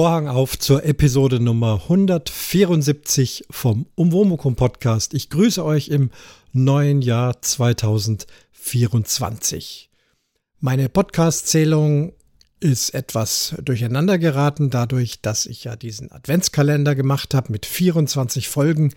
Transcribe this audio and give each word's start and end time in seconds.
Vorhang 0.00 0.28
auf 0.28 0.58
zur 0.58 0.86
Episode 0.86 1.40
Nummer 1.40 1.82
174 1.82 3.44
vom 3.50 3.84
Umwomukum 3.96 4.56
Podcast. 4.56 5.12
Ich 5.12 5.28
grüße 5.28 5.62
euch 5.62 5.88
im 5.88 6.08
neuen 6.54 7.02
Jahr 7.02 7.42
2024. 7.42 9.90
Meine 10.58 10.88
Podcast-Zählung 10.88 12.14
ist 12.60 12.94
etwas 12.94 13.54
durcheinander 13.62 14.16
geraten, 14.16 14.70
dadurch, 14.70 15.20
dass 15.20 15.44
ich 15.44 15.64
ja 15.64 15.76
diesen 15.76 16.10
Adventskalender 16.10 16.94
gemacht 16.94 17.34
habe 17.34 17.52
mit 17.52 17.66
24 17.66 18.48
Folgen. 18.48 18.94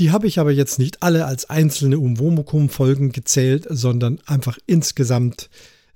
Die 0.00 0.10
habe 0.10 0.26
ich 0.26 0.40
aber 0.40 0.50
jetzt 0.50 0.80
nicht 0.80 1.04
alle 1.04 1.26
als 1.26 1.48
einzelne 1.48 2.00
Umwomukum-Folgen 2.00 3.12
gezählt, 3.12 3.68
sondern 3.70 4.18
einfach 4.26 4.58
insgesamt 4.66 5.50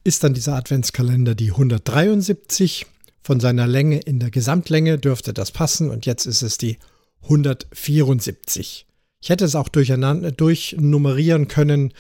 ist 0.05 0.23
dann 0.23 0.35
dieser 0.35 0.55
Adventskalender 0.55 1.35
die 1.35 1.51
173 1.51 2.87
von 3.23 3.41
seiner 3.41 3.67
Länge 3.67 3.99
in 4.01 4.19
der 4.19 4.31
Gesamtlänge 4.31 4.99
dürfte 4.99 5.33
das 5.33 5.51
passen 5.51 5.91
und 5.91 6.07
jetzt 6.07 6.27
ist 6.27 6.43
es 6.43 6.59
die 6.59 6.79
174. 7.23 8.87
Ich 9.23 9.29
hätte 9.29 9.45
es 9.45 9.55
auch 9.55 9.69
durcheinander 9.69 10.33
durchnummerieren 10.33 11.49
können, 11.49 11.93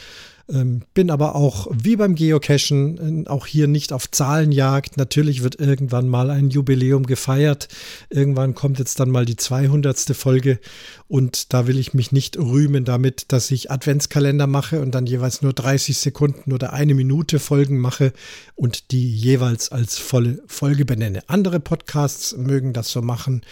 bin 0.95 1.10
aber 1.10 1.36
auch 1.36 1.68
wie 1.70 1.95
beim 1.95 2.16
Geocachen 2.16 3.24
äh, 3.24 3.28
auch 3.28 3.46
hier 3.46 3.68
nicht 3.68 3.92
auf 3.92 4.10
Zahlenjagd. 4.10 4.96
Natürlich 4.96 5.42
wird 5.42 5.60
irgendwann 5.60 6.08
mal 6.08 6.30
ein 6.30 6.50
Jubiläum 6.50 7.06
gefeiert. 7.06 7.69
Irgendwann 8.08 8.55
kommt 8.55 8.78
jetzt 8.78 8.98
dann 8.98 9.10
mal 9.10 9.25
die 9.25 9.36
200. 9.36 10.16
Folge 10.16 10.58
und 11.06 11.52
da 11.52 11.66
will 11.66 11.78
ich 11.78 11.94
mich 11.94 12.10
nicht 12.10 12.36
rühmen 12.36 12.84
damit, 12.84 13.33
dass 13.33 13.50
ich 13.50 13.70
Adventskalender 13.70 14.47
mache 14.47 14.80
und 14.80 14.94
dann 14.94 15.06
jeweils 15.06 15.42
nur 15.42 15.52
30 15.52 15.97
Sekunden 15.97 16.53
oder 16.53 16.72
eine 16.72 16.94
Minute 16.94 17.38
Folgen 17.38 17.78
mache 17.78 18.12
und 18.56 18.91
die 18.91 19.14
jeweils 19.14 19.70
als 19.70 19.98
volle 19.98 20.42
Folge 20.47 20.84
benenne. 20.84 21.22
Andere 21.28 21.60
Podcasts 21.60 22.36
mögen 22.36 22.72
das 22.72 22.91
so 22.91 23.03
machen. 23.03 23.42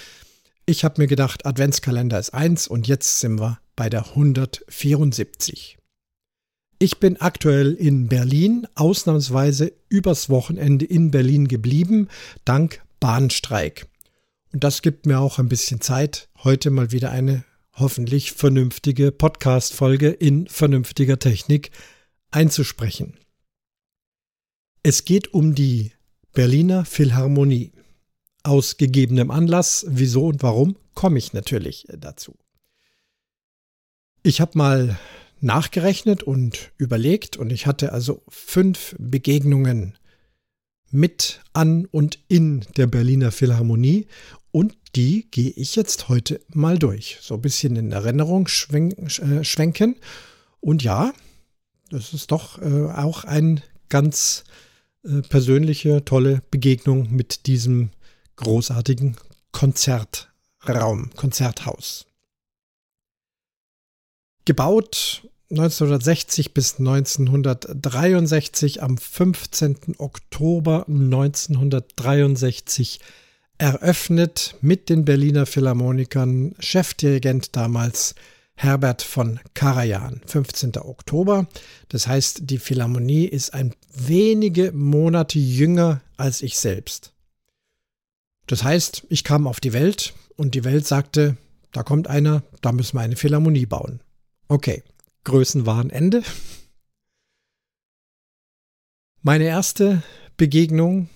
Ich 0.67 0.85
habe 0.85 1.01
mir 1.01 1.07
gedacht, 1.07 1.47
Adventskalender 1.47 2.19
ist 2.19 2.35
eins 2.35 2.67
und 2.67 2.89
jetzt 2.89 3.21
sind 3.21 3.41
wir 3.41 3.59
bei 3.77 3.89
der 3.89 4.09
174. 4.09 5.79
Ich 6.81 6.99
bin 7.01 7.21
aktuell 7.21 7.75
in 7.75 8.07
Berlin, 8.07 8.69
ausnahmsweise 8.77 9.73
übers 9.89 10.31
Wochenende 10.31 10.85
in 10.85 11.11
Berlin 11.11 11.49
geblieben, 11.49 12.07
dank 12.45 12.85
Bahnstreik. 13.01 13.89
Und 14.53 14.63
das 14.63 14.81
gibt 14.81 15.05
mir 15.05 15.19
auch 15.19 15.41
ein 15.41 15.49
bisschen 15.49 15.81
Zeit, 15.81 16.29
heute 16.45 16.71
mal 16.71 16.93
wieder 16.93 17.11
eine 17.11 17.45
hoffentlich 17.73 18.31
vernünftige 18.31 19.11
Podcast-Folge 19.11 20.11
in 20.11 20.47
vernünftiger 20.47 21.19
Technik 21.19 21.73
einzusprechen. 22.31 23.19
Es 24.85 25.05
geht 25.05 25.35
um 25.35 25.57
die 25.57 25.91
Berliner 26.33 26.85
Philharmonie. 26.85 27.73
Aus 28.45 28.77
gegebenem 28.77 29.33
Anlass, 29.33 29.85
wieso 29.89 30.29
und 30.29 30.45
warum, 30.45 30.77
komme 30.95 31.19
ich 31.19 31.33
natürlich 31.33 31.89
dazu. 31.99 32.39
Ich 34.23 34.41
habe 34.41 34.57
mal 34.57 34.99
nachgerechnet 35.41 36.23
und 36.23 36.73
überlegt 36.79 37.37
und 37.37 37.51
ich 37.51 37.67
hatte 37.67 37.93
also 37.93 38.23
fünf 38.29 38.95
Begegnungen 38.99 39.97
mit, 40.91 41.41
an 41.53 41.87
und 41.87 42.19
in 42.29 42.61
der 42.77 42.87
Berliner 42.87 43.31
Philharmonie 43.31 44.07
und 44.51 44.77
die 44.95 45.31
gehe 45.31 45.51
ich 45.51 45.77
jetzt 45.77 46.09
heute 46.09 46.41
mal 46.49 46.79
durch. 46.79 47.19
So 47.21 47.35
ein 47.35 47.43
bisschen 47.43 47.77
in 47.77 47.93
Erinnerung 47.93 48.49
schwenken. 48.49 49.07
Äh, 49.07 49.45
schwenken. 49.45 49.97
Und 50.61 50.83
ja, 50.83 51.13
das 51.91 52.15
ist 52.15 52.31
doch 52.33 52.61
äh, 52.61 52.91
auch 52.91 53.25
eine 53.25 53.63
ganz 53.89 54.45
äh, 55.05 55.21
persönliche, 55.23 56.05
tolle 56.05 56.43
Begegnung 56.51 57.11
mit 57.15 57.47
diesem 57.47 57.91
großartigen 58.37 59.17
Konzertraum, 59.53 61.11
Konzerthaus. 61.15 62.07
Gebaut 64.45 65.28
1960 65.51 66.53
bis 66.53 66.79
1963 66.79 68.83
am 68.83 68.99
15. 68.99 69.95
Oktober 69.97 70.85
1963 70.87 73.01
eröffnet 73.57 74.57
mit 74.61 74.91
den 74.91 75.07
Berliner 75.07 75.47
Philharmonikern 75.47 76.55
Chefdirigent 76.59 77.57
damals 77.57 78.15
Herbert 78.57 79.01
von 79.03 79.41
Karajan, 79.55 80.21
15. 80.27 80.77
Oktober. 80.79 81.47
Das 81.89 82.07
heißt, 82.07 82.51
die 82.51 82.59
Philharmonie 82.59 83.25
ist 83.25 83.55
ein 83.55 83.75
wenige 83.95 84.73
Monate 84.73 85.39
jünger 85.39 86.03
als 86.19 86.43
ich 86.43 86.59
selbst. 86.59 87.15
Das 88.47 88.65
heißt, 88.65 89.07
ich 89.09 89.25
kam 89.25 89.47
auf 89.47 89.61
die 89.61 89.73
Welt 89.73 90.13
und 90.37 90.55
die 90.55 90.65
Welt 90.65 90.87
sagte, 90.87 91.39
da 91.73 91.83
kommt 91.83 92.09
einer, 92.09 92.43
da 92.61 92.73
müssen 92.73 92.97
wir 92.97 93.03
eine 93.03 93.17
Philharmonie 93.17 93.67
bauen. 93.67 94.01
Okay, 94.49 94.83
Größenwahnende. 95.29 96.23
Meine 99.23 99.45
erste 99.45 100.03
Begegnung, 100.39 101.11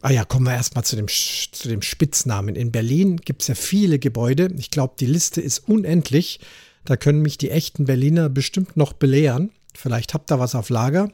ah 0.00 0.10
ja, 0.10 0.24
kommen 0.24 0.46
wir 0.46 0.54
erstmal 0.54 0.84
zu 0.84 0.94
dem, 0.94 1.08
zu 1.08 1.68
dem 1.68 1.82
Spitznamen. 1.82 2.54
In 2.54 2.70
Berlin 2.70 3.16
gibt 3.16 3.42
es 3.42 3.48
ja 3.48 3.56
viele 3.56 3.98
Gebäude. 3.98 4.50
Ich 4.56 4.70
glaube, 4.70 4.94
die 5.00 5.06
Liste 5.06 5.40
ist 5.40 5.68
unendlich. 5.68 6.38
Da 6.84 6.96
können 6.96 7.22
mich 7.22 7.38
die 7.38 7.50
echten 7.50 7.86
Berliner 7.86 8.28
bestimmt 8.28 8.76
noch 8.76 8.92
belehren. 8.92 9.50
Vielleicht 9.74 10.14
habt 10.14 10.30
ihr 10.30 10.38
was 10.38 10.54
auf 10.54 10.68
Lager. 10.68 11.10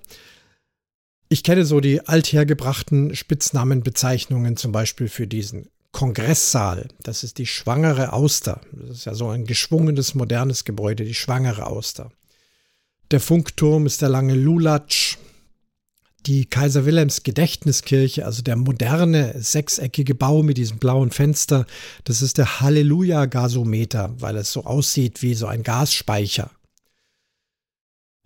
Ich 1.31 1.43
kenne 1.43 1.65
so 1.65 1.81
die 1.81 2.07
althergebrachten 2.07 3.17
Spitznamenbezeichnungen, 3.17 4.59
zum 4.59 4.73
Beispiel 4.73 5.09
für 5.09 5.27
diesen 5.27 5.69
Kongresssaal. 5.93 6.89
Das 7.03 7.25
ist 7.25 7.39
die 7.39 7.47
Schwangere 7.47 8.13
Auster. 8.13 8.61
Das 8.73 8.99
ist 8.99 9.05
ja 9.07 9.15
so 9.15 9.31
ein 9.31 9.47
geschwungenes, 9.47 10.15
modernes 10.15 10.65
Gebäude, 10.65 11.05
die 11.05 11.15
Schwangere 11.15 11.67
Auster. 11.67 12.13
Der 13.13 13.21
Funkturm 13.21 13.85
ist 13.85 14.01
der 14.01 14.09
lange 14.09 14.35
Lulatsch. 14.35 15.19
Die 16.25 16.47
Kaiser 16.47 16.87
Wilhelms 16.87 17.25
Gedächtniskirche, 17.25 18.25
also 18.25 18.43
der 18.43 18.57
moderne 18.57 19.35
sechseckige 19.39 20.15
Bau 20.15 20.43
mit 20.43 20.57
diesem 20.57 20.79
blauen 20.79 21.11
Fenster, 21.11 21.67
das 22.05 22.23
ist 22.23 22.39
der 22.39 22.61
Halleluja-Gasometer, 22.61 24.15
weil 24.19 24.37
es 24.37 24.53
so 24.53 24.65
aussieht 24.65 25.21
wie 25.21 25.35
so 25.35 25.47
ein 25.47 25.63
Gasspeicher. 25.63 26.51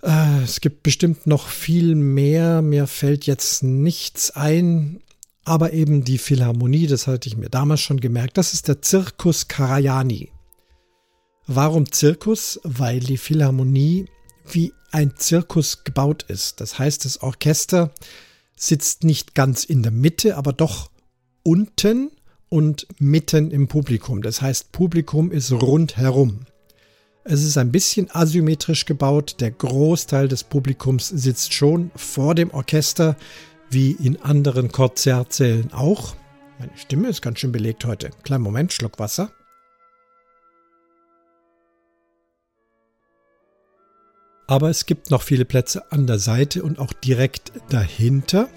Äh, 0.03 0.43
es 0.45 0.61
gibt 0.61 0.85
bestimmt 0.85 1.27
noch 1.27 1.49
viel 1.49 1.97
mehr, 1.97 2.63
mir 2.63 2.87
fällt 2.87 3.27
jetzt 3.27 3.65
nichts 3.65 4.31
ein, 4.31 5.01
aber 5.43 5.73
eben 5.73 6.05
die 6.05 6.19
Philharmonie, 6.19 6.87
das 6.87 7.09
hatte 7.09 7.29
ich 7.29 7.37
mir 7.37 7.49
damals 7.49 7.81
schon 7.81 7.99
gemerkt, 7.99 8.39
das 8.39 8.53
ist 8.53 8.69
der 8.69 8.83
Zirkus 8.83 9.49
Karajani. 9.49 10.31
Warum 11.49 11.91
Zirkus? 11.91 12.61
Weil 12.63 13.01
die 13.01 13.19
Philharmonie 13.19 14.07
wie 14.55 14.73
ein 14.91 15.15
Zirkus 15.17 15.85
gebaut 15.85 16.25
ist. 16.29 16.61
Das 16.61 16.79
heißt, 16.79 17.05
das 17.05 17.23
Orchester 17.23 17.91
sitzt 18.57 19.05
nicht 19.05 19.35
ganz 19.35 19.65
in 19.65 19.83
der 19.83 19.93
Mitte, 19.93 20.37
aber 20.37 20.53
doch 20.53 20.91
unten 21.43 22.11
und 22.49 22.87
mitten 22.99 23.51
im 23.51 23.69
Publikum. 23.69 24.23
Das 24.23 24.41
heißt, 24.41 24.73
Publikum 24.73 25.31
ist 25.31 25.53
rundherum. 25.53 26.47
Es 27.25 27.43
ist 27.43 27.59
ein 27.59 27.73
bisschen 27.73 28.09
asymmetrisch 28.15 28.87
gebaut. 28.87 29.37
Der 29.41 29.51
Großteil 29.51 30.29
des 30.29 30.45
Publikums 30.45 31.09
sitzt 31.09 31.53
schon 31.53 31.91
vor 31.97 32.35
dem 32.35 32.53
Orchester, 32.53 33.17
wie 33.69 33.93
in 33.93 34.23
anderen 34.23 34.71
Konzertsälen 34.71 35.73
auch. 35.73 36.15
Meine 36.59 36.71
Stimme 36.77 37.09
ist 37.09 37.23
ganz 37.23 37.41
schön 37.41 37.53
belegt 37.53 37.85
heute. 37.85 38.11
Kleinen 38.23 38.45
Moment, 38.45 38.73
Schluck 38.73 38.99
Wasser. 38.99 39.31
Aber 44.47 44.71
es 44.71 44.87
gibt 44.87 45.11
noch 45.11 45.23
viele 45.23 45.45
Plätze 45.45 45.91
an 45.91 46.07
der 46.07 46.19
Seite 46.19 46.63
und 46.63 46.79
auch 46.79 46.93
direkt 46.93 47.53
dahinter. 47.69 48.49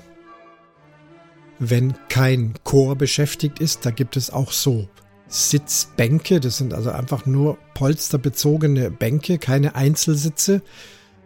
Wenn 1.58 1.96
kein 2.10 2.54
Chor 2.64 2.96
beschäftigt 2.96 3.60
ist, 3.60 3.86
da 3.86 3.92
gibt 3.92 4.16
es 4.16 4.30
auch 4.30 4.52
so 4.52 4.88
Sitzbänke. 5.28 6.40
Das 6.40 6.58
sind 6.58 6.74
also 6.74 6.92
einfach 6.92 7.26
nur 7.26 7.58
polsterbezogene 7.74 8.92
Bänke, 8.92 9.40
keine 9.40 9.76
Einzelsitze, 9.76 10.62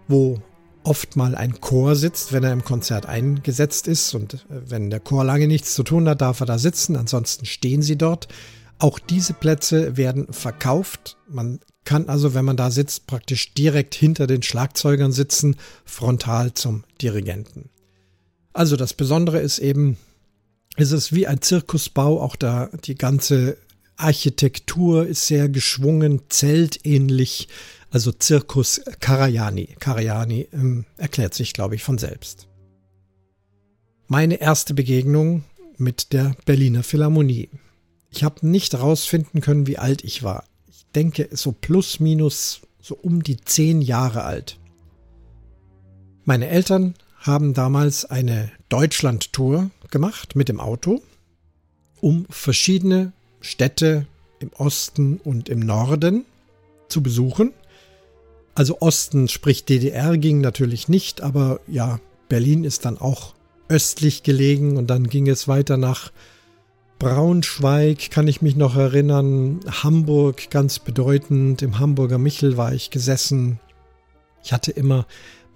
wo 0.07 0.42
oft 0.83 1.15
mal 1.15 1.36
ein 1.36 1.60
Chor 1.62 1.95
sitzt, 1.95 2.33
wenn 2.33 2.44
er 2.44 2.51
im 2.51 2.63
Konzert 2.63 3.06
eingesetzt 3.06 3.88
ist. 3.88 4.13
Und 4.13 4.33
äh, 4.33 4.69
wenn 4.69 4.89
der 4.89 5.00
Chor 5.00 5.24
lange 5.24 5.48
nichts 5.48 5.75
zu 5.75 5.83
tun 5.83 6.07
hat, 6.07 6.21
darf 6.21 6.39
er 6.39 6.45
da 6.45 6.57
sitzen. 6.57 6.95
Ansonsten 6.95 7.45
stehen 7.45 7.81
sie 7.81 7.98
dort. 7.98 8.27
Auch 8.80 9.00
diese 9.00 9.33
Plätze 9.33 9.98
werden 9.98 10.31
verkauft. 10.33 11.18
Man 11.27 11.60
kann 11.86 12.08
also, 12.10 12.34
wenn 12.34 12.46
man 12.46 12.58
da 12.58 12.72
sitzt, 12.72 13.08
praktisch 13.08 13.54
direkt 13.54 13.96
hinter 13.96 14.28
den 14.28 14.44
Schlagzeugern 14.44 15.12
sitzen, 15.12 15.58
frontal 15.86 16.54
zum 16.54 16.84
Dirigenten. 17.02 17.70
Also 18.54 18.76
das 18.76 18.94
Besondere 18.94 19.40
ist 19.40 19.60
eben, 19.60 19.98
es 20.78 20.92
ist 20.92 21.14
wie 21.14 21.28
ein 21.28 21.42
Zirkusbau, 21.42 22.22
auch 22.22 22.36
da 22.36 22.70
die 22.86 22.96
ganze 22.96 23.58
Architektur 23.96 25.06
ist 25.08 25.28
sehr 25.28 25.50
geschwungen, 25.50 26.22
zeltähnlich, 26.30 27.48
also 27.90 28.12
Zirkus 28.12 28.82
Karajani. 29.00 29.76
Karajani 29.80 30.48
ähm, 30.52 30.86
erklärt 30.98 31.34
sich, 31.34 31.54
glaube 31.54 31.76
ich, 31.76 31.84
von 31.84 31.98
selbst. 31.98 32.48
Meine 34.08 34.36
erste 34.36 34.74
Begegnung 34.74 35.44
mit 35.78 36.14
der 36.14 36.36
Berliner 36.46 36.84
Philharmonie. 36.84 37.50
Ich 38.10 38.24
habe 38.24 38.48
nicht 38.48 38.74
herausfinden 38.74 39.42
können, 39.42 39.68
wie 39.68 39.78
alt 39.78 40.04
ich 40.04 40.24
war. 40.24 40.44
Denke, 40.95 41.30
so 41.31 41.51
plus 41.51 42.00
minus 42.00 42.62
so 42.80 42.95
um 42.95 43.24
die 43.24 43.38
zehn 43.38 43.81
Jahre 43.81 44.24
alt. 44.24 44.60
Meine 46.25 46.48
Eltern 46.48 46.95
haben 47.18 47.54
damals 47.54 48.06
eine 48.06 48.51
Deutschland-Tour 48.69 49.72
gemacht 49.90 50.36
mit 50.36 50.50
dem 50.50 50.60
Auto, 50.60 51.01
um 52.01 52.25
verschiedene 52.30 53.13
Städte 53.40 54.06
im 54.40 54.51
Osten 54.57 55.18
und 55.18 55.48
im 55.48 55.60
Norden 55.60 56.25
zu 56.90 57.01
besuchen. 57.01 57.54
Also 58.56 58.81
Osten, 58.81 59.28
sprich 59.30 59.66
DDR, 59.66 60.18
ging 60.18 60.42
natürlich 60.42 60.89
nicht, 60.89 61.22
aber 61.22 61.62
ja, 61.68 62.00
Berlin 62.30 62.66
ist 62.66 62.86
dann 62.86 62.98
auch 62.98 63.34
östlich 63.69 64.24
gelegen 64.24 64.78
und 64.78 64.88
dann 64.88 65.07
ging 65.07 65.28
es 65.28 65.48
weiter 65.48 65.78
nach 65.78 66.12
Braunschweig, 67.04 68.12
kann 68.12 68.30
ich 68.30 68.42
mich 68.42 68.56
noch 68.56 68.78
erinnern, 68.78 69.60
Hamburg 69.68 70.50
ganz 70.50 70.80
bedeutend, 70.80 71.62
im 71.62 71.80
Hamburger 71.80 72.18
Michel 72.18 72.56
war 72.56 72.74
ich 72.74 72.92
gesessen. 72.92 73.60
Ich 74.42 74.54
hatte 74.54 74.72
immer 74.72 75.06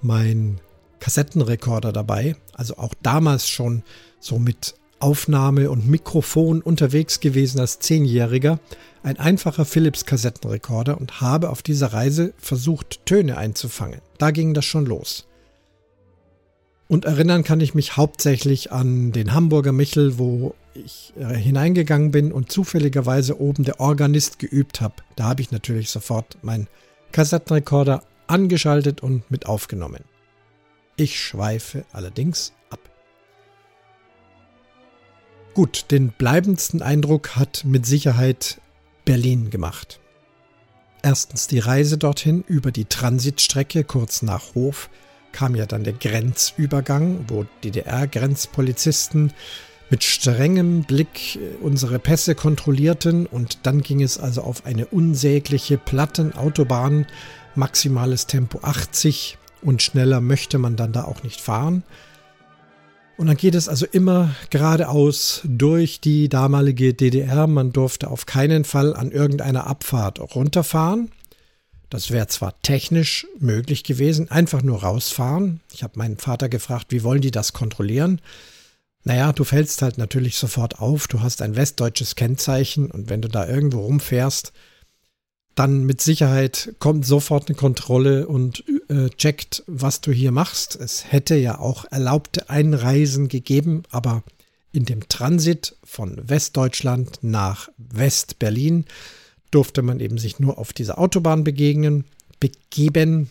mein 0.02 0.60
Kassettenrekorder 1.00 1.94
dabei, 1.94 2.36
also 2.52 2.78
auch 2.78 2.94
damals 3.02 3.48
schon 3.48 3.84
so 4.20 4.40
mit 4.40 4.76
Aufnahme 5.00 5.70
und 5.70 5.88
Mikrofon 5.88 6.62
unterwegs 6.62 7.22
gewesen 7.22 7.62
als 7.62 7.80
Zehnjähriger, 7.80 8.60
ein 9.02 9.18
einfacher 9.18 9.64
Philips 9.64 10.06
Kassettenrekorder 10.06 11.00
und 11.00 11.22
habe 11.22 11.50
auf 11.50 11.62
dieser 11.62 11.94
Reise 11.94 12.34
versucht, 12.38 13.06
Töne 13.06 13.38
einzufangen. 13.38 14.02
Da 14.18 14.32
ging 14.32 14.54
das 14.54 14.66
schon 14.66 14.86
los. 14.86 15.27
Und 16.88 17.06
erinnern 17.06 17.44
kann 17.44 17.60
ich 17.60 17.75
mich 17.75 17.98
hauptsächlich 17.98 18.72
an 18.72 19.12
den 19.12 19.34
Hamburger 19.34 19.74
Michel, 19.74 20.18
wo 20.18 20.56
ich 20.74 21.13
äh, 21.19 21.36
hineingegangen 21.36 22.12
bin 22.12 22.31
und 22.31 22.51
zufälligerweise 22.51 23.42
oben 23.42 23.63
der 23.63 23.80
Organist 23.80 24.39
geübt 24.39 24.80
habe. 24.80 24.95
Da 25.16 25.25
habe 25.25 25.42
ich 25.42 25.51
natürlich 25.51 25.89
sofort 25.89 26.38
meinen 26.44 26.68
Kassettenrekorder 27.12 28.04
angeschaltet 28.28 29.01
und 29.01 29.30
mit 29.30 29.48
aufgenommen. 29.48 30.04
Ich 30.95 31.19
schweife 31.19 31.86
allerdings 31.92 32.54
ab. 32.69 32.80
Gut, 35.54 35.86
den 35.92 36.10
bleibendsten 36.10 36.81
Eindruck 36.81 37.36
hat 37.36 37.63
mit 37.66 37.86
Sicherheit 37.86 38.62
Berlin 39.04 39.50
gemacht. 39.50 40.00
Erstens 41.01 41.48
die 41.48 41.60
Reise 41.60 41.98
dorthin 41.98 42.44
über 42.48 42.72
die 42.72 42.86
Transitstrecke 42.86 43.83
kurz 43.83 44.22
nach 44.22 44.56
Hof 44.56 44.90
kam 45.38 45.54
ja 45.54 45.68
dann 45.68 45.84
der 45.84 45.94
Grenzübergang, 45.94 47.25
wo 47.28 47.45
DDR-Grenzpolizisten 47.63 49.34
mit 49.92 50.04
strengem 50.04 50.81
Blick 50.81 51.36
äh, 51.36 51.39
unsere 51.62 52.00
Pässe 52.00 52.34
kontrollierten 52.34 53.28
und 53.28 53.60
dann 53.62 53.81
ging 53.81 54.01
es 54.01 54.18
also 54.18 54.42
auf 54.42 54.66
eine 54.66 54.88
unsägliche 54.88 55.78
Plattenautobahn, 55.78 57.06
maximales 57.54 58.25
Tempo 58.25 58.62
80 58.63 59.38
und 59.62 59.84
schneller 59.84 60.22
möchte 60.22 60.57
man 60.57 60.75
dann 60.75 60.92
da 60.92 61.04
auch 61.04 61.22
nicht 61.22 61.40
fahren. 61.40 61.83
Und 63.16 63.28
dann 63.28 63.38
geht 63.38 63.54
es 63.54 63.69
also 63.69 63.86
immer 63.86 64.31
geradeaus 64.50 65.42
durch 65.44 66.01
die 66.01 66.30
damalige 66.30 66.95
DDR. 66.95 67.45
Man 67.45 67.74
durfte 67.74 68.10
auf 68.10 68.25
keinen 68.25 68.63
Fall 68.63 68.95
an 68.95 69.12
irgendeiner 69.12 69.68
Abfahrt 69.68 70.19
runterfahren. 70.19 71.12
Das 71.89 72.12
wäre 72.12 72.28
zwar 72.28 72.62
technisch 72.62 73.28
möglich 73.39 73.84
gewesen, 73.84 74.30
einfach 74.30 74.62
nur 74.62 74.84
rausfahren. 74.84 75.62
Ich 75.74 75.84
habe 75.84 75.98
meinen 75.98 76.18
Vater 76.18 76.50
gefragt, 76.50 76.88
wie 76.89 77.04
wollen 77.04 77.22
die 77.22 77.31
das 77.31 77.54
kontrollieren? 77.54 78.22
Naja, 79.04 79.31
du 79.31 79.45
fällst 79.45 79.81
halt 79.81 79.98
natürlich 79.98 80.36
sofort 80.36 80.80
auf, 80.80 81.07
du 81.07 81.22
hast 81.22 81.42
ein 81.42 81.56
westdeutsches 81.56 82.16
Kennzeichen 82.16 82.92
und 82.92 83.10
wenn 83.10 83.22
du 83.22 83.30
da 83.30 83.48
irgendwo 83.48 83.81
rumfährst, 83.81 84.51
dann 85.56 85.86
mit 85.86 86.01
Sicherheit 86.01 86.75
kommt 86.80 87.06
sofort 87.06 87.48
eine 87.48 87.56
Kontrolle 87.56 88.28
und 88.28 88.63
äh, 88.90 89.10
checkt, 89.10 89.63
was 89.66 90.01
du 90.01 90.12
hier 90.12 90.31
machst. 90.31 90.75
Es 90.75 91.12
hätte 91.12 91.36
ja 91.36 91.57
auch 91.57 91.86
erlaubte 91.90 92.50
Einreisen 92.50 93.28
gegeben, 93.28 93.83
aber 93.90 94.24
in 94.72 94.86
dem 94.86 95.07
Transit 95.07 95.75
von 95.83 96.30
Westdeutschland 96.30 97.19
nach 97.22 97.69
Westberlin 97.78 98.86
durfte 99.52 99.82
man 99.82 100.00
eben 100.00 100.18
sich 100.18 100.40
nur 100.40 100.58
auf 100.58 100.74
dieser 100.74 100.98
Autobahn 100.98 101.44
begegnen, 101.44 102.06
begeben. 102.40 103.30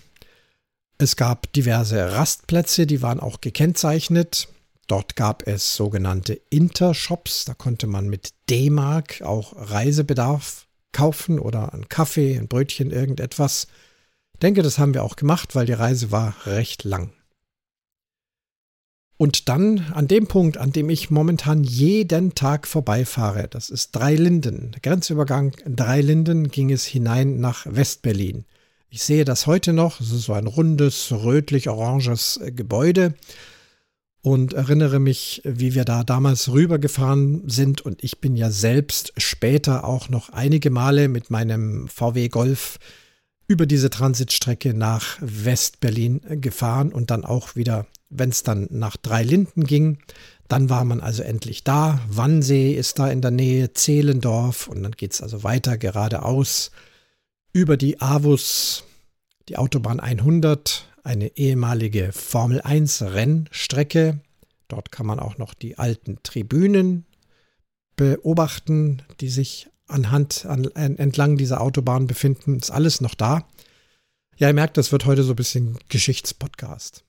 Es 0.98 1.16
gab 1.16 1.52
diverse 1.52 2.12
Rastplätze, 2.12 2.86
die 2.86 3.02
waren 3.02 3.20
auch 3.20 3.40
gekennzeichnet. 3.40 4.48
Dort 4.86 5.16
gab 5.16 5.46
es 5.46 5.74
sogenannte 5.74 6.40
Intershops, 6.48 7.44
da 7.44 7.54
konnte 7.54 7.86
man 7.86 8.08
mit 8.08 8.30
D-Mark 8.48 9.22
auch 9.22 9.52
Reisebedarf 9.56 10.66
kaufen 10.92 11.38
oder 11.38 11.74
einen 11.74 11.88
Kaffee, 11.88 12.38
ein 12.38 12.48
Brötchen, 12.48 12.90
irgendetwas. 12.90 13.66
Ich 14.34 14.40
denke, 14.40 14.62
das 14.62 14.78
haben 14.78 14.94
wir 14.94 15.02
auch 15.02 15.16
gemacht, 15.16 15.54
weil 15.54 15.66
die 15.66 15.72
Reise 15.72 16.12
war 16.12 16.34
recht 16.46 16.84
lang. 16.84 17.12
Und 19.18 19.48
dann 19.48 19.86
an 19.94 20.08
dem 20.08 20.26
Punkt, 20.26 20.58
an 20.58 20.72
dem 20.72 20.90
ich 20.90 21.10
momentan 21.10 21.64
jeden 21.64 22.34
Tag 22.34 22.66
vorbeifahre, 22.66 23.48
das 23.48 23.70
ist 23.70 23.92
Dreilinden, 23.92 24.76
Grenzübergang 24.82 25.52
Dreilinden, 25.64 26.48
ging 26.48 26.70
es 26.70 26.84
hinein 26.84 27.40
nach 27.40 27.64
Westberlin. 27.66 28.44
Ich 28.90 29.02
sehe 29.02 29.24
das 29.24 29.46
heute 29.46 29.72
noch, 29.72 30.00
es 30.00 30.12
ist 30.12 30.24
so 30.24 30.34
ein 30.34 30.46
rundes, 30.46 31.10
rötlich-oranges 31.12 32.40
Gebäude 32.46 33.14
und 34.20 34.52
erinnere 34.52 34.98
mich, 34.98 35.40
wie 35.44 35.74
wir 35.74 35.84
da 35.84 36.04
damals 36.04 36.50
rübergefahren 36.50 37.48
sind. 37.48 37.80
Und 37.80 38.04
ich 38.04 38.20
bin 38.20 38.36
ja 38.36 38.50
selbst 38.50 39.12
später 39.16 39.84
auch 39.84 40.08
noch 40.08 40.30
einige 40.30 40.70
Male 40.70 41.08
mit 41.08 41.30
meinem 41.30 41.88
VW 41.88 42.28
Golf 42.28 42.78
über 43.48 43.66
diese 43.66 43.88
Transitstrecke 43.88 44.74
nach 44.74 45.16
Westberlin 45.20 46.20
gefahren 46.40 46.92
und 46.92 47.10
dann 47.10 47.24
auch 47.24 47.54
wieder 47.56 47.86
wenn 48.08 48.30
es 48.30 48.42
dann 48.42 48.68
nach 48.70 48.96
Dreilinden 48.96 49.64
ging, 49.64 49.98
dann 50.48 50.70
war 50.70 50.84
man 50.84 51.00
also 51.00 51.22
endlich 51.22 51.64
da. 51.64 52.00
Wannsee 52.08 52.72
ist 52.72 52.98
da 52.98 53.10
in 53.10 53.20
der 53.20 53.30
Nähe, 53.30 53.72
Zehlendorf 53.72 54.68
und 54.68 54.82
dann 54.82 54.92
geht 54.92 55.12
es 55.12 55.22
also 55.22 55.42
weiter 55.42 55.76
geradeaus 55.76 56.70
über 57.52 57.76
die 57.76 58.00
Avus, 58.00 58.84
die 59.48 59.56
Autobahn 59.56 59.98
100, 59.98 60.86
eine 61.02 61.36
ehemalige 61.36 62.12
Formel 62.12 62.60
1 62.60 63.02
Rennstrecke. 63.02 64.20
Dort 64.68 64.92
kann 64.92 65.06
man 65.06 65.20
auch 65.20 65.38
noch 65.38 65.54
die 65.54 65.78
alten 65.78 66.18
Tribünen 66.22 67.06
beobachten, 67.96 69.02
die 69.20 69.28
sich 69.28 69.68
anhand 69.88 70.44
an, 70.46 70.64
entlang 70.74 71.36
dieser 71.36 71.60
Autobahn 71.60 72.06
befinden. 72.06 72.56
Ist 72.56 72.70
alles 72.70 73.00
noch 73.00 73.14
da. 73.14 73.48
Ja, 74.36 74.48
ihr 74.48 74.54
merkt, 74.54 74.76
das 74.76 74.92
wird 74.92 75.06
heute 75.06 75.22
so 75.22 75.32
ein 75.32 75.36
bisschen 75.36 75.78
Geschichtspodcast. 75.88 77.05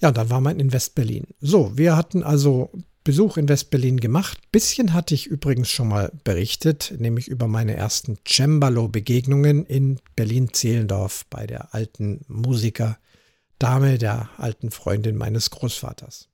Ja, 0.00 0.12
dann 0.12 0.30
war 0.30 0.40
man 0.40 0.60
in 0.60 0.72
Westberlin. 0.72 1.26
So, 1.40 1.76
wir 1.76 1.96
hatten 1.96 2.22
also 2.22 2.70
Besuch 3.04 3.36
in 3.36 3.48
Westberlin 3.48 4.00
gemacht. 4.00 4.38
Bisschen 4.50 4.94
hatte 4.94 5.14
ich 5.14 5.26
übrigens 5.26 5.70
schon 5.70 5.88
mal 5.88 6.10
berichtet, 6.24 6.94
nämlich 6.98 7.28
über 7.28 7.48
meine 7.48 7.74
ersten 7.76 8.16
Cembalo-Begegnungen 8.26 9.66
in 9.66 10.00
Berlin-Zehlendorf 10.16 11.26
bei 11.28 11.46
der 11.46 11.74
alten 11.74 12.24
Musikerdame, 12.28 13.98
der 13.98 14.30
alten 14.38 14.70
Freundin 14.70 15.16
meines 15.16 15.50
Großvaters. 15.50 16.28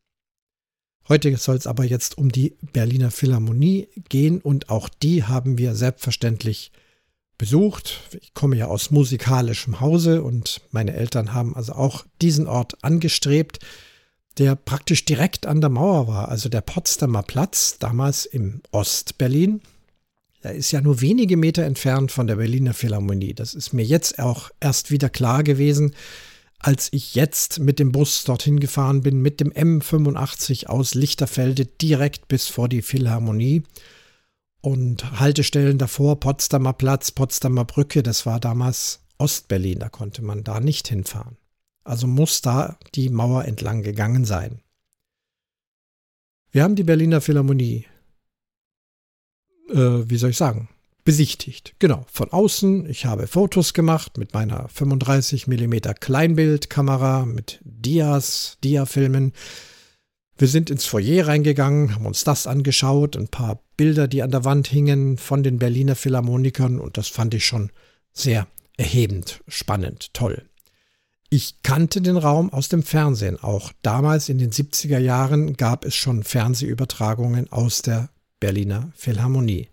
Heute 1.09 1.37
soll 1.38 1.57
es 1.57 1.67
aber 1.67 1.85
jetzt 1.85 2.19
um 2.19 2.31
die 2.31 2.57
Berliner 2.73 3.11
Philharmonie 3.11 3.88
gehen 4.09 4.40
und 4.40 4.71
auch 4.71 4.88
die 4.88 5.25
haben 5.25 5.59
wir 5.59 5.75
selbstverständlich 5.75 6.71
besucht. 7.40 8.02
Ich 8.20 8.35
komme 8.35 8.54
ja 8.54 8.66
aus 8.66 8.90
musikalischem 8.90 9.80
Hause 9.80 10.23
und 10.23 10.61
meine 10.73 10.92
Eltern 10.92 11.32
haben 11.32 11.56
also 11.56 11.73
auch 11.73 12.04
diesen 12.20 12.47
Ort 12.47 12.85
angestrebt, 12.85 13.61
der 14.37 14.56
praktisch 14.56 15.06
direkt 15.06 15.47
an 15.47 15.62
der 15.62 15.70
Mauer 15.70 16.06
war, 16.06 16.28
also 16.28 16.50
der 16.50 16.61
Potsdamer 16.61 17.23
Platz, 17.23 17.78
damals 17.78 18.26
im 18.26 18.61
Ostberlin. 18.73 19.62
Er 20.42 20.54
ist 20.54 20.70
ja 20.70 20.82
nur 20.82 21.00
wenige 21.00 21.38
Meter 21.38 21.64
entfernt 21.64 22.12
von 22.12 22.26
der 22.26 22.37
Berliner 22.37 22.75
Philharmonie. 22.75 23.32
Das 23.32 23.54
ist 23.54 23.73
mir 23.73 23.87
jetzt 23.87 24.18
auch 24.18 24.50
erst 24.61 24.90
wieder 24.90 25.09
klar 25.09 25.42
gewesen, 25.42 25.94
als 26.59 26.88
ich 26.92 27.14
jetzt 27.14 27.59
mit 27.59 27.78
dem 27.78 27.90
Bus 27.90 28.25
dorthin 28.25 28.61
gefahren 28.61 29.00
bin, 29.00 29.23
mit 29.23 29.40
dem 29.40 29.50
M85 29.50 30.66
aus 30.66 30.94
Lichterfelde 30.94 31.64
direkt 31.64 32.28
bis 32.28 32.49
vor 32.49 32.68
die 32.68 32.82
Philharmonie. 32.82 33.62
Und 34.61 35.19
Haltestellen 35.19 35.79
davor, 35.79 36.21
Potsdamer 36.21 36.75
Platz, 36.75 37.12
Potsdamer 37.12 37.64
Brücke, 37.64 38.02
das 38.02 38.26
war 38.26 38.40
damals 38.40 39.00
Ostberlin, 39.19 39.79
da 39.79 39.88
konnte 39.88 40.23
man 40.23 40.45
da 40.45 40.61
nicht 40.61 40.88
hinfahren. 40.88 41.37
Also 41.85 42.07
muss 42.07 42.43
da 42.43 42.79
die 42.95 43.09
Mauer 43.09 43.45
entlang 43.47 43.83
gegangen 43.83 44.25
sein. 44.25 44.61
Wir 46.52 46.62
haben 46.62 46.75
die 46.75 46.83
Berliner 46.83 47.21
Philharmonie, 47.21 47.87
äh, 49.71 49.75
wie 49.75 50.17
soll 50.17 50.31
ich 50.31 50.37
sagen, 50.37 50.69
besichtigt. 51.05 51.75
Genau, 51.79 52.05
von 52.11 52.31
außen. 52.33 52.88
Ich 52.90 53.07
habe 53.07 53.26
Fotos 53.26 53.73
gemacht 53.73 54.19
mit 54.19 54.35
meiner 54.35 54.69
35 54.69 55.47
mm 55.47 55.75
Kleinbildkamera, 56.00 57.25
mit 57.25 57.61
Dias, 57.62 58.59
Diafilmen. 58.62 59.33
Wir 60.40 60.49
sind 60.49 60.70
ins 60.70 60.87
Foyer 60.87 61.26
reingegangen, 61.26 61.94
haben 61.94 62.06
uns 62.06 62.25
das 62.25 62.47
angeschaut, 62.47 63.14
ein 63.14 63.28
paar 63.28 63.61
Bilder, 63.76 64.09
die 64.09 64.23
an 64.23 64.30
der 64.30 64.42
Wand 64.42 64.68
hingen 64.68 65.18
von 65.18 65.42
den 65.42 65.59
Berliner 65.59 65.94
Philharmonikern 65.94 66.80
und 66.80 66.97
das 66.97 67.09
fand 67.09 67.35
ich 67.35 67.44
schon 67.44 67.70
sehr 68.14 68.47
erhebend, 68.78 69.42
spannend, 69.49 70.14
toll. 70.14 70.49
Ich 71.28 71.62
kannte 71.62 72.00
den 72.00 72.16
Raum 72.16 72.50
aus 72.54 72.70
dem 72.70 72.82
Fernsehen. 72.82 73.38
Auch 73.38 73.70
damals 73.82 74.30
in 74.30 74.38
den 74.38 74.50
70er 74.50 74.99
Jahren 74.99 75.59
gab 75.59 75.85
es 75.85 75.94
schon 75.94 76.23
Fernsehübertragungen 76.23 77.52
aus 77.52 77.82
der 77.82 78.09
Berliner 78.40 78.90
Philharmonie. 78.97 79.68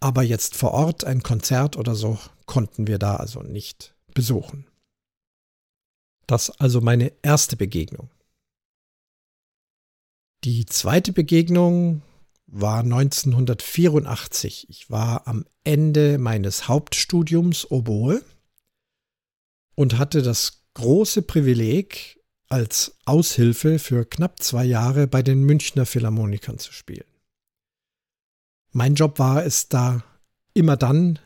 Aber 0.00 0.22
jetzt 0.22 0.56
vor 0.56 0.70
Ort 0.70 1.04
ein 1.04 1.22
Konzert 1.22 1.76
oder 1.76 1.94
so 1.94 2.18
konnten 2.46 2.86
wir 2.86 2.96
da 2.96 3.16
also 3.16 3.42
nicht 3.42 3.94
besuchen. 4.14 4.66
Das 6.26 6.48
also 6.48 6.80
meine 6.80 7.12
erste 7.20 7.56
Begegnung. 7.56 8.08
Die 10.44 10.66
zweite 10.66 11.12
Begegnung 11.12 12.02
war 12.46 12.80
1984. 12.80 14.68
Ich 14.70 14.90
war 14.90 15.26
am 15.26 15.44
Ende 15.64 16.18
meines 16.18 16.68
Hauptstudiums 16.68 17.70
Oboe 17.70 18.22
und 19.74 19.98
hatte 19.98 20.22
das 20.22 20.64
große 20.74 21.22
Privileg, 21.22 22.18
als 22.48 22.96
Aushilfe 23.04 23.78
für 23.78 24.06
knapp 24.06 24.42
zwei 24.42 24.64
Jahre 24.64 25.06
bei 25.06 25.22
den 25.22 25.44
Münchner 25.44 25.84
Philharmonikern 25.84 26.58
zu 26.58 26.72
spielen. 26.72 27.04
Mein 28.72 28.94
Job 28.94 29.18
war 29.18 29.44
es 29.44 29.68
da 29.68 30.02
immer 30.54 30.76
dann 30.76 31.18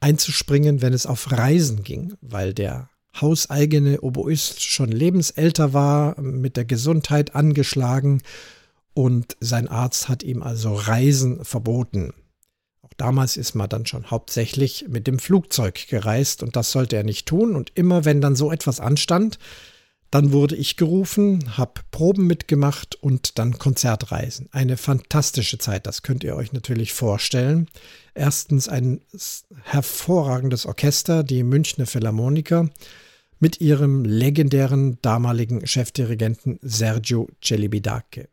einzuspringen, 0.00 0.82
wenn 0.82 0.92
es 0.92 1.06
auf 1.06 1.32
Reisen 1.32 1.82
ging, 1.82 2.14
weil 2.20 2.52
der 2.52 2.90
hauseigene 3.20 4.00
Oboist 4.00 4.62
schon 4.62 4.90
lebensälter 4.90 5.72
war, 5.72 6.20
mit 6.20 6.56
der 6.56 6.64
Gesundheit 6.64 7.34
angeschlagen 7.34 8.22
und 8.94 9.36
sein 9.40 9.68
Arzt 9.68 10.08
hat 10.08 10.22
ihm 10.22 10.42
also 10.42 10.74
Reisen 10.74 11.44
verboten. 11.44 12.12
Auch 12.82 12.94
damals 12.96 13.36
ist 13.36 13.54
man 13.54 13.68
dann 13.68 13.84
schon 13.84 14.10
hauptsächlich 14.10 14.86
mit 14.88 15.06
dem 15.06 15.18
Flugzeug 15.18 15.86
gereist 15.88 16.42
und 16.42 16.56
das 16.56 16.72
sollte 16.72 16.96
er 16.96 17.04
nicht 17.04 17.26
tun 17.26 17.56
und 17.56 17.72
immer 17.74 18.04
wenn 18.04 18.20
dann 18.20 18.36
so 18.36 18.50
etwas 18.50 18.80
anstand, 18.80 19.38
dann 20.10 20.32
wurde 20.32 20.56
ich 20.56 20.76
gerufen, 20.76 21.58
habe 21.58 21.80
Proben 21.90 22.26
mitgemacht 22.26 22.94
und 22.94 23.38
dann 23.38 23.58
Konzertreisen. 23.58 24.48
Eine 24.52 24.76
fantastische 24.76 25.58
Zeit, 25.58 25.86
das 25.86 26.02
könnt 26.02 26.22
ihr 26.22 26.36
euch 26.36 26.52
natürlich 26.52 26.92
vorstellen. 26.92 27.68
Erstens 28.14 28.68
ein 28.68 29.00
hervorragendes 29.64 30.64
Orchester, 30.64 31.24
die 31.24 31.42
Münchner 31.42 31.86
Philharmoniker, 31.86 32.70
mit 33.38 33.60
ihrem 33.60 34.04
legendären 34.04 34.98
damaligen 35.02 35.66
Chefdirigenten 35.66 36.58
Sergio 36.62 37.28
Celibidache 37.42 38.28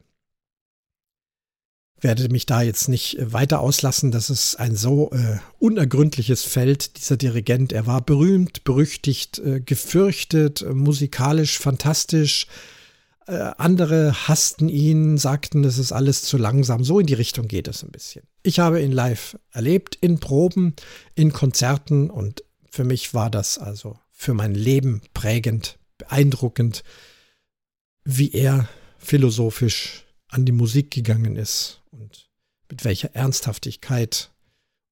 werde 2.04 2.30
mich 2.30 2.46
da 2.46 2.62
jetzt 2.62 2.90
nicht 2.90 3.18
äh, 3.18 3.34
weiter 3.34 3.62
auslassen. 3.62 4.12
Das 4.12 4.30
ist 4.30 4.56
ein 4.56 4.76
so 4.76 5.12
äh, 5.12 5.38
unergründliches 5.60 6.44
Feld, 6.44 6.98
dieser 6.98 7.18
Dirigent. 7.18 7.72
Er 7.72 7.88
war 7.88 8.02
berühmt, 8.02 8.64
berüchtigt, 8.64 9.40
äh, 9.40 9.62
gefürchtet, 9.62 10.62
äh, 10.62 10.74
musikalisch 10.74 11.58
fantastisch. 11.58 12.48
Äh, 13.26 13.52
andere 13.58 14.28
hassten 14.28 14.68
ihn, 14.68 15.18
sagten, 15.18 15.64
das 15.64 15.78
ist 15.78 15.94
alles 15.94 16.24
zu 16.24 16.38
langsam. 16.38 16.84
So 16.84 17.00
in 17.00 17.08
die 17.08 17.14
Richtung 17.14 17.48
geht 17.48 17.70
es 17.70 17.84
ein 17.84 17.92
bisschen. 17.92 18.26
Ich 18.44 18.60
habe 18.60 18.82
ihn 18.82 18.92
live 18.92 19.38
erlebt, 19.52 19.98
in 20.02 20.20
Proben, 20.20 20.76
in 21.16 21.32
Konzerten 21.32 22.10
und 22.10 22.44
für 22.70 22.84
mich 22.84 23.14
war 23.14 23.30
das 23.30 23.58
also 23.58 23.98
für 24.14 24.34
mein 24.34 24.56
Leben 24.56 25.02
prägend, 25.14 25.78
beeindruckend, 25.98 26.84
wie 28.06 28.32
er 28.32 28.70
philosophisch 28.98 30.06
an 30.30 30.46
die 30.46 30.52
Musik 30.52 30.92
gegangen 30.92 31.36
ist 31.36 31.82
und 31.92 32.30
mit 32.70 32.86
welcher 32.86 33.14
Ernsthaftigkeit 33.16 34.32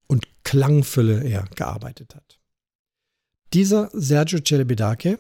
und 0.07 0.27
Klangfülle 0.43 1.23
er 1.23 1.45
gearbeitet 1.55 2.15
hat. 2.15 2.39
Dieser 3.53 3.89
Sergio 3.93 4.39
Celibidache 4.45 5.19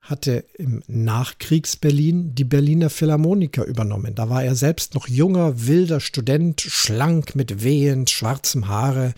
hatte 0.00 0.44
im 0.54 0.82
Nachkriegs-Berlin 0.86 2.34
die 2.34 2.44
Berliner 2.44 2.90
Philharmoniker 2.90 3.64
übernommen. 3.64 4.14
Da 4.14 4.30
war 4.30 4.42
er 4.42 4.54
selbst 4.54 4.94
noch 4.94 5.08
junger, 5.08 5.66
wilder 5.66 6.00
Student, 6.00 6.60
schlank 6.60 7.34
mit 7.34 7.62
wehend 7.62 8.10
schwarzem 8.10 8.68
Haare, 8.68 9.14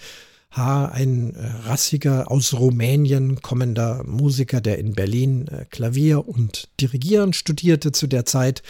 Haar, 0.53 0.93
ein 0.93 1.35
äh, 1.35 1.47
rassiger 1.67 2.31
aus 2.31 2.55
Rumänien 2.55 3.43
kommender 3.43 4.05
Musiker, 4.05 4.61
der 4.61 4.79
in 4.79 4.93
Berlin 4.93 5.49
äh, 5.49 5.65
Klavier 5.71 6.29
und 6.29 6.69
Dirigieren 6.81 7.33
studierte 7.33 7.93
zu 7.93 8.07
der 8.07 8.25
Zeit 8.25 8.63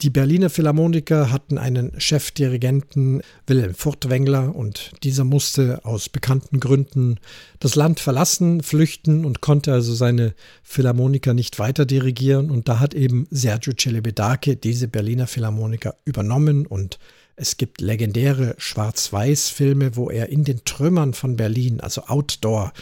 die 0.00 0.10
Berliner 0.10 0.48
Philharmoniker 0.48 1.32
hatten 1.32 1.58
einen 1.58 2.00
Chefdirigenten, 2.00 3.20
Wilhelm 3.48 3.74
Furtwängler, 3.74 4.54
und 4.54 4.92
dieser 5.02 5.24
musste 5.24 5.84
aus 5.84 6.08
bekannten 6.08 6.60
Gründen 6.60 7.18
das 7.58 7.74
Land 7.74 7.98
verlassen, 7.98 8.62
flüchten 8.62 9.24
und 9.24 9.40
konnte 9.40 9.72
also 9.72 9.92
seine 9.94 10.34
Philharmoniker 10.62 11.34
nicht 11.34 11.58
weiter 11.58 11.84
dirigieren. 11.84 12.48
Und 12.52 12.68
da 12.68 12.78
hat 12.78 12.94
eben 12.94 13.26
Sergio 13.32 13.72
Celibidache 13.76 14.54
diese 14.54 14.86
Berliner 14.86 15.26
Philharmoniker 15.26 15.96
übernommen 16.04 16.64
und 16.64 17.00
es 17.38 17.56
gibt 17.56 17.80
legendäre 17.80 18.56
Schwarz-Weiß-Filme, 18.58 19.94
wo 19.94 20.10
er 20.10 20.28
in 20.28 20.42
den 20.42 20.64
Trümmern 20.64 21.14
von 21.14 21.36
Berlin, 21.36 21.80
also 21.80 22.02
Outdoor, 22.02 22.72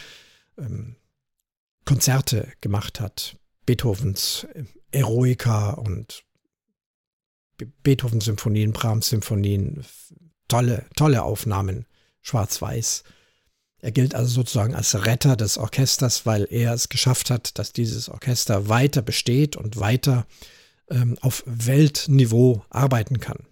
ähm, 0.57 0.95
Konzerte 1.85 2.51
gemacht 2.59 2.99
hat. 2.99 3.37
Beethovens 3.65 4.47
Eroica 4.91 5.71
und 5.71 6.23
Beethoven-Symphonien, 7.83 8.73
Brahms-Symphonien, 8.73 9.85
tolle, 10.47 10.85
tolle 10.95 11.23
Aufnahmen, 11.23 11.85
schwarz-weiß. 12.21 13.03
Er 13.79 13.91
gilt 13.91 14.15
also 14.15 14.31
sozusagen 14.31 14.73
als 14.73 15.05
Retter 15.05 15.35
des 15.35 15.57
Orchesters, 15.59 16.25
weil 16.25 16.47
er 16.49 16.73
es 16.73 16.89
geschafft 16.89 17.29
hat, 17.29 17.59
dass 17.59 17.73
dieses 17.73 18.09
Orchester 18.09 18.69
weiter 18.69 19.03
besteht 19.03 19.55
und 19.55 19.79
weiter 19.79 20.25
ähm, 20.89 21.15
auf 21.21 21.43
Weltniveau 21.45 22.65
arbeiten 22.69 23.19
kann. 23.19 23.45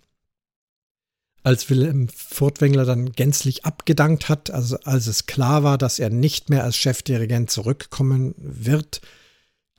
Als 1.45 1.69
Wilhelm 1.69 2.07
Furtwängler 2.09 2.85
dann 2.85 3.11
gänzlich 3.11 3.65
abgedankt 3.65 4.29
hat, 4.29 4.49
also 4.49 4.79
als 4.83 5.05
es 5.05 5.27
klar 5.27 5.61
war, 5.61 5.77
dass 5.77 5.99
er 5.99 6.09
nicht 6.09 6.49
mehr 6.49 6.63
als 6.63 6.75
Chefdirigent 6.75 7.51
zurückkommen 7.51 8.33
wird, 8.39 9.01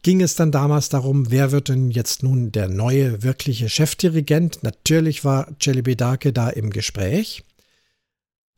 ging 0.02 0.22
es 0.22 0.36
dann 0.36 0.52
damals 0.52 0.90
darum, 0.90 1.32
wer 1.32 1.50
wird 1.50 1.68
denn 1.68 1.90
jetzt 1.90 2.22
nun 2.22 2.52
der 2.52 2.68
neue 2.68 3.24
wirkliche 3.24 3.68
Chefdirigent? 3.68 4.62
Natürlich 4.62 5.24
war 5.24 5.48
Celibidache 5.60 6.32
da 6.32 6.50
im 6.50 6.70
Gespräch. 6.70 7.42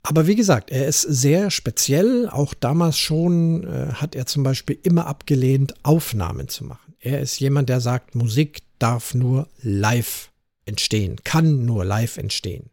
Aber 0.02 0.26
wie 0.26 0.36
gesagt, 0.36 0.70
er 0.70 0.86
ist 0.86 1.00
sehr 1.00 1.50
speziell. 1.50 2.28
Auch 2.28 2.52
damals 2.52 2.98
schon 2.98 3.64
äh, 3.64 3.94
hat 3.94 4.16
er 4.16 4.26
zum 4.26 4.42
Beispiel 4.42 4.78
immer 4.82 5.06
abgelehnt, 5.06 5.72
Aufnahmen 5.82 6.48
zu 6.48 6.64
machen. 6.64 6.92
Er 7.00 7.22
ist 7.22 7.40
jemand, 7.40 7.70
der 7.70 7.80
sagt, 7.80 8.14
Musik 8.14 8.60
darf 8.78 9.14
nur 9.14 9.48
live 9.62 10.30
entstehen, 10.66 11.16
kann 11.24 11.64
nur 11.64 11.86
live 11.86 12.18
entstehen. 12.18 12.68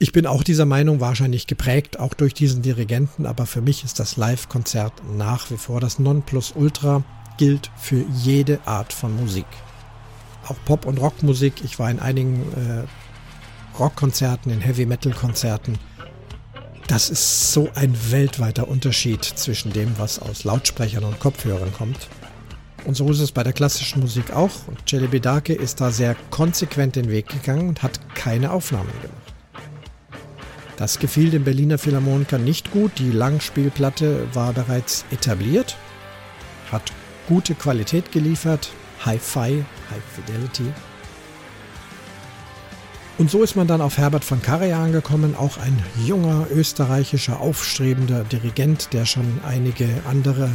Ich 0.00 0.12
bin 0.12 0.26
auch 0.26 0.44
dieser 0.44 0.64
Meinung 0.64 1.00
wahrscheinlich 1.00 1.48
geprägt, 1.48 1.98
auch 1.98 2.14
durch 2.14 2.32
diesen 2.32 2.62
Dirigenten, 2.62 3.26
aber 3.26 3.46
für 3.46 3.60
mich 3.60 3.82
ist 3.82 3.98
das 3.98 4.16
Live-Konzert 4.16 4.92
nach 5.16 5.50
wie 5.50 5.56
vor 5.56 5.80
das 5.80 5.98
Nonplusultra, 5.98 7.02
gilt 7.36 7.72
für 7.76 8.04
jede 8.22 8.60
Art 8.64 8.92
von 8.92 9.16
Musik. 9.16 9.46
Auch 10.46 10.54
Pop- 10.66 10.86
und 10.86 10.98
Rockmusik. 10.98 11.64
Ich 11.64 11.80
war 11.80 11.90
in 11.90 11.98
einigen 11.98 12.42
äh, 12.52 13.76
Rockkonzerten, 13.76 14.52
in 14.52 14.60
Heavy-Metal-Konzerten. 14.60 15.78
Das 16.86 17.10
ist 17.10 17.52
so 17.52 17.68
ein 17.74 17.92
weltweiter 18.12 18.68
Unterschied 18.68 19.24
zwischen 19.24 19.72
dem, 19.72 19.98
was 19.98 20.20
aus 20.20 20.44
Lautsprechern 20.44 21.02
und 21.02 21.18
Kopfhörern 21.18 21.72
kommt. 21.72 22.08
Und 22.84 22.94
so 22.94 23.10
ist 23.10 23.18
es 23.18 23.32
bei 23.32 23.42
der 23.42 23.52
klassischen 23.52 23.98
Musik 23.98 24.32
auch. 24.32 24.68
Und 24.68 24.88
Celebi 24.88 25.20
ist 25.54 25.80
da 25.80 25.90
sehr 25.90 26.14
konsequent 26.30 26.94
den 26.94 27.10
Weg 27.10 27.26
gegangen 27.26 27.68
und 27.68 27.82
hat 27.82 27.98
keine 28.14 28.52
Aufnahmen 28.52 28.92
gemacht. 29.02 29.17
Das 30.78 31.00
gefiel 31.00 31.30
dem 31.30 31.42
Berliner 31.42 31.76
Philharmoniker 31.76 32.38
nicht 32.38 32.70
gut. 32.70 32.92
Die 32.98 33.10
Langspielplatte 33.10 34.28
war 34.32 34.52
bereits 34.52 35.04
etabliert, 35.10 35.76
hat 36.70 36.92
gute 37.26 37.56
Qualität 37.56 38.12
geliefert, 38.12 38.70
Hi-Fi, 39.04 39.64
High 39.90 40.02
Fidelity. 40.14 40.72
Und 43.18 43.28
so 43.28 43.42
ist 43.42 43.56
man 43.56 43.66
dann 43.66 43.80
auf 43.80 43.98
Herbert 43.98 44.22
von 44.22 44.40
Karajan 44.40 44.92
gekommen, 44.92 45.34
auch 45.34 45.58
ein 45.58 45.76
junger 46.06 46.46
österreichischer 46.52 47.40
aufstrebender 47.40 48.22
Dirigent, 48.22 48.92
der 48.92 49.04
schon 49.04 49.40
einige 49.44 49.88
andere 50.08 50.48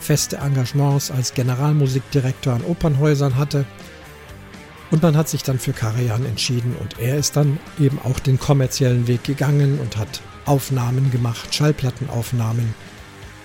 feste 0.00 0.38
Engagements 0.38 1.12
als 1.12 1.34
Generalmusikdirektor 1.34 2.52
an 2.52 2.64
Opernhäusern 2.64 3.36
hatte. 3.36 3.64
Und 4.90 5.02
man 5.02 5.16
hat 5.16 5.28
sich 5.28 5.42
dann 5.42 5.58
für 5.58 5.72
Karajan 5.72 6.24
entschieden 6.24 6.74
und 6.80 6.98
er 6.98 7.18
ist 7.18 7.36
dann 7.36 7.58
eben 7.78 7.98
auch 8.02 8.18
den 8.20 8.38
kommerziellen 8.38 9.06
Weg 9.06 9.24
gegangen 9.24 9.78
und 9.80 9.96
hat 9.98 10.22
Aufnahmen 10.46 11.10
gemacht, 11.10 11.54
Schallplattenaufnahmen. 11.54 12.74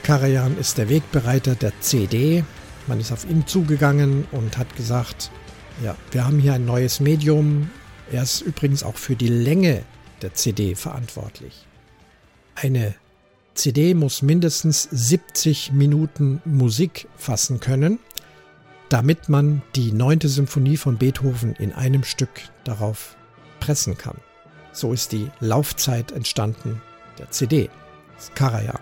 Karajan 0.03 0.57
ist 0.57 0.77
der 0.77 0.87
Wegbereiter 0.87 1.55
der 1.55 1.73
CD. 1.81 2.45
Man 2.87 2.99
ist 2.99 3.11
auf 3.11 3.29
ihn 3.29 3.45
zugegangen 3.45 4.25
und 4.31 4.57
hat 4.57 4.75
gesagt, 4.75 5.31
Ja, 5.83 5.95
wir 6.11 6.25
haben 6.25 6.39
hier 6.39 6.53
ein 6.53 6.65
neues 6.65 6.99
Medium. 6.99 7.69
Er 8.11 8.23
ist 8.23 8.41
übrigens 8.41 8.83
auch 8.83 8.95
für 8.95 9.15
die 9.15 9.27
Länge 9.27 9.83
der 10.21 10.33
CD 10.33 10.75
verantwortlich. 10.75 11.65
Eine 12.55 12.95
CD 13.53 13.93
muss 13.93 14.21
mindestens 14.21 14.87
70 14.91 15.73
Minuten 15.73 16.41
Musik 16.45 17.07
fassen 17.17 17.59
können, 17.59 17.99
damit 18.93 19.27
man 19.27 19.63
die 19.75 19.91
neunte 19.91 20.29
Symphonie 20.29 20.77
von 20.77 20.99
Beethoven 20.99 21.55
in 21.55 21.73
einem 21.73 22.03
Stück 22.03 22.29
darauf 22.63 23.17
pressen 23.59 23.97
kann. 23.97 24.17
So 24.71 24.93
ist 24.93 25.11
die 25.13 25.31
Laufzeit 25.39 26.11
entstanden 26.11 26.79
der 27.17 27.31
CD. 27.31 27.71
Das 28.15 28.31
Karajan. 28.35 28.77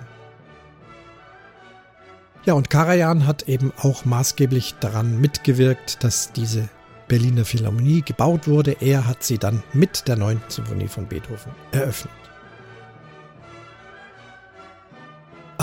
Ja, 2.43 2.55
und 2.55 2.69
Karajan 2.69 3.25
hat 3.25 3.47
eben 3.47 3.71
auch 3.77 4.03
maßgeblich 4.03 4.75
daran 4.81 5.21
mitgewirkt, 5.21 6.03
dass 6.03 6.33
diese 6.33 6.67
Berliner 7.07 7.45
Philharmonie 7.45 8.01
gebaut 8.01 8.49
wurde. 8.49 8.75
Er 8.81 9.07
hat 9.07 9.23
sie 9.23 9.37
dann 9.37 9.63
mit 9.71 10.09
der 10.09 10.17
9. 10.17 10.41
Symphonie 10.49 10.89
von 10.89 11.07
Beethoven 11.07 11.53
eröffnet. 11.71 12.20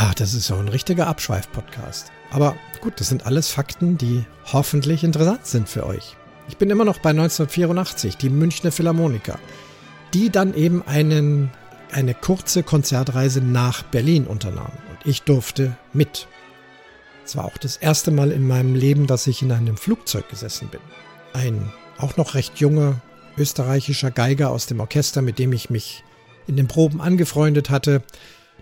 Ah, 0.00 0.12
das 0.14 0.33
ist 0.33 0.47
so 0.47 0.55
ein 0.55 0.69
richtiger 0.69 1.09
Abschweif-Podcast. 1.09 2.12
Aber 2.31 2.55
gut, 2.81 3.00
das 3.00 3.09
sind 3.09 3.26
alles 3.26 3.50
Fakten, 3.50 3.99
die 3.99 4.25
hoffentlich 4.45 5.02
interessant 5.02 5.45
sind 5.45 5.69
für 5.69 5.85
euch. 5.85 6.14
Ich 6.49 6.57
bin 6.57 6.71
immer 6.71 6.85
noch 6.85 7.00
bei 7.00 7.11
1984, 7.11 8.17
die 8.17 8.31
Münchner 8.31 8.71
Philharmoniker, 8.71 9.40
die 10.14 10.31
dann 10.31 10.55
eben 10.55 10.87
einen, 10.87 11.50
eine 11.90 12.14
kurze 12.14 12.62
Konzertreise 12.62 13.40
nach 13.40 13.83
Berlin 13.83 14.28
unternahmen. 14.28 14.78
Und 14.88 14.99
ich 15.05 15.23
durfte 15.23 15.76
mit. 15.93 16.28
Es 17.25 17.35
war 17.35 17.45
auch 17.45 17.59
das 17.59 17.76
erste 17.76 18.12
Mal 18.12 18.31
in 18.31 18.47
meinem 18.47 18.76
Leben, 18.76 19.09
dass 19.09 19.26
ich 19.26 19.43
in 19.43 19.50
einem 19.50 19.76
Flugzeug 19.76 20.28
gesessen 20.28 20.69
bin. 20.69 20.81
Ein 21.33 21.73
auch 21.99 22.17
noch 22.17 22.35
recht 22.37 22.61
junger 22.61 23.00
österreichischer 23.37 24.12
Geiger 24.12 24.50
aus 24.50 24.67
dem 24.67 24.78
Orchester, 24.78 25.23
mit 25.23 25.40
dem 25.40 25.52
ich 25.52 25.71
mich 25.71 26.05
in 26.47 26.57
den 26.57 26.69
Proben 26.69 27.00
angefreundet 27.00 27.69
hatte, 27.69 28.05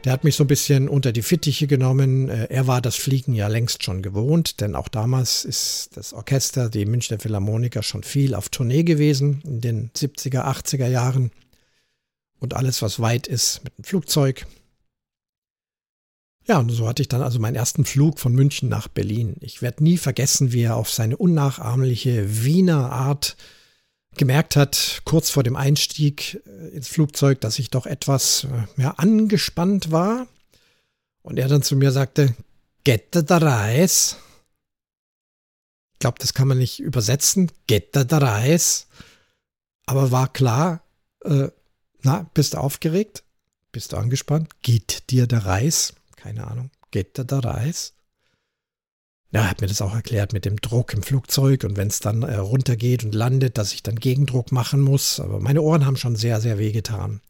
der 0.06 0.12
hat 0.12 0.22
mich 0.22 0.36
so 0.36 0.44
ein 0.44 0.46
bisschen 0.46 0.88
unter 0.88 1.10
die 1.10 1.22
Fittiche 1.22 1.66
genommen. 1.66 2.28
Äh, 2.28 2.44
er 2.44 2.68
war 2.68 2.80
das 2.80 2.94
Fliegen 2.94 3.34
ja 3.34 3.48
längst 3.48 3.82
schon 3.82 4.02
gewohnt, 4.02 4.60
denn 4.60 4.76
auch 4.76 4.86
damals 4.86 5.44
ist 5.44 5.90
das 5.96 6.12
Orchester, 6.12 6.70
die 6.70 6.86
Münchner 6.86 7.18
Philharmoniker, 7.18 7.82
schon 7.82 8.04
viel 8.04 8.36
auf 8.36 8.48
Tournee 8.48 8.84
gewesen 8.84 9.42
in 9.44 9.60
den 9.60 9.90
70er, 9.90 10.44
80er 10.44 10.86
Jahren. 10.86 11.32
Und 12.38 12.54
alles, 12.54 12.82
was 12.82 13.00
weit 13.00 13.26
ist, 13.26 13.64
mit 13.64 13.76
dem 13.78 13.82
Flugzeug. 13.82 14.46
Ja, 16.46 16.60
und 16.60 16.70
so 16.70 16.86
hatte 16.86 17.02
ich 17.02 17.08
dann 17.08 17.22
also 17.22 17.40
meinen 17.40 17.56
ersten 17.56 17.84
Flug 17.84 18.20
von 18.20 18.32
München 18.32 18.68
nach 18.68 18.86
Berlin. 18.86 19.34
Ich 19.40 19.60
werde 19.60 19.82
nie 19.82 19.96
vergessen, 19.96 20.52
wie 20.52 20.62
er 20.62 20.76
auf 20.76 20.88
seine 20.88 21.16
unnachahmliche 21.16 22.44
Wiener 22.44 22.92
Art 22.92 23.36
gemerkt 24.16 24.56
hat, 24.56 25.02
kurz 25.04 25.30
vor 25.30 25.42
dem 25.42 25.56
Einstieg 25.56 26.42
äh, 26.46 26.68
ins 26.68 26.88
Flugzeug, 26.88 27.40
dass 27.40 27.58
ich 27.58 27.70
doch 27.70 27.86
etwas 27.86 28.44
äh, 28.44 28.82
ja, 28.82 28.90
angespannt 28.92 29.90
war. 29.90 30.26
Und 31.22 31.38
er 31.38 31.48
dann 31.48 31.62
zu 31.62 31.76
mir 31.76 31.90
sagte, 31.90 32.34
Get 32.84 33.08
the 33.12 33.24
Reis. 33.28 34.16
Ich 35.94 35.98
glaube, 35.98 36.18
das 36.20 36.34
kann 36.34 36.48
man 36.48 36.58
nicht 36.58 36.78
übersetzen. 36.78 37.50
Get 37.66 37.90
the 37.94 38.04
Reis. 38.10 38.86
Aber 39.86 40.12
war 40.12 40.32
klar, 40.32 40.82
äh, 41.24 41.48
na, 42.02 42.30
bist 42.34 42.54
du 42.54 42.58
aufgeregt? 42.58 43.24
Bist 43.72 43.92
du 43.92 43.96
angespannt? 43.96 44.62
Geht 44.62 45.10
dir 45.10 45.26
der 45.26 45.46
Reis? 45.46 45.94
keine 46.26 46.48
Ahnung, 46.48 46.70
geht 46.90 47.18
da 47.18 47.22
der 47.22 47.44
Reis? 47.44 47.94
Ja, 49.32 49.42
er 49.42 49.50
hat 49.50 49.60
mir 49.60 49.66
das 49.66 49.82
auch 49.82 49.94
erklärt 49.94 50.32
mit 50.32 50.44
dem 50.44 50.60
Druck 50.60 50.94
im 50.94 51.02
Flugzeug 51.02 51.64
und 51.64 51.76
wenn 51.76 51.88
es 51.88 52.00
dann 52.00 52.22
äh, 52.22 52.36
runtergeht 52.36 53.04
und 53.04 53.14
landet, 53.14 53.58
dass 53.58 53.72
ich 53.72 53.82
dann 53.82 53.96
Gegendruck 53.96 54.52
machen 54.52 54.80
muss. 54.80 55.20
Aber 55.20 55.40
meine 55.40 55.62
Ohren 55.62 55.84
haben 55.84 55.96
schon 55.96 56.16
sehr, 56.16 56.40
sehr 56.40 56.58
wehgetan. 56.58 57.20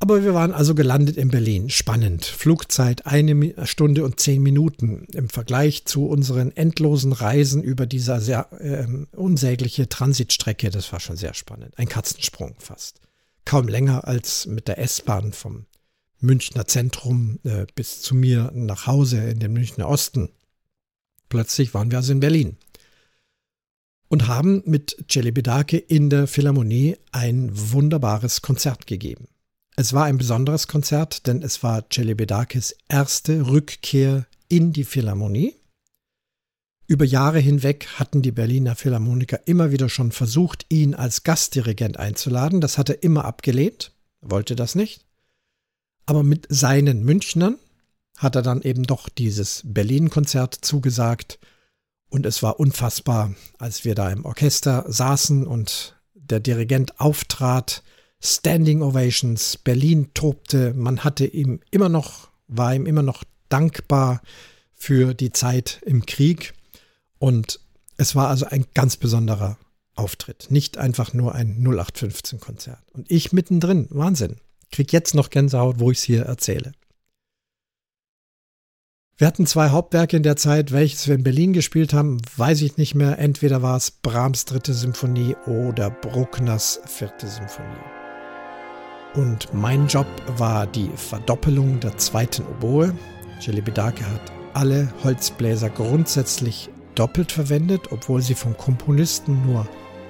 Aber 0.00 0.22
wir 0.22 0.34
waren 0.34 0.52
also 0.52 0.74
gelandet 0.74 1.16
in 1.16 1.28
Berlin. 1.28 1.70
Spannend. 1.70 2.24
Flugzeit 2.24 3.06
eine 3.06 3.54
Stunde 3.66 4.04
und 4.04 4.20
zehn 4.20 4.42
Minuten 4.42 5.06
im 5.12 5.28
Vergleich 5.28 5.86
zu 5.86 6.06
unseren 6.06 6.54
endlosen 6.54 7.12
Reisen 7.12 7.62
über 7.62 7.86
diese 7.86 8.20
sehr 8.20 8.48
äh, 8.60 8.86
unsägliche 9.16 9.88
Transitstrecke. 9.88 10.70
Das 10.70 10.92
war 10.92 11.00
schon 11.00 11.16
sehr 11.16 11.32
spannend. 11.32 11.78
Ein 11.78 11.88
Katzensprung 11.88 12.54
fast. 12.58 13.00
Kaum 13.44 13.68
länger 13.68 14.06
als 14.06 14.46
mit 14.46 14.68
der 14.68 14.78
S-Bahn 14.78 15.32
vom 15.32 15.66
Münchner 16.20 16.66
Zentrum 16.66 17.38
äh, 17.44 17.66
bis 17.74 18.02
zu 18.02 18.14
mir 18.14 18.50
nach 18.54 18.86
Hause 18.86 19.18
in 19.18 19.38
den 19.38 19.52
Münchner 19.52 19.88
Osten. 19.88 20.30
Plötzlich 21.28 21.74
waren 21.74 21.90
wir 21.90 21.98
also 21.98 22.12
in 22.12 22.20
Berlin 22.20 22.56
und 24.08 24.28
haben 24.28 24.62
mit 24.64 25.04
Celibidache 25.10 25.76
in 25.76 26.10
der 26.10 26.26
Philharmonie 26.26 26.96
ein 27.10 27.50
wunderbares 27.52 28.42
Konzert 28.42 28.86
gegeben. 28.86 29.26
Es 29.76 29.92
war 29.92 30.04
ein 30.04 30.18
besonderes 30.18 30.68
Konzert, 30.68 31.26
denn 31.26 31.42
es 31.42 31.62
war 31.64 31.84
Celibidaches 31.92 32.76
erste 32.88 33.48
Rückkehr 33.48 34.26
in 34.48 34.72
die 34.72 34.84
Philharmonie. 34.84 35.54
Über 36.86 37.04
Jahre 37.04 37.40
hinweg 37.40 37.88
hatten 37.98 38.22
die 38.22 38.30
Berliner 38.30 38.76
Philharmoniker 38.76 39.40
immer 39.46 39.72
wieder 39.72 39.88
schon 39.88 40.12
versucht, 40.12 40.66
ihn 40.68 40.94
als 40.94 41.24
Gastdirigent 41.24 41.98
einzuladen. 41.98 42.60
Das 42.60 42.78
hat 42.78 42.90
er 42.90 43.02
immer 43.02 43.24
abgelehnt, 43.24 43.90
wollte 44.20 44.54
das 44.54 44.74
nicht. 44.74 45.06
Aber 46.06 46.22
mit 46.22 46.46
seinen 46.50 47.02
Münchnern 47.02 47.56
hat 48.16 48.36
er 48.36 48.42
dann 48.42 48.62
eben 48.62 48.84
doch 48.84 49.08
dieses 49.08 49.62
Berlin-Konzert 49.64 50.54
zugesagt. 50.54 51.38
Und 52.08 52.26
es 52.26 52.42
war 52.42 52.60
unfassbar, 52.60 53.34
als 53.58 53.84
wir 53.84 53.94
da 53.94 54.10
im 54.10 54.24
Orchester 54.24 54.84
saßen 54.86 55.46
und 55.46 55.96
der 56.14 56.40
Dirigent 56.40 57.00
auftrat. 57.00 57.82
Standing 58.20 58.82
Ovations, 58.82 59.58
Berlin 59.58 60.10
tobte, 60.14 60.72
man 60.74 61.04
hatte 61.04 61.26
ihm 61.26 61.60
immer 61.70 61.88
noch, 61.88 62.28
war 62.46 62.74
ihm 62.74 62.86
immer 62.86 63.02
noch 63.02 63.24
dankbar 63.48 64.22
für 64.74 65.12
die 65.12 65.32
Zeit 65.32 65.80
im 65.84 66.06
Krieg. 66.06 66.54
Und 67.18 67.60
es 67.96 68.14
war 68.14 68.28
also 68.28 68.46
ein 68.46 68.64
ganz 68.74 68.96
besonderer 68.96 69.58
Auftritt, 69.94 70.46
nicht 70.50 70.78
einfach 70.78 71.12
nur 71.12 71.34
ein 71.34 71.62
0815-Konzert. 71.62 72.82
Und 72.92 73.10
ich 73.10 73.32
mittendrin, 73.32 73.88
Wahnsinn 73.90 74.36
kriege 74.70 74.92
jetzt 74.92 75.14
noch 75.14 75.30
Gänsehaut, 75.30 75.78
wo 75.78 75.90
ich 75.90 75.98
es 75.98 76.04
hier 76.04 76.22
erzähle. 76.22 76.72
Wir 79.16 79.28
hatten 79.28 79.46
zwei 79.46 79.68
Hauptwerke 79.68 80.16
in 80.16 80.24
der 80.24 80.34
Zeit, 80.34 80.72
welches 80.72 81.06
wir 81.06 81.14
in 81.14 81.22
Berlin 81.22 81.52
gespielt 81.52 81.92
haben, 81.92 82.20
weiß 82.36 82.62
ich 82.62 82.78
nicht 82.78 82.96
mehr. 82.96 83.16
Entweder 83.20 83.62
war 83.62 83.76
es 83.76 83.92
Brahms 83.92 84.44
dritte 84.44 84.74
Symphonie 84.74 85.36
oder 85.46 85.88
Bruckners 85.88 86.80
vierte 86.86 87.28
Symphonie. 87.28 87.68
Und 89.14 89.54
mein 89.54 89.86
Job 89.86 90.08
war 90.36 90.66
die 90.66 90.90
Verdoppelung 90.96 91.78
der 91.78 91.96
zweiten 91.96 92.42
Oboe. 92.42 92.92
Jelibidake 93.38 94.04
hat 94.04 94.32
alle 94.52 94.92
Holzbläser 95.04 95.70
grundsätzlich 95.70 96.68
doppelt 96.96 97.30
verwendet, 97.30 97.92
obwohl 97.92 98.20
sie 98.20 98.34
vom 98.34 98.56
Komponisten 98.56 99.46
nur 99.46 99.68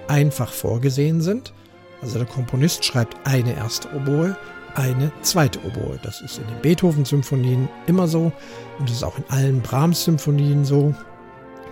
einfach 0.08 0.50
vorgesehen 0.50 1.20
sind. 1.20 1.52
Also 2.00 2.16
der 2.16 2.26
Komponist 2.26 2.86
schreibt 2.86 3.18
eine 3.26 3.54
erste 3.54 3.94
Oboe, 3.94 4.34
eine 4.74 5.12
zweite 5.22 5.58
Oboe. 5.64 5.98
Das 6.02 6.20
ist 6.20 6.38
in 6.38 6.46
den 6.46 6.60
Beethoven-Symphonien 6.62 7.68
immer 7.86 8.08
so 8.08 8.32
und 8.78 8.88
das 8.88 8.96
ist 8.96 9.04
auch 9.04 9.18
in 9.18 9.24
allen 9.28 9.60
Brahms-Symphonien 9.62 10.64
so. 10.64 10.94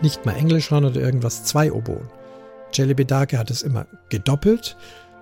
Nicht 0.00 0.26
mal 0.26 0.34
Englisch 0.34 0.70
hören 0.70 0.84
oder 0.84 1.00
irgendwas, 1.00 1.44
zwei 1.44 1.72
Oboen. 1.72 2.08
Celibidache 2.72 3.38
hat 3.38 3.50
es 3.50 3.62
immer 3.62 3.86
gedoppelt, 4.08 4.76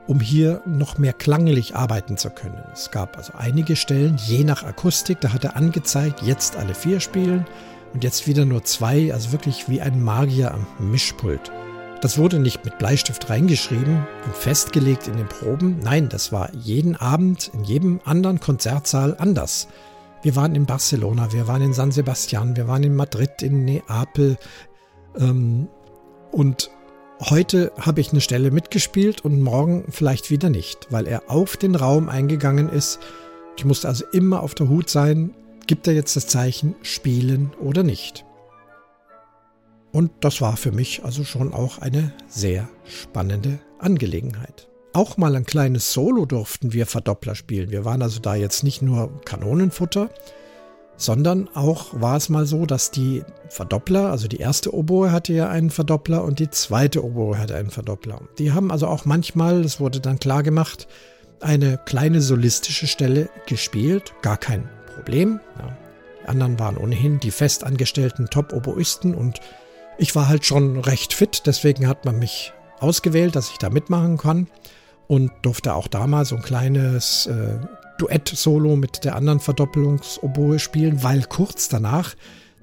um 0.07 0.21
hier 0.21 0.63
noch 0.67 0.99
mehr 0.99 1.13
klanglich 1.13 1.77
arbeiten 1.77 2.17
zu 2.17 2.31
können. 2.31 2.63
Es 2.73 2.91
gab 2.91 3.17
also 3.17 3.33
einige 3.37 3.77
Stellen, 3.77 4.17
je 4.17 4.45
nach 4.45 4.63
Akustik, 4.65 5.21
da 5.21 5.33
hat 5.33 5.45
er 5.45 5.57
angezeigt, 5.57 6.23
jetzt 6.23 6.57
alle 6.57 6.75
vier 6.75 7.01
spielen 7.01 7.47
und 7.93 8.05
jetzt 8.05 8.27
wieder 8.27 8.45
nur 8.45 8.65
zwei, 8.65 9.13
also 9.13 9.33
wirklich 9.33 9.69
wie 9.69 9.81
ein 9.81 10.03
Magier 10.03 10.53
am 10.53 10.67
Mischpult. 10.79 11.51
Das 12.01 12.17
wurde 12.17 12.39
nicht 12.39 12.65
mit 12.65 12.79
Bleistift 12.79 13.29
reingeschrieben 13.29 14.07
und 14.25 14.35
festgelegt 14.35 15.07
in 15.07 15.19
den 15.19 15.29
Proben. 15.29 15.81
Nein, 15.85 16.09
das 16.09 16.33
war 16.33 16.51
jeden 16.55 16.97
Abend 16.97 17.51
in 17.53 17.63
jedem 17.65 18.01
anderen 18.05 18.41
Konzertsaal 18.41 19.17
anders. 19.19 19.69
Wir 20.23 20.35
waren 20.35 20.55
in 20.55 20.65
Barcelona, 20.65 21.31
wir 21.33 21.47
waren 21.47 21.61
in 21.61 21.75
San 21.75 21.93
Sebastian, 21.93 22.57
wir 22.57 22.67
waren 22.69 22.85
in 22.85 22.97
Madrid, 22.97 23.43
in 23.43 23.67
Neapel. 23.67 24.39
Ähm, 25.19 25.69
und 26.33 26.71
heute 27.21 27.71
habe 27.79 28.01
ich 28.01 28.13
eine 28.13 28.23
Stelle 28.23 28.51
mitgespielt 28.51 29.23
und 29.23 29.43
morgen 29.43 29.85
vielleicht 29.91 30.31
wieder 30.31 30.49
nicht, 30.49 30.87
weil 30.89 31.07
er 31.07 31.31
auf 31.31 31.59
den 31.59 31.75
Raum 31.75 32.09
eingegangen 32.09 32.71
ist. 32.71 32.99
Ich 33.59 33.67
musste 33.67 33.89
also 33.89 34.07
immer 34.13 34.43
auf 34.43 34.55
der 34.55 34.71
Hut 34.71 34.89
sein, 34.89 35.35
gibt 35.67 35.87
er 35.87 35.93
jetzt 35.93 36.17
das 36.17 36.27
Zeichen 36.27 36.77
spielen 36.81 37.53
oder 37.61 37.83
nicht. 37.83 38.25
Und 39.93 40.11
das 40.21 40.41
war 40.41 40.57
für 40.57 40.73
mich 40.73 41.05
also 41.05 41.25
schon 41.25 41.53
auch 41.53 41.79
eine 41.79 42.13
sehr 42.29 42.69
spannende 42.85 43.59
Angelegenheit. 43.79 44.69
Auch 44.93 45.17
mal 45.17 45.37
ein 45.37 45.45
kleines 45.45 45.93
Solo 45.93 46.27
durften 46.27 46.73
wir 46.73 46.87
Verdoppler 46.87 47.35
spielen. 47.35 47.71
Wir 47.71 47.85
waren 47.85 48.03
also 48.03 48.21
da 48.21 48.35
jetzt 48.35 48.65
nicht 48.65 48.83
nur 48.83 49.21
Kanonenfutter, 49.25 50.11
sondern 50.97 51.49
auch 51.55 52.01
war 52.01 52.17
es 52.17 52.29
mal 52.29 52.45
so, 52.45 52.67
dass 52.67 52.91
die 52.91 53.23
Verdoppler, 53.49 54.11
also 54.11 54.29
die 54.29 54.39
erste 54.39 54.75
Oboe 54.75 55.13
hatte 55.13 55.33
ja 55.33 55.49
einen 55.49 55.71
Verdoppler 55.71 56.25
und 56.25 56.39
die 56.41 56.51
zweite 56.51 57.05
Oboe 57.05 57.39
hatte 57.39 57.57
einen 57.57 57.71
Verdoppler. 57.71 58.21
Die 58.39 58.53
haben 58.53 58.71
also 58.71 58.87
auch 58.87 59.05
manchmal, 59.05 59.63
das 59.63 59.81
wurde 59.81 60.01
dann 60.01 60.19
klar 60.19 60.43
gemacht, 60.43 60.89
eine 61.41 61.79
kleine 61.79 62.21
solistische 62.21 62.87
Stelle 62.87 63.31
gespielt, 63.47 64.13
gar 64.23 64.37
kein 64.37 64.69
Problem. 64.95 65.41
Ja. 65.59 65.77
Die 66.23 66.29
anderen 66.29 66.59
waren 66.59 66.77
ohnehin 66.77 67.19
die 67.19 67.31
festangestellten 67.31 68.29
Top-Oboisten 68.29 69.15
und 69.15 69.41
ich 70.01 70.15
war 70.15 70.29
halt 70.29 70.47
schon 70.47 70.79
recht 70.81 71.13
fit, 71.13 71.43
deswegen 71.45 71.87
hat 71.87 72.07
man 72.07 72.19
mich 72.19 72.53
ausgewählt, 72.79 73.37
dass 73.37 73.51
ich 73.51 73.59
da 73.59 73.69
mitmachen 73.69 74.17
kann 74.17 74.49
und 75.07 75.31
durfte 75.43 75.75
auch 75.75 75.89
damals 75.89 76.31
so 76.31 76.37
ein 76.37 76.43
kleines 76.43 77.27
äh, 77.27 77.59
Duett-Solo 77.99 78.77
mit 78.77 79.05
der 79.05 79.15
anderen 79.15 79.41
Verdoppelungsoboe 79.41 80.59
spielen, 80.59 81.03
weil 81.03 81.25
kurz 81.25 81.69
danach 81.69 82.15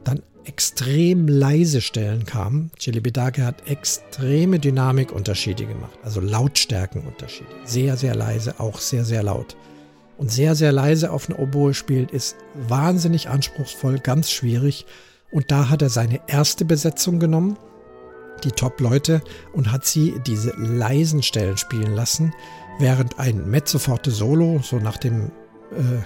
dann 0.04 0.24
extrem 0.46 1.28
leise 1.28 1.82
Stellen 1.82 2.26
kamen. 2.26 2.72
Chili 2.80 3.02
Bedake 3.02 3.46
hat 3.46 3.70
extreme 3.70 4.58
Dynamikunterschiede 4.58 5.68
gemacht, 5.68 6.00
also 6.04 6.20
Lautstärkenunterschiede. 6.22 7.50
Sehr, 7.66 7.98
sehr 7.98 8.16
leise, 8.16 8.60
auch 8.60 8.80
sehr, 8.80 9.06
sehr 9.06 9.22
laut. 9.22 9.56
Und 10.18 10.32
sehr, 10.32 10.56
sehr 10.56 10.72
leise 10.72 11.12
auf 11.12 11.30
einer 11.30 11.38
Oboe 11.38 11.76
spielt, 11.76 12.10
ist 12.10 12.36
wahnsinnig 12.56 13.30
anspruchsvoll, 13.30 14.00
ganz 14.00 14.32
schwierig. 14.32 14.88
Und 15.32 15.52
da 15.52 15.70
hat 15.70 15.82
er 15.82 15.90
seine 15.90 16.22
erste 16.28 16.66
Besetzung 16.66 17.20
genommen, 17.20 17.58
die 18.44 18.52
Top-Leute, 18.52 19.22
und 19.54 19.72
hat 19.72 19.86
sie 19.86 20.20
diese 20.26 20.52
leisen 20.58 21.24
Stellen 21.24 21.58
spielen 21.58 21.94
lassen, 21.94 22.34
während 22.80 23.20
ein 23.20 23.50
Mezzoforte 23.50 24.12
Solo, 24.12 24.60
so 24.64 24.78
nach 24.78 24.98
dem 24.98 25.32
äh, 25.72 26.02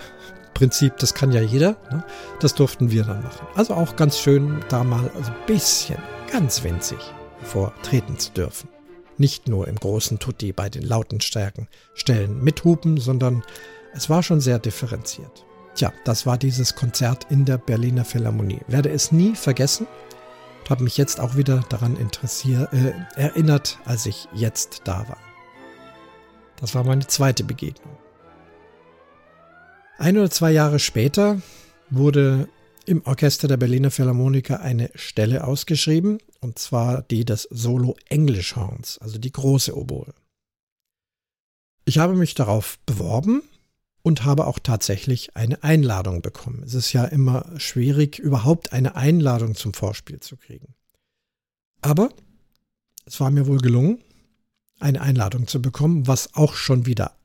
Prinzip, 0.54 0.98
das 0.98 1.14
kann 1.14 1.32
ja 1.32 1.42
jeder, 1.42 1.78
ne, 1.92 2.04
das 2.40 2.56
durften 2.56 2.92
wir 2.92 3.04
dann 3.04 3.24
machen. 3.24 3.48
Also 3.56 3.74
auch 3.74 3.96
ganz 3.96 4.20
schön, 4.20 4.64
da 4.70 4.84
mal 4.84 5.10
also 5.16 5.32
ein 5.32 5.46
bisschen, 5.46 5.98
ganz 6.32 6.64
winzig 6.64 7.00
vortreten 7.44 8.18
zu 8.18 8.32
dürfen. 8.32 8.70
Nicht 9.18 9.48
nur 9.48 9.68
im 9.68 9.76
großen 9.76 10.20
Tutti 10.20 10.54
bei 10.54 10.70
den 10.70 10.84
lauten 10.84 11.22
Stärken 11.22 11.68
Stellen 11.94 12.44
mithupen, 12.44 12.98
sondern 12.98 13.44
es 13.94 14.10
war 14.10 14.24
schon 14.24 14.40
sehr 14.40 14.60
differenziert. 14.60 15.46
Tja, 15.76 15.94
das 16.04 16.26
war 16.26 16.38
dieses 16.38 16.76
Konzert 16.76 17.28
in 17.30 17.46
der 17.46 17.58
Berliner 17.58 18.04
Philharmonie. 18.04 18.60
Werde 18.68 18.90
es 18.90 19.12
nie 19.12 19.36
vergessen 19.36 19.88
und 20.62 20.70
habe 20.70 20.84
mich 20.84 20.98
jetzt 20.98 21.20
auch 21.20 21.36
wieder 21.36 21.64
daran 21.70 21.96
interessiert, 21.98 22.72
äh, 22.74 22.94
erinnert, 23.16 23.80
als 23.86 24.06
ich 24.06 24.28
jetzt 24.34 24.82
da 24.84 25.08
war. 25.08 25.18
Das 26.58 26.76
war 26.76 26.84
meine 26.84 27.08
zweite 27.08 27.44
Begegnung. 27.44 27.98
Ein 29.98 30.18
oder 30.18 30.30
zwei 30.30 30.52
Jahre 30.52 30.80
später 30.80 31.42
wurde 31.90 32.50
im 32.86 33.06
Orchester 33.06 33.48
der 33.48 33.58
Berliner 33.58 33.92
Philharmoniker 33.92 34.60
eine 34.60 34.90
Stelle 34.96 35.44
ausgeschrieben, 35.46 36.20
und 36.40 36.60
zwar 36.60 37.04
die 37.04 37.24
des 37.24 37.44
Solo 37.52 37.96
Englischhorns, 38.10 38.98
also 38.98 39.20
die 39.20 39.32
große 39.32 39.76
Oboe. 39.78 40.14
Ich 41.86 41.98
habe 42.00 42.16
mich 42.16 42.34
darauf 42.36 42.80
beworben 42.86 43.44
und 44.04 44.26
habe 44.26 44.48
auch 44.48 44.60
tatsächlich 44.60 45.36
eine 45.36 45.64
Einladung 45.64 46.22
bekommen. 46.22 46.64
Es 46.64 46.74
ist 46.74 46.94
ja 46.94 47.06
immer 47.06 47.46
schwierig, 47.58 48.20
überhaupt 48.20 48.74
eine 48.74 48.96
Einladung 48.96 49.56
zum 49.56 49.74
Vorspiel 49.74 50.20
zu 50.20 50.38
kriegen. 50.38 50.74
Aber 51.82 52.10
es 53.06 53.20
war 53.20 53.32
mir 53.32 53.48
wohl 53.48 53.60
gelungen, 53.60 54.04
eine 54.80 55.02
Einladung 55.02 55.48
zu 55.48 55.62
bekommen, 55.62 56.08
was 56.08 56.34
auch 56.34 56.56
schon 56.56 56.86
wieder 56.86 57.16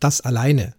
das 0.00 0.20
alleine 0.20 0.74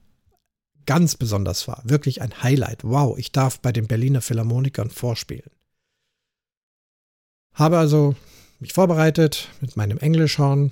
ganz 0.86 1.16
besonders 1.16 1.68
war. 1.68 1.82
Wirklich 1.84 2.22
ein 2.22 2.44
Highlight. 2.44 2.84
Wow, 2.84 3.18
ich 3.18 3.32
darf 3.32 3.60
bei 3.60 3.72
den 3.72 3.88
Berliner 3.88 4.22
Philharmonikern 4.22 4.90
vorspielen. 4.90 5.50
Habe 7.54 7.78
also 7.78 8.16
mich 8.60 8.74
vorbereitet 8.74 9.50
mit 9.62 9.78
meinem 9.78 9.98
Englischhorn 9.98 10.72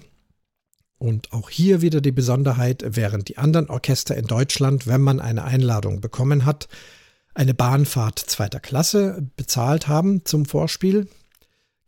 und 1.03 1.33
auch 1.33 1.49
hier 1.49 1.81
wieder 1.81 1.99
die 1.99 2.13
Besonderheit, 2.13 2.85
während 2.87 3.27
die 3.27 3.37
anderen 3.37 3.69
Orchester 3.69 4.15
in 4.15 4.25
Deutschland, 4.25 4.87
wenn 4.87 5.01
man 5.01 5.19
eine 5.19 5.43
Einladung 5.43 5.99
bekommen 5.99 6.45
hat, 6.45 6.69
eine 7.33 7.53
Bahnfahrt 7.53 8.19
zweiter 8.19 8.61
Klasse 8.61 9.21
bezahlt 9.35 9.89
haben 9.89 10.23
zum 10.23 10.45
Vorspiel, 10.45 11.09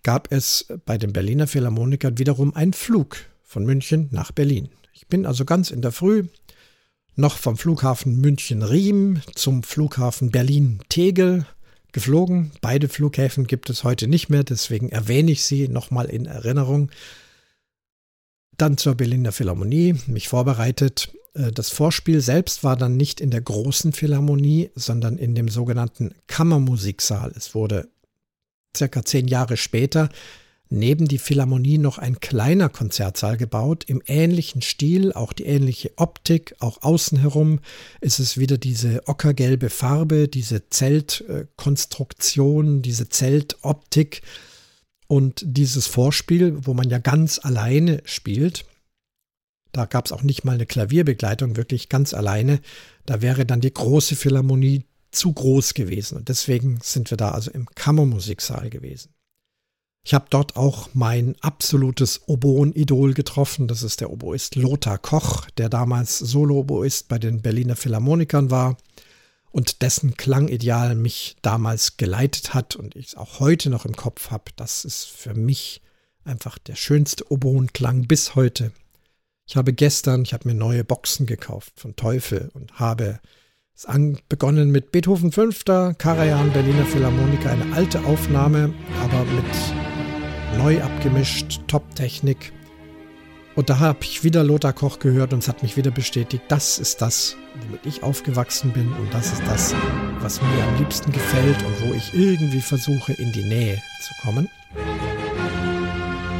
gab 0.04 0.34
es 0.34 0.67
bei 0.86 0.97
den 0.97 1.13
Berliner 1.13 1.47
Philharmonikern 1.47 2.17
wiederum 2.17 2.54
einen 2.58 2.73
Flug 2.73 3.15
von 3.41 3.63
München 3.63 4.10
nach 4.12 4.34
Berlin. 4.34 4.67
Ich 4.91 5.08
bin 5.08 5.25
also 5.25 5.45
ganz 5.45 5.71
in 5.71 5.82
der 5.82 5.93
Früh 5.93 6.25
noch 7.15 7.38
vom 7.38 7.56
Flughafen 7.56 8.19
München-Riem 8.19 9.21
zum 9.34 9.63
Flughafen 9.63 10.30
Berlin-Tegel 10.30 11.45
geflogen. 11.93 12.51
Beide 12.60 12.89
Flughäfen 12.89 13.47
gibt 13.47 13.69
es 13.69 13.86
heute 13.86 14.10
nicht 14.10 14.28
mehr, 14.28 14.43
deswegen 14.43 14.89
erwähne 14.89 15.32
ich 15.32 15.45
sie 15.45 15.69
nochmal 15.69 16.08
in 16.08 16.25
Erinnerung. 16.25 16.91
Dann 18.58 18.78
zur 18.78 18.96
Berliner 18.96 19.32
Philharmonie, 19.32 19.96
mich 20.08 20.28
vorbereitet. 20.28 21.12
Äh, 21.34 21.52
das 21.52 21.70
Vorspiel 21.70 22.22
selbst 22.22 22.63
war 22.63 22.76
dann 22.76 22.98
nicht 22.98 23.22
in 23.22 23.32
der 23.32 23.41
großen 23.41 23.94
Philharmonie, 23.94 24.72
sondern 24.76 25.18
in 25.18 25.36
dem 25.36 25.50
sogenannten 25.50 26.13
Kammermusiksaal. 26.28 27.32
Es 27.36 27.56
wurde 27.56 27.88
circa 28.76 29.04
zehn 29.04 29.28
Jahre 29.28 29.58
später 29.58 30.10
neben 30.70 31.08
die 31.08 31.20
Philharmonie 31.20 31.78
noch 31.78 31.98
ein 31.98 32.20
kleiner 32.20 32.68
Konzertsaal 32.70 33.38
gebaut, 33.38 33.86
im 33.88 34.02
ähnlichen 34.08 34.62
Stil, 34.62 35.13
auch 35.13 35.32
die 35.34 35.46
ähnliche 35.46 35.91
Optik, 35.98 36.56
auch 36.60 36.82
außen 36.82 37.20
herum 37.20 37.60
ist 38.02 38.20
es 38.20 38.38
wieder 38.38 38.58
diese 38.58 39.08
ockergelbe 39.08 39.70
Farbe, 39.70 40.28
diese 40.28 40.70
Zeltkonstruktion, 40.70 42.82
diese 42.82 43.10
Zeltoptik 43.10 44.22
und 45.08 45.44
dieses 45.46 45.88
Vorspiel, 45.88 46.65
wo 46.65 46.74
man 46.74 46.89
ja 46.89 46.98
ganz 46.98 47.39
alleine 47.39 48.02
spielt. 48.06 48.65
Da 49.72 49.86
gab 49.86 50.06
es 50.06 50.12
auch 50.12 50.24
nicht 50.24 50.46
mal 50.46 50.54
eine 50.54 50.65
Klavierbegleitung, 50.65 51.58
wirklich 51.58 51.89
ganz 51.89 52.13
alleine. 52.13 52.60
Da 53.06 53.22
wäre 53.22 53.46
dann 53.46 53.62
die 53.62 53.74
große 53.74 54.15
Philharmonie 54.15 54.86
zu 55.12 55.34
groß 55.34 55.74
gewesen. 55.74 56.18
Und 56.18 56.30
deswegen 56.30 56.80
sind 56.82 57.10
wir 57.12 57.18
da 57.18 57.32
also 57.32 57.52
im 57.52 57.65
Kammermusiksaal 57.65 58.70
gewesen. 58.70 59.12
Ich 60.06 60.13
habe 60.13 60.28
dort 60.30 60.56
auch 60.56 60.89
mein 60.94 61.36
absolutes 61.41 62.22
Oboen-Idol 62.28 63.13
getroffen. 63.13 63.68
Das 63.68 63.82
ist 63.82 64.02
der 64.02 64.12
Oboist 64.12 64.56
Lothar 64.56 65.00
Koch, 65.00 65.50
der 65.58 65.68
damals 65.68 66.20
Solo-Oboist 66.20 67.08
bei 67.08 67.18
den 67.18 67.41
Berliner 67.41 67.76
Philharmonikern 67.76 68.52
war 68.52 68.78
und 69.56 69.82
dessen 69.82 70.18
Klangideal 70.18 70.96
mich 70.96 71.38
damals 71.41 71.96
geleitet 71.96 72.54
hat 72.54 72.76
und 72.76 72.98
ich 72.98 73.08
es 73.08 73.15
auch 73.15 73.39
heute 73.39 73.70
noch 73.70 73.86
im 73.86 73.96
Kopf 73.96 74.30
habe. 74.30 74.52
Das 74.58 74.84
ist 74.84 75.06
für 75.06 75.34
mich 75.34 75.82
einfach 76.26 76.58
der 76.58 76.76
schönste 76.76 77.32
Oboenklang 77.32 78.06
bis 78.06 78.36
heute. 78.36 78.74
Ich 79.48 79.56
habe 79.56 79.72
gestern, 79.72 80.24
ich 80.24 80.34
habe 80.34 80.50
mir 80.50 80.56
neue 80.56 80.84
Boxen 80.84 81.26
gekauft 81.26 81.72
von 81.78 81.96
Teufel 81.96 82.50
und 82.54 82.80
habe 82.80 83.22
es 83.74 83.88
begonnen 84.28 84.72
mit 84.72 84.91
Beethoven 84.91 85.32
5. 85.32 85.63
Karajan 85.98 86.52
Berliner 86.52 86.86
Philharmoniker, 86.86 87.52
eine 87.52 87.74
alte 87.74 88.04
Aufnahme, 88.04 88.74
aber 89.02 89.24
mit 89.24 90.58
neu 90.58 90.84
abgemischt, 90.84 91.62
Top-Technik. 91.68 92.52
Und 93.56 93.70
da 93.70 93.80
habe 93.80 94.00
ich 94.02 94.24
wieder 94.26 94.44
Lothar 94.44 94.74
Koch 94.74 95.00
gehört 95.00 95.32
und 95.32 95.39
es 95.39 95.48
hat 95.48 95.63
mich 95.63 95.78
wieder 95.78 95.91
bestätigt, 95.91 96.44
das 96.50 96.78
ist 96.78 97.02
das, 97.02 97.38
womit 97.62 97.86
ich 97.86 98.04
aufgewachsen 98.04 98.72
bin 98.72 98.91
und 98.91 99.13
das 99.13 99.32
ist 99.32 99.44
das, 99.48 99.74
was 100.20 100.41
mir 100.41 100.63
am 100.63 100.78
liebsten 100.78 101.12
gefällt 101.13 101.63
und 101.63 101.88
wo 101.88 101.94
ich 101.94 102.13
irgendwie 102.13 102.60
versuche, 102.60 103.13
in 103.13 103.32
die 103.32 103.44
Nähe 103.44 103.82
zu 104.02 104.13
kommen. 104.24 104.50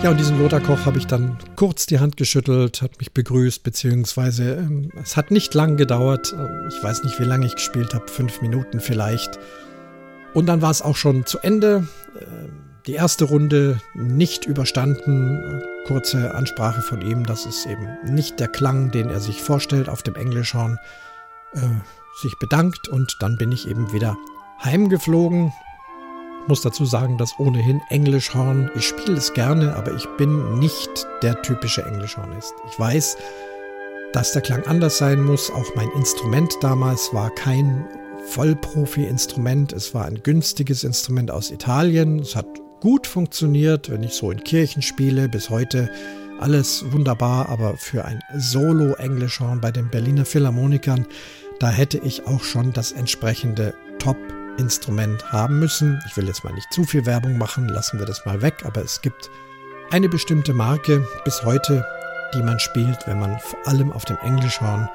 Ja, 0.04 0.12
und 0.12 0.20
diesen 0.20 0.38
Lothar 0.40 0.60
Koch 0.60 0.86
habe 0.86 0.98
ich 0.98 1.08
dann 1.08 1.38
kurz 1.56 1.86
die 1.86 2.00
Hand 2.00 2.18
geschüttelt, 2.18 2.82
hat 2.82 3.00
mich 3.00 3.14
begrüßt, 3.14 3.64
beziehungsweise 3.64 4.56
ähm, 4.56 4.92
es 5.02 5.16
hat 5.16 5.32
nicht 5.32 5.54
lang 5.54 5.78
gedauert. 5.78 6.36
Äh, 6.38 6.68
ich 6.68 6.84
weiß 6.84 7.06
nicht, 7.06 7.20
wie 7.20 7.24
lange 7.24 7.46
ich 7.46 7.56
gespielt 7.56 7.96
habe, 7.96 8.08
fünf 8.08 8.42
Minuten 8.42 8.82
vielleicht. 8.82 9.40
Und 10.34 10.48
dann 10.48 10.62
war 10.62 10.70
es 10.70 10.82
auch 10.82 10.98
schon 10.98 11.26
zu 11.26 11.40
Ende. 11.40 11.88
Ähm, 12.20 12.75
die 12.88 12.94
erste 12.94 13.26
Runde 13.26 13.80
nicht 13.94 14.46
überstanden. 14.46 15.64
Kurze 15.88 16.34
Ansprache 16.36 16.82
von 16.82 17.02
ihm, 17.02 17.26
dass 17.26 17.46
es 17.46 17.66
eben 17.66 17.88
nicht 18.04 18.40
der 18.40 18.48
Klang, 18.48 18.92
den 18.92 19.10
er 19.10 19.20
sich 19.20 19.42
vorstellt, 19.42 19.90
auf 19.90 20.04
dem 20.04 20.16
Englischhorn 20.16 20.78
äh, 21.54 21.60
sich 22.22 22.38
bedankt 22.40 22.88
und 22.88 23.18
dann 23.20 23.38
bin 23.38 23.52
ich 23.52 23.68
eben 23.68 23.92
wieder 23.92 24.18
heimgeflogen. 24.64 25.52
Muss 26.48 26.62
dazu 26.62 26.86
sagen, 26.86 27.18
dass 27.18 27.40
ohnehin 27.40 27.82
Englischhorn, 27.90 28.70
ich 28.76 28.88
spiele 28.88 29.18
es 29.18 29.34
gerne, 29.34 29.76
aber 29.76 29.94
ich 29.94 30.06
bin 30.18 30.60
nicht 30.60 31.08
der 31.24 31.42
typische 31.42 31.84
Englischhornist. 31.84 32.54
Ich 32.70 32.80
weiß, 32.80 33.18
dass 34.14 34.32
der 34.32 34.44
Klang 34.44 34.64
anders 34.68 35.00
sein 35.00 35.24
muss. 35.24 35.50
Auch 35.50 35.76
mein 35.76 35.90
Instrument 35.96 36.54
damals 36.62 37.14
war 37.14 37.32
kein 37.32 37.88
Vollprofi-Instrument. 38.28 39.74
Es 39.74 39.94
war 39.96 40.06
ein 40.06 40.22
günstiges 40.22 40.84
Instrument 40.84 41.32
aus 41.32 41.50
Italien. 41.50 42.20
Es 42.20 42.36
hat 42.36 42.46
gut 42.86 43.08
funktioniert, 43.08 43.90
wenn 43.90 44.04
ich 44.04 44.14
so 44.14 44.30
in 44.30 44.44
Kirchen 44.44 44.84
spiele, 44.84 45.28
bis 45.28 45.50
heute 45.50 45.90
alles 46.40 46.92
wunderbar, 46.92 47.50
aber 47.50 47.78
für 47.78 48.06
ein 48.06 48.20
Solo-Englischhorn 48.38 49.60
bei 49.60 49.72
den 49.72 49.90
Berliner 49.90 50.24
Philharmonikern, 50.24 51.08
da 51.60 51.72
hätte 51.72 51.98
ich 51.98 52.28
auch 52.28 52.44
schon 52.44 52.74
das 52.74 52.92
entsprechende 52.92 53.74
Top 53.98 54.18
Instrument 54.60 55.32
haben 55.32 55.58
müssen. 55.58 56.00
Ich 56.06 56.16
will 56.16 56.28
jetzt 56.28 56.44
mal 56.44 56.54
nicht 56.54 56.72
zu 56.72 56.84
viel 56.84 57.08
Werbung 57.08 57.40
machen, 57.40 57.70
lassen 57.70 57.98
wir 57.98 58.06
das 58.06 58.24
mal 58.28 58.44
weg, 58.44 58.62
aber 58.66 58.84
es 58.84 59.02
gibt 59.02 59.32
eine 59.90 60.08
bestimmte 60.08 60.54
Marke 60.54 61.08
bis 61.24 61.44
heute, 61.44 61.84
die 62.36 62.44
man 62.44 62.60
spielt, 62.60 63.00
wenn 63.08 63.20
man 63.20 63.40
vor 63.40 63.58
allem 63.66 63.92
auf 63.92 64.06
dem 64.06 64.18
Englischhorn 64.22 64.88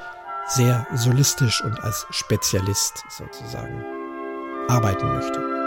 sehr 0.46 0.86
solistisch 0.94 1.60
und 1.64 1.82
als 1.82 2.06
Spezialist 2.10 3.02
sozusagen 3.08 3.84
arbeiten 4.68 5.08
möchte. 5.08 5.59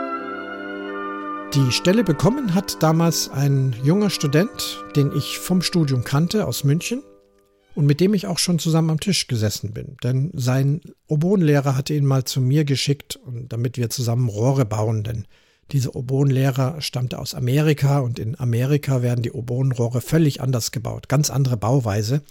Die 1.56 1.72
Stelle 1.72 2.04
bekommen 2.04 2.56
hat 2.56 2.82
damals 2.82 3.30
ein 3.30 3.76
junger 3.84 4.10
Student, 4.10 4.84
den 4.96 5.16
ich 5.16 5.38
vom 5.38 5.62
Studium 5.62 6.04
kannte 6.04 6.48
aus 6.48 6.64
München 6.64 7.04
und 7.76 7.86
mit 7.86 8.00
dem 8.00 8.16
ich 8.16 8.26
auch 8.26 8.40
schon 8.40 8.58
zusammen 8.58 8.90
am 8.90 9.00
Tisch 9.00 9.28
gesessen 9.28 9.72
bin. 9.72 9.96
Denn 10.04 10.32
sein 10.34 10.82
Oboenlehrer 11.06 11.78
hatte 11.78 11.94
ihn 11.94 12.08
mal 12.08 12.24
zu 12.24 12.42
mir 12.42 12.66
geschickt, 12.66 13.20
damit 13.50 13.78
wir 13.78 13.92
zusammen 13.92 14.30
Rohre 14.30 14.66
bauen, 14.66 15.04
denn 15.04 15.28
dieser 15.72 15.96
Oboenlehrer 15.96 16.82
stammte 16.82 17.20
aus 17.20 17.36
Amerika 17.36 18.00
und 18.00 18.18
in 18.18 18.40
Amerika 18.40 19.04
werden 19.04 19.22
die 19.22 19.32
Oboenrohre 19.32 20.02
völlig 20.02 20.42
anders 20.42 20.72
gebaut, 20.72 21.08
ganz 21.08 21.30
andere 21.30 21.58
Bauweise. 21.58 22.24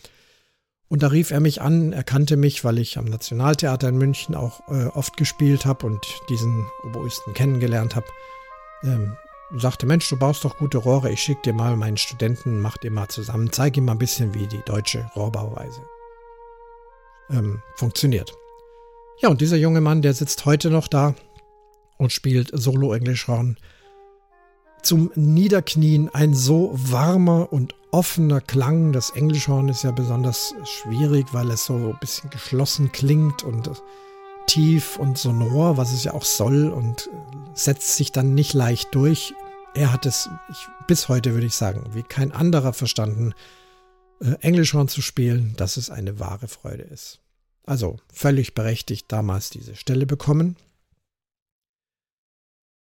Und 0.88 1.04
da 1.04 1.06
rief 1.06 1.30
er 1.30 1.38
mich 1.38 1.62
an, 1.62 1.92
er 1.92 2.02
kannte 2.02 2.36
mich, 2.36 2.64
weil 2.64 2.78
ich 2.78 2.98
am 2.98 3.04
Nationaltheater 3.04 3.88
in 3.88 3.98
München 3.98 4.34
auch 4.34 4.68
äh, 4.68 4.86
oft 4.86 5.16
gespielt 5.16 5.64
habe 5.64 5.86
und 5.86 6.04
diesen 6.28 6.66
Oboisten 6.82 7.34
kennengelernt 7.34 7.94
habe. 7.94 8.06
Ähm, 8.84 9.16
sagte, 9.54 9.86
Mensch, 9.86 10.08
du 10.08 10.16
baust 10.16 10.44
doch 10.44 10.56
gute 10.56 10.78
Rohre, 10.78 11.10
ich 11.10 11.22
schicke 11.22 11.42
dir 11.42 11.52
mal 11.52 11.76
meinen 11.76 11.96
Studenten, 11.96 12.60
mach 12.60 12.78
dir 12.78 12.90
mal 12.90 13.08
zusammen, 13.08 13.52
zeige 13.52 13.80
ihm 13.80 13.84
mal 13.84 13.92
ein 13.92 13.98
bisschen, 13.98 14.34
wie 14.34 14.46
die 14.46 14.62
deutsche 14.64 15.10
Rohrbauweise 15.14 15.80
ähm, 17.30 17.62
funktioniert. 17.76 18.32
Ja, 19.20 19.28
und 19.28 19.40
dieser 19.40 19.56
junge 19.56 19.80
Mann, 19.80 20.02
der 20.02 20.14
sitzt 20.14 20.44
heute 20.46 20.70
noch 20.70 20.88
da 20.88 21.14
und 21.98 22.12
spielt 22.12 22.50
Solo-Englischhorn. 22.52 23.56
Zum 24.82 25.12
Niederknien 25.14 26.12
ein 26.12 26.34
so 26.34 26.72
warmer 26.74 27.52
und 27.52 27.76
offener 27.92 28.40
Klang. 28.40 28.92
Das 28.92 29.10
Englischhorn 29.10 29.68
ist 29.68 29.84
ja 29.84 29.92
besonders 29.92 30.54
schwierig, 30.64 31.26
weil 31.32 31.50
es 31.50 31.66
so 31.66 31.74
ein 31.74 31.98
bisschen 32.00 32.30
geschlossen 32.30 32.90
klingt 32.90 33.44
und 33.44 33.70
tief 34.46 34.98
und 34.98 35.18
sonor, 35.18 35.76
was 35.76 35.92
es 35.92 36.04
ja 36.04 36.14
auch 36.14 36.24
soll 36.24 36.68
und 36.68 37.10
setzt 37.54 37.96
sich 37.96 38.12
dann 38.12 38.34
nicht 38.34 38.54
leicht 38.54 38.94
durch. 38.94 39.34
Er 39.74 39.92
hat 39.92 40.06
es 40.06 40.28
ich, 40.50 40.68
bis 40.86 41.08
heute, 41.08 41.34
würde 41.34 41.46
ich 41.46 41.54
sagen, 41.54 41.84
wie 41.94 42.02
kein 42.02 42.32
anderer 42.32 42.72
verstanden, 42.72 43.34
äh, 44.20 44.34
Englischhorn 44.40 44.88
zu 44.88 45.02
spielen, 45.02 45.54
dass 45.56 45.76
es 45.76 45.90
eine 45.90 46.18
wahre 46.18 46.48
Freude 46.48 46.84
ist. 46.84 47.20
Also 47.64 47.98
völlig 48.12 48.54
berechtigt 48.54 49.06
damals 49.10 49.50
diese 49.50 49.76
Stelle 49.76 50.06
bekommen. 50.06 50.56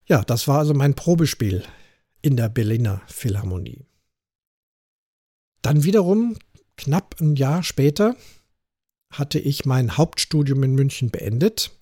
Ja, 0.07 0.23
das 0.23 0.47
war 0.47 0.59
also 0.59 0.75
mein 0.75 0.95
Probespiel 0.95 1.65
in 2.23 2.37
der 2.37 2.49
Berliner 2.49 3.03
Philharmonie. 3.07 3.87
Dann 5.63 5.83
wiederum, 5.83 6.37
knapp 6.77 7.17
ein 7.21 7.35
Jahr 7.35 7.63
später, 7.63 8.15
hatte 9.19 9.39
ich 9.39 9.65
mein 9.65 9.97
Hauptstudium 9.97 10.63
in 10.63 10.75
München 10.75 11.11
beendet. 11.11 11.73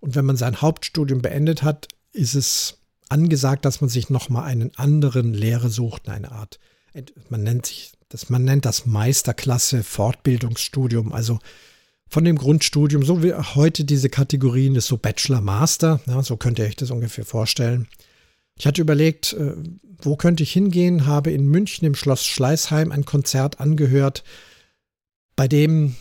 Und 0.00 0.14
wenn 0.14 0.24
man 0.24 0.36
sein 0.36 0.60
Hauptstudium 0.60 1.22
beendet 1.22 1.62
hat, 1.62 1.88
ist 2.12 2.34
es 2.34 2.78
angesagt, 3.08 3.64
dass 3.64 3.80
man 3.80 3.90
sich 3.90 4.08
nochmal 4.08 4.44
einen 4.44 4.74
anderen 4.76 5.34
Lehre 5.34 5.68
sucht, 5.68 6.08
eine 6.08 6.32
Art, 6.32 6.58
man 7.28 7.42
nennt 7.42 7.66
sich 7.66 7.92
das, 8.08 8.28
man 8.28 8.44
nennt 8.44 8.64
das 8.64 8.86
Meisterklasse 8.86 9.82
Fortbildungsstudium, 9.84 11.12
also 11.12 11.38
von 12.08 12.24
dem 12.24 12.36
Grundstudium, 12.36 13.04
so 13.04 13.22
wie 13.22 13.32
heute 13.32 13.84
diese 13.84 14.08
Kategorien 14.08 14.74
ist 14.74 14.88
so 14.88 14.96
Bachelor, 14.96 15.40
Master, 15.40 16.00
ja, 16.06 16.22
so 16.22 16.36
könnt 16.36 16.58
ihr 16.58 16.64
euch 16.64 16.76
das 16.76 16.90
ungefähr 16.90 17.24
vorstellen. 17.24 17.86
Ich 18.58 18.66
hatte 18.66 18.80
überlegt, 18.80 19.32
äh, 19.32 19.54
wo 20.02 20.16
könnte 20.16 20.42
ich 20.42 20.52
hingehen, 20.52 21.06
habe 21.06 21.30
in 21.30 21.46
München 21.46 21.86
im 21.86 21.94
Schloss 21.94 22.26
Schleißheim 22.26 22.90
ein 22.90 23.04
Konzert 23.04 23.60
angehört, 23.60 24.24
bei 25.36 25.46
dem 25.46 25.94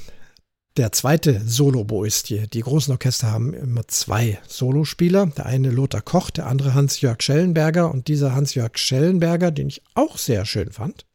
der 0.79 0.93
zweite 0.93 1.41
Soloboist 1.45 2.27
hier, 2.27 2.47
die 2.47 2.61
großen 2.61 2.93
Orchester 2.93 3.29
haben 3.29 3.53
immer 3.53 3.85
zwei 3.89 4.39
Solospieler, 4.47 5.25
der 5.25 5.45
eine 5.45 5.71
Lothar 5.71 6.01
Koch, 6.01 6.29
der 6.29 6.47
andere 6.47 6.73
Hans-Jörg 6.73 7.21
Schellenberger 7.21 7.91
und 7.91 8.07
dieser 8.07 8.33
Hans-Jörg 8.33 8.77
Schellenberger, 8.77 9.51
den 9.51 9.67
ich 9.67 9.81
auch 9.93 10.17
sehr 10.17 10.45
schön 10.45 10.71
fand, 10.71 11.05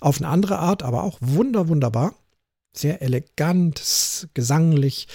auf 0.00 0.16
eine 0.16 0.28
andere 0.28 0.60
Art, 0.60 0.82
aber 0.82 1.02
auch 1.02 1.18
wunder 1.20 1.68
wunderbar, 1.68 2.14
sehr 2.72 3.02
elegant, 3.02 4.28
gesanglich. 4.32 5.08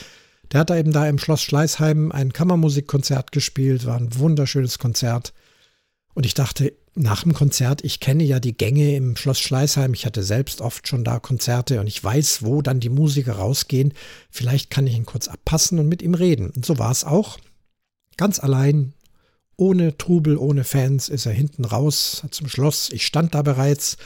Der 0.51 0.60
hat 0.60 0.69
da 0.69 0.78
eben 0.78 0.91
da 0.91 1.10
im 1.10 1.17
Schloss 1.17 1.41
Schleißheim 1.41 2.12
ein 2.12 2.34
Kammermusikkonzert 2.34 3.32
gespielt, 3.32 3.88
war 3.88 3.97
ein 3.97 4.15
wunderschönes 4.15 4.78
Konzert. 4.78 5.34
Und 6.13 6.28
ich 6.28 6.36
dachte, 6.36 6.71
nach 6.95 7.23
dem 7.23 7.34
Konzert, 7.34 7.84
ich 7.84 7.99
kenne 7.99 8.23
ja 8.23 8.39
die 8.39 8.55
Gänge 8.55 8.95
im 8.95 9.17
Schloss 9.17 9.39
Schleißheim, 9.39 9.93
ich 9.93 10.05
hatte 10.05 10.23
selbst 10.23 10.62
oft 10.62 10.88
schon 10.88 11.03
da 11.03 11.19
Konzerte 11.19 11.81
und 11.81 11.88
ich 11.88 12.01
weiß, 12.01 12.43
wo 12.43 12.62
dann 12.62 12.79
die 12.79 12.89
Musiker 12.89 13.34
rausgehen. 13.34 13.93
Vielleicht 14.31 14.69
kann 14.69 14.88
ich 14.88 14.95
ihn 14.95 15.05
kurz 15.05 15.27
abpassen 15.27 15.77
und 15.79 15.89
mit 15.89 16.01
ihm 16.01 16.13
reden. 16.13 16.51
Und 16.51 16.65
so 16.65 16.79
war 16.79 16.91
es 16.91 17.03
auch. 17.03 17.38
Ganz 18.15 18.39
allein, 18.39 18.93
ohne 19.58 19.97
Trubel, 19.97 20.38
ohne 20.38 20.63
Fans, 20.63 21.10
ist 21.10 21.25
er 21.25 21.34
hinten 21.34 21.65
raus 21.65 22.23
zum 22.31 22.47
Schloss. 22.47 22.89
Ich 22.91 23.05
stand 23.05 23.36
da 23.36 23.41
bereits, 23.41 23.97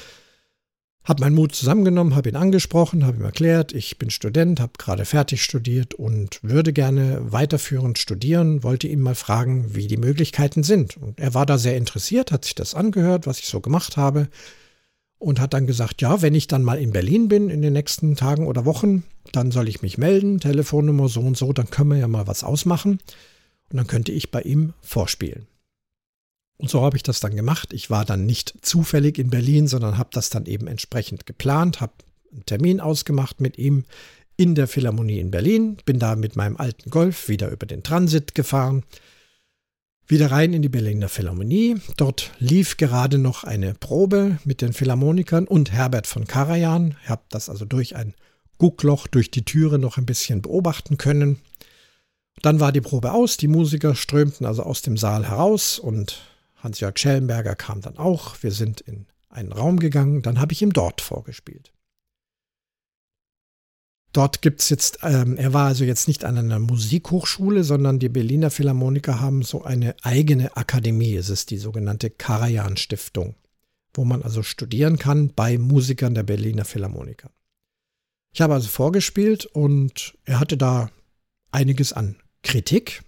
habe 1.03 1.21
meinen 1.21 1.35
Mut 1.35 1.55
zusammengenommen, 1.55 2.15
habe 2.15 2.29
ihn 2.29 2.35
angesprochen, 2.35 3.05
habe 3.05 3.17
ihm 3.17 3.23
erklärt, 3.23 3.73
ich 3.73 3.97
bin 3.97 4.09
Student, 4.09 4.59
habe 4.59 4.73
gerade 4.77 5.05
fertig 5.05 5.43
studiert 5.43 5.93
und 5.93 6.39
würde 6.43 6.73
gerne 6.73 7.19
weiterführend 7.31 7.97
studieren, 7.97 8.63
wollte 8.63 8.87
ihn 8.87 8.99
mal 8.99 9.15
fragen, 9.15 9.75
wie 9.75 9.87
die 9.87 9.97
Möglichkeiten 9.97 10.63
sind. 10.63 10.97
Und 10.97 11.19
er 11.19 11.33
war 11.33 11.45
da 11.45 11.57
sehr 11.57 11.77
interessiert, 11.77 12.31
hat 12.31 12.45
sich 12.45 12.55
das 12.55 12.75
angehört, 12.75 13.27
was 13.27 13.39
ich 13.39 13.47
so 13.47 13.59
gemacht 13.61 13.97
habe 13.97 14.27
und 15.19 15.39
hat 15.39 15.53
dann 15.53 15.67
gesagt, 15.67 16.01
ja, 16.01 16.21
wenn 16.21 16.35
ich 16.35 16.47
dann 16.47 16.63
mal 16.63 16.79
in 16.79 16.91
Berlin 16.91 17.27
bin 17.27 17.49
in 17.49 17.61
den 17.61 17.73
nächsten 17.73 18.15
Tagen 18.15 18.47
oder 18.47 18.65
Wochen, 18.65 19.03
dann 19.31 19.51
soll 19.51 19.67
ich 19.67 19.81
mich 19.81 19.97
melden, 19.97 20.39
Telefonnummer 20.39 21.09
so 21.09 21.21
und 21.21 21.37
so, 21.37 21.53
dann 21.53 21.69
können 21.69 21.91
wir 21.91 21.97
ja 21.97 22.07
mal 22.07 22.27
was 22.27 22.43
ausmachen 22.43 22.99
und 23.69 23.77
dann 23.77 23.87
könnte 23.87 24.11
ich 24.11 24.31
bei 24.31 24.41
ihm 24.41 24.73
vorspielen. 24.81 25.47
Und 26.59 26.69
so 26.69 26.81
habe 26.81 26.97
ich 26.97 27.03
das 27.03 27.21
dann 27.21 27.35
gemacht. 27.35 27.73
Ich 27.73 27.89
war 27.89 28.03
dann 28.03 28.25
nicht 28.25 28.53
zufällig 28.61 29.17
in 29.17 29.29
Berlin, 29.29 29.67
sondern 29.67 29.97
habe 29.97 30.09
das 30.11 30.29
dann 30.29 30.45
eben 30.45 30.67
entsprechend 30.67 31.25
geplant, 31.25 31.79
habe 31.79 31.93
einen 32.31 32.45
Termin 32.45 32.81
ausgemacht 32.81 33.39
mit 33.39 33.57
ihm 33.57 33.85
in 34.35 34.55
der 34.55 34.67
Philharmonie 34.67 35.19
in 35.19 35.31
Berlin, 35.31 35.77
bin 35.85 35.99
da 35.99 36.15
mit 36.15 36.35
meinem 36.35 36.57
alten 36.57 36.89
Golf 36.89 37.29
wieder 37.29 37.49
über 37.49 37.65
den 37.65 37.81
Transit 37.81 38.35
gefahren, 38.35 38.83
wieder 40.05 40.31
rein 40.31 40.53
in 40.53 40.61
die 40.61 40.69
Berliner 40.69 41.07
Philharmonie. 41.07 41.77
Dort 41.95 42.31
lief 42.39 42.75
gerade 42.77 43.19
noch 43.19 43.45
eine 43.45 43.73
Probe 43.73 44.39
mit 44.43 44.61
den 44.61 44.73
Philharmonikern 44.73 45.47
und 45.47 45.71
Herbert 45.71 46.07
von 46.07 46.25
Karajan. 46.25 46.97
Ich 47.03 47.09
habe 47.09 47.21
das 47.29 47.49
also 47.49 47.63
durch 47.63 47.95
ein 47.95 48.13
Guckloch 48.57 49.07
durch 49.07 49.31
die 49.31 49.45
Türe 49.45 49.79
noch 49.79 49.97
ein 49.97 50.05
bisschen 50.05 50.41
beobachten 50.41 50.97
können. 50.97 51.39
Dann 52.41 52.59
war 52.59 52.71
die 52.71 52.81
Probe 52.81 53.13
aus, 53.13 53.37
die 53.37 53.47
Musiker 53.47 53.95
strömten 53.95 54.45
also 54.45 54.63
aus 54.63 54.81
dem 54.81 54.97
Saal 54.97 55.27
heraus 55.27 55.79
und 55.79 56.19
Hans-Jörg 56.59 56.97
Schellenberger 56.97 57.55
kam 57.55 57.81
dann 57.81 57.97
auch. 57.97 58.41
Wir 58.41 58.51
sind 58.51 58.81
in 58.81 59.07
einen 59.29 59.51
Raum 59.51 59.79
gegangen. 59.79 60.21
Dann 60.21 60.39
habe 60.39 60.53
ich 60.53 60.61
ihm 60.61 60.73
dort 60.73 61.01
vorgespielt. 61.01 61.71
Dort 64.11 64.41
gibt 64.41 64.61
es 64.61 64.69
jetzt, 64.69 64.99
ähm, 65.03 65.37
er 65.37 65.53
war 65.53 65.67
also 65.67 65.83
jetzt 65.83 66.07
nicht 66.07 66.25
an 66.25 66.37
einer 66.37 66.57
Musikhochschule, 66.57 67.63
sondern 67.63 67.99
die 67.99 68.09
Berliner 68.09 68.49
Philharmoniker 68.49 69.19
haben 69.19 69.43
so 69.43 69.63
eine 69.63 69.95
eigene 70.01 70.57
Akademie. 70.57 71.15
Es 71.15 71.29
ist 71.29 71.51
die 71.51 71.59
sogenannte 71.59 72.09
Karajan 72.09 72.75
Stiftung, 72.75 73.35
wo 73.93 74.05
man 74.05 74.23
also 74.23 74.41
studieren 74.41 74.97
kann 74.97 75.33
bei 75.35 75.59
Musikern 75.59 76.15
der 76.15 76.23
Berliner 76.23 76.65
Philharmoniker. 76.65 77.29
Ich 78.33 78.41
habe 78.41 78.55
also 78.55 78.67
vorgespielt 78.67 79.45
und 79.45 80.17
er 80.25 80.39
hatte 80.39 80.57
da 80.57 80.89
einiges 81.51 81.93
an 81.93 82.15
Kritik. 82.41 83.03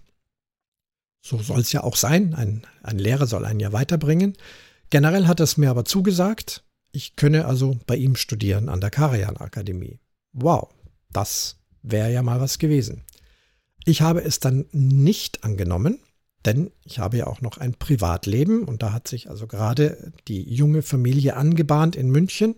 So 1.22 1.38
soll 1.40 1.60
es 1.60 1.72
ja 1.72 1.84
auch 1.84 1.96
sein. 1.96 2.34
Ein, 2.34 2.62
ein 2.82 2.98
Lehrer 2.98 3.26
soll 3.26 3.44
einen 3.44 3.60
ja 3.60 3.72
weiterbringen. 3.72 4.36
Generell 4.90 5.26
hat 5.26 5.40
es 5.40 5.56
mir 5.56 5.70
aber 5.70 5.84
zugesagt, 5.84 6.64
ich 6.90 7.16
könne 7.16 7.46
also 7.46 7.78
bei 7.86 7.96
ihm 7.96 8.16
studieren 8.16 8.68
an 8.68 8.80
der 8.80 8.90
Karajan 8.90 9.38
Akademie. 9.38 10.00
Wow, 10.32 10.68
das 11.10 11.56
wäre 11.82 12.12
ja 12.12 12.22
mal 12.22 12.40
was 12.40 12.58
gewesen. 12.58 13.04
Ich 13.84 14.02
habe 14.02 14.22
es 14.22 14.40
dann 14.40 14.66
nicht 14.72 15.44
angenommen, 15.44 16.00
denn 16.44 16.70
ich 16.84 16.98
habe 16.98 17.16
ja 17.16 17.26
auch 17.28 17.40
noch 17.40 17.56
ein 17.56 17.74
Privatleben 17.74 18.64
und 18.64 18.82
da 18.82 18.92
hat 18.92 19.08
sich 19.08 19.30
also 19.30 19.46
gerade 19.46 20.12
die 20.28 20.42
junge 20.42 20.82
Familie 20.82 21.36
angebahnt 21.36 21.96
in 21.96 22.10
München 22.10 22.56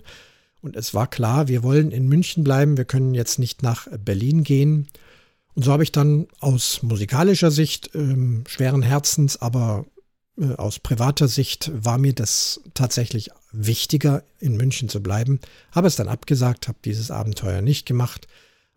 und 0.60 0.76
es 0.76 0.94
war 0.94 1.08
klar, 1.08 1.48
wir 1.48 1.62
wollen 1.62 1.90
in 1.90 2.08
München 2.08 2.44
bleiben, 2.44 2.76
wir 2.76 2.86
können 2.86 3.14
jetzt 3.14 3.38
nicht 3.38 3.62
nach 3.62 3.86
Berlin 3.98 4.42
gehen 4.42 4.88
und 5.54 5.64
so 5.64 5.72
habe 5.72 5.82
ich 5.82 5.92
dann 5.92 6.26
aus 6.40 6.82
musikalischer 6.82 7.50
Sicht 7.50 7.90
ähm, 7.94 8.44
schweren 8.46 8.82
Herzens, 8.82 9.40
aber 9.40 9.86
äh, 10.38 10.54
aus 10.54 10.80
privater 10.80 11.28
Sicht 11.28 11.70
war 11.74 11.98
mir 11.98 12.12
das 12.12 12.60
tatsächlich 12.74 13.30
wichtiger, 13.52 14.24
in 14.40 14.56
München 14.56 14.88
zu 14.88 15.02
bleiben. 15.02 15.40
Habe 15.72 15.86
es 15.86 15.96
dann 15.96 16.08
abgesagt, 16.08 16.66
habe 16.66 16.78
dieses 16.84 17.10
Abenteuer 17.10 17.62
nicht 17.62 17.86
gemacht. 17.86 18.26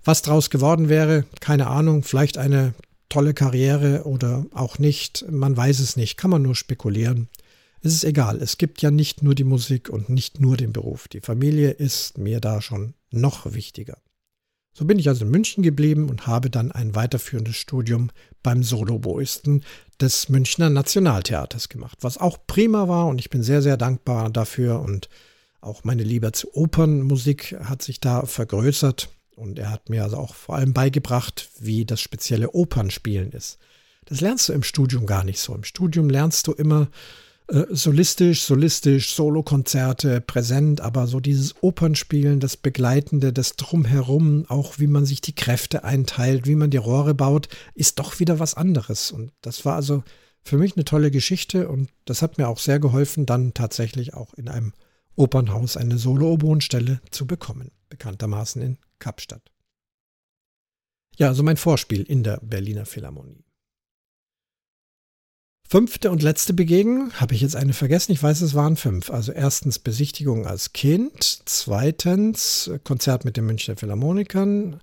Was 0.03 0.21
draus 0.21 0.49
geworden 0.49 0.87
wäre, 0.87 1.25
keine 1.39 1.67
Ahnung, 1.67 2.03
vielleicht 2.03 2.37
eine 2.37 2.73
tolle 3.09 3.33
Karriere 3.33 4.03
oder 4.03 4.45
auch 4.53 4.77
nicht. 4.77 5.25
Man 5.29 5.57
weiß 5.57 5.79
es 5.79 5.97
nicht, 5.97 6.17
kann 6.17 6.29
man 6.29 6.43
nur 6.43 6.55
spekulieren. 6.55 7.27
Es 7.81 7.93
ist 7.93 8.03
egal, 8.03 8.41
es 8.41 8.57
gibt 8.57 8.81
ja 8.81 8.91
nicht 8.91 9.23
nur 9.23 9.33
die 9.35 9.43
Musik 9.43 9.89
und 9.89 10.09
nicht 10.09 10.39
nur 10.39 10.57
den 10.57 10.73
Beruf. 10.73 11.07
Die 11.07 11.21
Familie 11.21 11.71
ist 11.71 12.17
mir 12.17 12.39
da 12.39 12.61
schon 12.61 12.93
noch 13.11 13.53
wichtiger. 13.53 13.97
So 14.77 14.85
bin 14.85 14.99
ich 14.99 15.09
also 15.09 15.25
in 15.25 15.31
München 15.31 15.63
geblieben 15.63 16.07
und 16.07 16.27
habe 16.27 16.51
dann 16.51 16.71
ein 16.71 16.93
weiterführendes 16.93 17.55
Studium 17.55 18.11
beim 18.43 18.61
Soloboisten 18.61 19.63
des 19.99 20.29
Münchner 20.29 20.69
Nationaltheaters 20.69 21.69
gemacht, 21.69 21.97
was 22.01 22.19
auch 22.19 22.37
prima 22.45 22.87
war 22.87 23.07
und 23.07 23.19
ich 23.19 23.31
bin 23.31 23.41
sehr, 23.41 23.63
sehr 23.63 23.75
dankbar 23.75 24.29
dafür 24.29 24.81
und 24.81 25.09
auch 25.61 25.83
meine 25.83 26.03
Liebe 26.03 26.31
zu 26.31 26.55
Opernmusik 26.55 27.57
hat 27.59 27.81
sich 27.81 28.01
da 28.01 28.27
vergrößert 28.27 29.09
und 29.35 29.57
er 29.57 29.71
hat 29.71 29.89
mir 29.89 30.03
also 30.03 30.17
auch 30.17 30.35
vor 30.35 30.53
allem 30.53 30.73
beigebracht, 30.73 31.49
wie 31.59 31.83
das 31.83 31.99
spezielle 31.99 32.51
Opernspielen 32.51 33.31
ist. 33.31 33.57
Das 34.05 34.21
lernst 34.21 34.47
du 34.47 34.53
im 34.53 34.61
Studium 34.61 35.07
gar 35.07 35.23
nicht 35.23 35.39
so. 35.39 35.55
Im 35.55 35.63
Studium 35.63 36.07
lernst 36.07 36.45
du 36.45 36.53
immer 36.53 36.87
äh, 37.47 37.65
solistisch, 37.69 38.43
solistisch, 38.43 39.13
Solokonzerte 39.13 40.19
präsent, 40.19 40.81
aber 40.81 41.07
so 41.07 41.19
dieses 41.21 41.55
Opernspielen, 41.63 42.41
das 42.41 42.57
Begleitende, 42.57 43.31
das 43.31 43.55
Drumherum, 43.55 44.45
auch 44.49 44.79
wie 44.79 44.87
man 44.87 45.05
sich 45.05 45.21
die 45.21 45.35
Kräfte 45.35 45.85
einteilt, 45.85 46.45
wie 46.45 46.55
man 46.55 46.69
die 46.69 46.77
Rohre 46.77 47.13
baut, 47.13 47.47
ist 47.73 47.99
doch 47.99 48.19
wieder 48.19 48.39
was 48.39 48.55
anderes. 48.55 49.11
Und 49.11 49.31
das 49.41 49.63
war 49.63 49.75
also 49.75 50.03
für 50.43 50.57
mich 50.57 50.75
eine 50.75 50.85
tolle 50.85 51.09
Geschichte 51.09 51.69
und 51.69 51.89
das 52.05 52.21
hat 52.21 52.37
mir 52.37 52.49
auch 52.49 52.59
sehr 52.59 52.79
geholfen, 52.79 53.25
dann 53.25 53.53
tatsächlich 53.53 54.13
auch 54.13 54.33
in 54.33 54.49
einem 54.49 54.73
Opernhaus 55.15 55.77
eine 55.77 55.97
Solo-Oboenstelle 55.97 57.01
zu 57.11 57.27
bekommen, 57.27 57.71
bekanntermaßen 57.89 58.61
in 58.61 58.77
Kapstadt. 58.99 59.51
Ja, 61.17 61.29
also 61.29 61.43
mein 61.43 61.57
Vorspiel 61.57 62.03
in 62.03 62.23
der 62.23 62.39
Berliner 62.43 62.85
Philharmonie. 62.85 63.46
Fünfte 65.69 66.11
und 66.11 66.23
letzte 66.23 66.53
Begegnung, 66.53 67.11
habe 67.15 67.35
ich 67.35 67.41
jetzt 67.41 67.57
eine 67.57 67.73
vergessen? 67.73 68.13
Ich 68.13 68.23
weiß, 68.23 68.39
es 68.39 68.53
waren 68.53 68.77
fünf. 68.77 69.09
Also 69.09 69.33
erstens 69.33 69.79
Besichtigung 69.79 70.47
als 70.47 70.71
Kind, 70.71 71.41
zweitens 71.43 72.71
Konzert 72.85 73.25
mit 73.25 73.35
den 73.35 73.45
Münchner 73.45 73.75
Philharmonikern, 73.75 74.79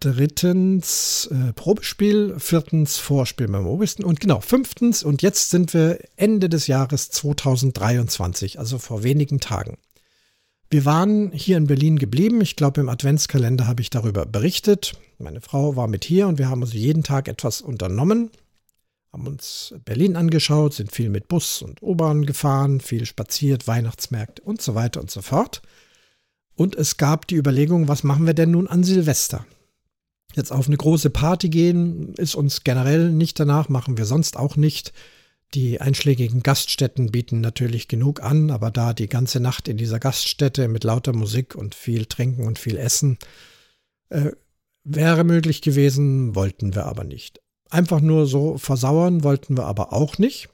drittens 0.00 1.28
äh, 1.30 1.52
Probespiel, 1.52 2.34
viertens 2.38 2.96
Vorspiel 2.96 3.46
beim 3.48 3.66
Obersten 3.66 4.04
und 4.04 4.20
genau, 4.20 4.40
fünftens 4.40 5.02
und 5.02 5.20
jetzt 5.20 5.50
sind 5.50 5.74
wir 5.74 5.98
Ende 6.16 6.48
des 6.48 6.66
Jahres 6.66 7.10
2023, 7.10 8.58
also 8.58 8.78
vor 8.78 9.02
wenigen 9.02 9.38
Tagen. 9.38 9.76
Wir 10.70 10.86
waren 10.86 11.30
hier 11.30 11.58
in 11.58 11.66
Berlin 11.66 11.98
geblieben. 11.98 12.40
Ich 12.40 12.56
glaube, 12.56 12.80
im 12.80 12.88
Adventskalender 12.88 13.66
habe 13.66 13.82
ich 13.82 13.90
darüber 13.90 14.24
berichtet. 14.24 14.94
Meine 15.18 15.42
Frau 15.42 15.76
war 15.76 15.88
mit 15.88 16.06
hier 16.06 16.26
und 16.26 16.38
wir 16.38 16.48
haben 16.48 16.62
also 16.62 16.74
jeden 16.76 17.02
Tag 17.02 17.28
etwas 17.28 17.60
unternommen. 17.60 18.30
Haben 19.14 19.28
uns 19.28 19.72
Berlin 19.84 20.16
angeschaut, 20.16 20.74
sind 20.74 20.90
viel 20.90 21.08
mit 21.08 21.28
Bus 21.28 21.62
und 21.62 21.80
U-Bahn 21.84 22.26
gefahren, 22.26 22.80
viel 22.80 23.06
spaziert, 23.06 23.68
Weihnachtsmärkte 23.68 24.42
und 24.42 24.60
so 24.60 24.74
weiter 24.74 25.00
und 25.00 25.08
so 25.08 25.22
fort. 25.22 25.62
Und 26.56 26.74
es 26.74 26.96
gab 26.96 27.28
die 27.28 27.36
Überlegung, 27.36 27.86
was 27.86 28.02
machen 28.02 28.26
wir 28.26 28.34
denn 28.34 28.50
nun 28.50 28.66
an 28.66 28.82
Silvester? 28.82 29.46
Jetzt 30.34 30.50
auf 30.50 30.66
eine 30.66 30.76
große 30.76 31.10
Party 31.10 31.48
gehen 31.48 32.14
ist 32.14 32.34
uns 32.34 32.64
generell 32.64 33.12
nicht 33.12 33.38
danach, 33.38 33.68
machen 33.68 33.98
wir 33.98 34.04
sonst 34.04 34.36
auch 34.36 34.56
nicht. 34.56 34.92
Die 35.54 35.80
einschlägigen 35.80 36.42
Gaststätten 36.42 37.12
bieten 37.12 37.40
natürlich 37.40 37.86
genug 37.86 38.20
an, 38.20 38.50
aber 38.50 38.72
da 38.72 38.94
die 38.94 39.08
ganze 39.08 39.38
Nacht 39.38 39.68
in 39.68 39.76
dieser 39.76 40.00
Gaststätte 40.00 40.66
mit 40.66 40.82
lauter 40.82 41.12
Musik 41.12 41.54
und 41.54 41.76
viel 41.76 42.06
Trinken 42.06 42.48
und 42.48 42.58
viel 42.58 42.78
Essen 42.78 43.18
äh, 44.08 44.32
wäre 44.82 45.22
möglich 45.22 45.62
gewesen, 45.62 46.34
wollten 46.34 46.74
wir 46.74 46.86
aber 46.86 47.04
nicht. 47.04 47.43
Einfach 47.70 48.00
nur 48.00 48.26
so 48.26 48.58
versauern 48.58 49.24
wollten 49.24 49.56
wir 49.56 49.66
aber 49.66 49.92
auch 49.92 50.18
nicht. 50.18 50.48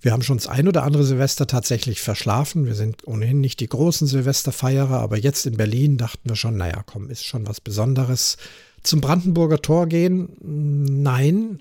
Wir 0.00 0.12
haben 0.12 0.22
schon 0.22 0.36
das 0.36 0.46
ein 0.46 0.68
oder 0.68 0.84
andere 0.84 1.04
Silvester 1.04 1.46
tatsächlich 1.46 2.00
verschlafen. 2.00 2.66
Wir 2.66 2.74
sind 2.74 3.06
ohnehin 3.06 3.40
nicht 3.40 3.58
die 3.60 3.68
großen 3.68 4.06
Silvesterfeierer, 4.06 5.00
aber 5.00 5.18
jetzt 5.18 5.44
in 5.44 5.56
Berlin 5.56 5.96
dachten 5.96 6.28
wir 6.28 6.36
schon, 6.36 6.56
naja, 6.56 6.82
komm, 6.86 7.10
ist 7.10 7.24
schon 7.24 7.48
was 7.48 7.60
Besonderes. 7.60 8.36
Zum 8.82 9.00
Brandenburger 9.00 9.60
Tor 9.60 9.88
gehen? 9.88 10.36
Nein. 10.40 11.60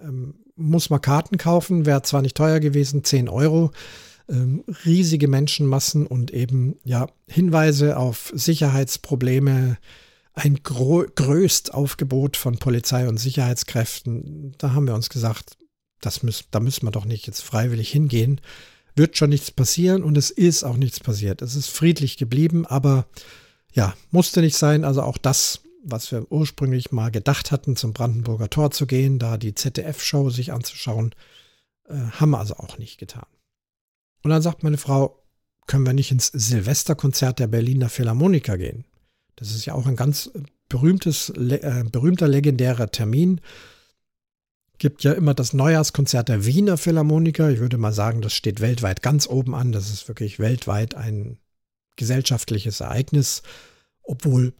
Ähm, 0.00 0.34
muss 0.56 0.90
man 0.90 1.00
Karten 1.00 1.38
kaufen, 1.38 1.86
wäre 1.86 2.02
zwar 2.02 2.22
nicht 2.22 2.36
teuer 2.36 2.60
gewesen, 2.60 3.04
10 3.04 3.28
Euro. 3.28 3.70
Ähm, 4.28 4.64
riesige 4.84 5.28
Menschenmassen 5.28 6.06
und 6.06 6.32
eben 6.32 6.76
ja 6.82 7.06
Hinweise 7.28 7.96
auf 7.96 8.32
Sicherheitsprobleme, 8.34 9.78
ein 10.36 10.62
größt 10.62 11.74
Aufgebot 11.74 12.36
von 12.36 12.58
Polizei 12.58 13.08
und 13.08 13.18
Sicherheitskräften. 13.18 14.54
Da 14.58 14.72
haben 14.72 14.86
wir 14.86 14.94
uns 14.94 15.08
gesagt, 15.08 15.56
das 16.00 16.22
müssen, 16.22 16.44
da 16.52 16.60
müssen 16.60 16.86
wir 16.86 16.92
doch 16.92 17.06
nicht 17.06 17.26
jetzt 17.26 17.40
freiwillig 17.40 17.90
hingehen. 17.90 18.40
Wird 18.94 19.16
schon 19.16 19.30
nichts 19.30 19.50
passieren 19.50 20.04
und 20.04 20.16
es 20.16 20.30
ist 20.30 20.62
auch 20.62 20.76
nichts 20.76 21.00
passiert. 21.00 21.42
Es 21.42 21.56
ist 21.56 21.68
friedlich 21.68 22.16
geblieben, 22.16 22.66
aber 22.66 23.06
ja, 23.72 23.94
musste 24.10 24.40
nicht 24.40 24.56
sein. 24.56 24.84
Also 24.84 25.02
auch 25.02 25.18
das 25.18 25.62
was 25.86 26.10
wir 26.10 26.30
ursprünglich 26.30 26.90
mal 26.90 27.10
gedacht 27.10 27.52
hatten, 27.52 27.76
zum 27.76 27.92
Brandenburger 27.92 28.50
Tor 28.50 28.70
zu 28.72 28.86
gehen, 28.86 29.18
da 29.18 29.38
die 29.38 29.54
ZDF-Show 29.54 30.30
sich 30.30 30.52
anzuschauen, 30.52 31.14
äh, 31.88 31.94
haben 31.94 32.30
wir 32.30 32.38
also 32.38 32.56
auch 32.56 32.78
nicht 32.78 32.98
getan. 32.98 33.26
Und 34.22 34.30
dann 34.30 34.42
sagt 34.42 34.64
meine 34.64 34.78
Frau, 34.78 35.22
können 35.66 35.86
wir 35.86 35.92
nicht 35.92 36.10
ins 36.10 36.26
Silvesterkonzert 36.26 37.38
der 37.38 37.46
Berliner 37.46 37.88
Philharmoniker 37.88 38.58
gehen? 38.58 38.84
Das 39.36 39.50
ist 39.50 39.66
ja 39.66 39.74
auch 39.74 39.86
ein 39.86 39.96
ganz 39.96 40.30
berühmtes, 40.68 41.30
äh, 41.30 41.84
berühmter, 41.90 42.26
legendärer 42.26 42.90
Termin. 42.90 43.40
Gibt 44.78 45.04
ja 45.04 45.12
immer 45.12 45.34
das 45.34 45.52
Neujahrskonzert 45.52 46.28
der 46.28 46.44
Wiener 46.44 46.76
Philharmoniker. 46.76 47.50
Ich 47.50 47.60
würde 47.60 47.78
mal 47.78 47.92
sagen, 47.92 48.20
das 48.20 48.34
steht 48.34 48.60
weltweit 48.60 49.02
ganz 49.02 49.26
oben 49.26 49.54
an. 49.54 49.72
Das 49.72 49.90
ist 49.90 50.08
wirklich 50.08 50.38
weltweit 50.38 50.94
ein 50.94 51.38
gesellschaftliches 51.96 52.80
Ereignis, 52.80 53.42
obwohl 54.02 54.52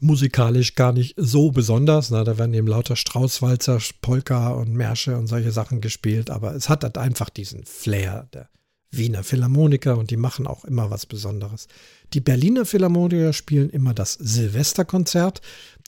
musikalisch 0.00 0.74
gar 0.74 0.92
nicht 0.92 1.14
so 1.16 1.50
besonders. 1.50 2.10
Na, 2.10 2.24
da 2.24 2.38
werden 2.38 2.54
eben 2.54 2.68
lauter 2.68 2.96
Straußwalzer, 2.96 3.80
Polka 4.00 4.50
und 4.50 4.72
Märsche 4.72 5.16
und 5.16 5.26
solche 5.26 5.52
Sachen 5.52 5.80
gespielt, 5.80 6.30
aber 6.30 6.54
es 6.54 6.68
hat 6.68 6.84
halt 6.84 6.98
einfach 6.98 7.30
diesen 7.30 7.64
Flair 7.64 8.28
der 8.32 8.48
Wiener 8.96 9.24
Philharmoniker 9.24 9.98
und 9.98 10.10
die 10.10 10.16
machen 10.16 10.46
auch 10.46 10.64
immer 10.64 10.90
was 10.90 11.06
Besonderes. 11.06 11.68
Die 12.12 12.20
Berliner 12.20 12.64
Philharmoniker 12.64 13.32
spielen 13.32 13.70
immer 13.70 13.94
das 13.94 14.14
Silvesterkonzert. 14.14 15.40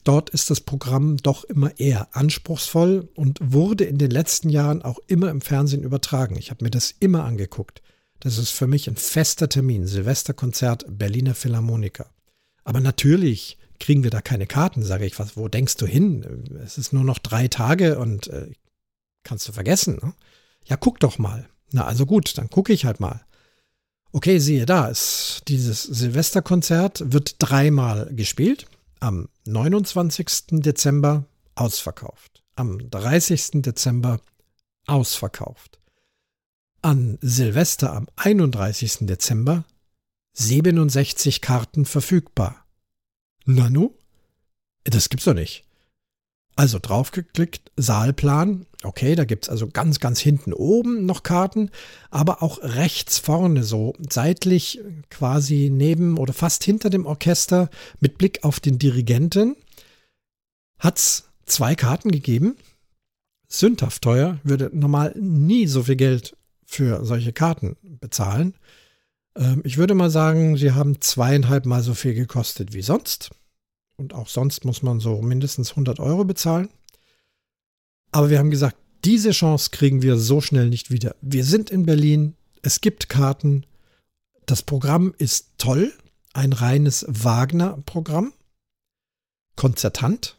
Dort 0.03 0.29
ist 0.29 0.49
das 0.49 0.61
Programm 0.61 1.17
doch 1.17 1.43
immer 1.43 1.77
eher 1.79 2.15
anspruchsvoll 2.15 3.09
und 3.15 3.39
wurde 3.41 3.83
in 3.83 3.97
den 3.97 4.11
letzten 4.11 4.49
Jahren 4.49 4.81
auch 4.81 4.99
immer 5.07 5.29
im 5.29 5.41
Fernsehen 5.41 5.83
übertragen. 5.83 6.35
Ich 6.37 6.51
habe 6.51 6.63
mir 6.63 6.71
das 6.71 6.93
immer 6.99 7.25
angeguckt. 7.25 7.81
Das 8.19 8.37
ist 8.37 8.51
für 8.51 8.67
mich 8.67 8.89
ein 8.89 8.97
fester 8.97 9.49
Termin. 9.49 9.87
Silvesterkonzert 9.87 10.85
Berliner 10.87 11.35
Philharmoniker. 11.35 12.11
Aber 12.63 12.79
natürlich 12.79 13.57
kriegen 13.79 14.03
wir 14.03 14.11
da 14.11 14.21
keine 14.21 14.45
Karten, 14.45 14.83
sage 14.83 15.05
ich, 15.05 15.17
was, 15.19 15.37
wo 15.37 15.47
denkst 15.47 15.77
du 15.77 15.85
hin? 15.85 16.59
Es 16.63 16.77
ist 16.77 16.93
nur 16.93 17.03
noch 17.03 17.19
drei 17.19 17.47
Tage 17.47 17.97
und 17.97 18.27
äh, 18.27 18.51
kannst 19.23 19.47
du 19.47 19.53
vergessen. 19.53 19.99
Ne? 20.01 20.13
Ja, 20.65 20.75
guck 20.77 20.99
doch 20.99 21.17
mal. 21.17 21.47
Na, 21.71 21.85
also 21.85 22.05
gut, 22.05 22.37
dann 22.37 22.49
gucke 22.49 22.73
ich 22.73 22.85
halt 22.85 22.99
mal. 22.99 23.25
Okay, 24.11 24.39
siehe 24.39 24.65
da, 24.65 24.87
ist 24.87 25.43
dieses 25.47 25.83
Silvesterkonzert 25.83 27.11
wird 27.13 27.35
dreimal 27.37 28.09
gespielt. 28.13 28.65
Am 28.99 29.29
29. 29.45 30.61
Dezember 30.61 31.25
ausverkauft. 31.55 32.43
Am 32.55 32.89
30. 32.89 33.61
Dezember 33.61 34.19
ausverkauft. 34.87 35.79
An 36.81 37.17
Silvester 37.21 37.93
am 37.93 38.07
31. 38.15 38.99
Dezember 39.01 39.63
67 40.33 41.41
Karten 41.41 41.85
verfügbar. 41.85 42.65
Nanu? 43.45 43.93
Das 44.85 45.09
gibt's 45.09 45.25
doch 45.25 45.33
nicht. 45.33 45.65
Also 46.59 46.77
draufgeklickt, 46.77 47.71
Saalplan. 47.77 48.65
Okay, 48.83 49.15
da 49.15 49.23
gibt 49.23 49.45
es 49.45 49.49
also 49.49 49.69
ganz, 49.69 50.01
ganz 50.01 50.19
hinten 50.19 50.51
oben 50.51 51.05
noch 51.05 51.23
Karten, 51.23 51.69
aber 52.09 52.43
auch 52.43 52.59
rechts 52.61 53.17
vorne, 53.17 53.63
so 53.63 53.93
seitlich 54.09 54.81
quasi 55.09 55.69
neben 55.71 56.17
oder 56.17 56.33
fast 56.33 56.65
hinter 56.65 56.89
dem 56.89 57.05
Orchester 57.05 57.69
mit 58.01 58.17
Blick 58.17 58.43
auf 58.43 58.59
den 58.59 58.77
Dirigenten, 58.77 59.55
hat 60.79 60.97
es 60.97 61.29
zwei 61.45 61.75
Karten 61.75 62.11
gegeben. 62.11 62.57
Sündhaft 63.47 64.01
teuer, 64.01 64.39
würde 64.43 64.69
normal 64.73 65.15
nie 65.17 65.65
so 65.65 65.83
viel 65.83 65.95
Geld 65.95 66.35
für 66.65 67.05
solche 67.05 67.31
Karten 67.31 67.77
bezahlen. 67.83 68.53
Ähm, 69.37 69.61
ich 69.63 69.77
würde 69.77 69.95
mal 69.95 70.09
sagen, 70.09 70.57
sie 70.57 70.73
haben 70.73 70.99
zweieinhalb 70.99 71.65
Mal 71.65 71.83
so 71.83 71.93
viel 71.93 72.15
gekostet 72.15 72.73
wie 72.73 72.81
sonst. 72.81 73.29
Und 73.99 74.13
auch 74.13 74.29
sonst 74.29 74.63
muss 74.63 74.81
man 74.81 75.01
so 75.01 75.21
mindestens 75.21 75.71
100 75.71 75.99
Euro 75.99 76.23
bezahlen. 76.23 76.69
Aber 78.11 78.29
wir 78.29 78.39
haben 78.39 78.49
gesagt, 78.49 78.77
diese 79.03 79.31
Chance 79.31 79.69
kriegen 79.71 80.01
wir 80.01 80.17
so 80.17 80.39
schnell 80.39 80.69
nicht 80.69 80.89
wieder. 80.89 81.15
Wir 81.21 81.43
sind 81.43 81.69
in 81.69 81.85
Berlin, 81.85 82.35
es 82.61 82.79
gibt 82.79 83.09
Karten, 83.09 83.65
das 84.45 84.63
Programm 84.63 85.13
ist 85.17 85.49
toll, 85.57 85.93
ein 86.33 86.53
reines 86.53 87.05
Wagner-Programm, 87.07 88.33
konzertant, 89.55 90.37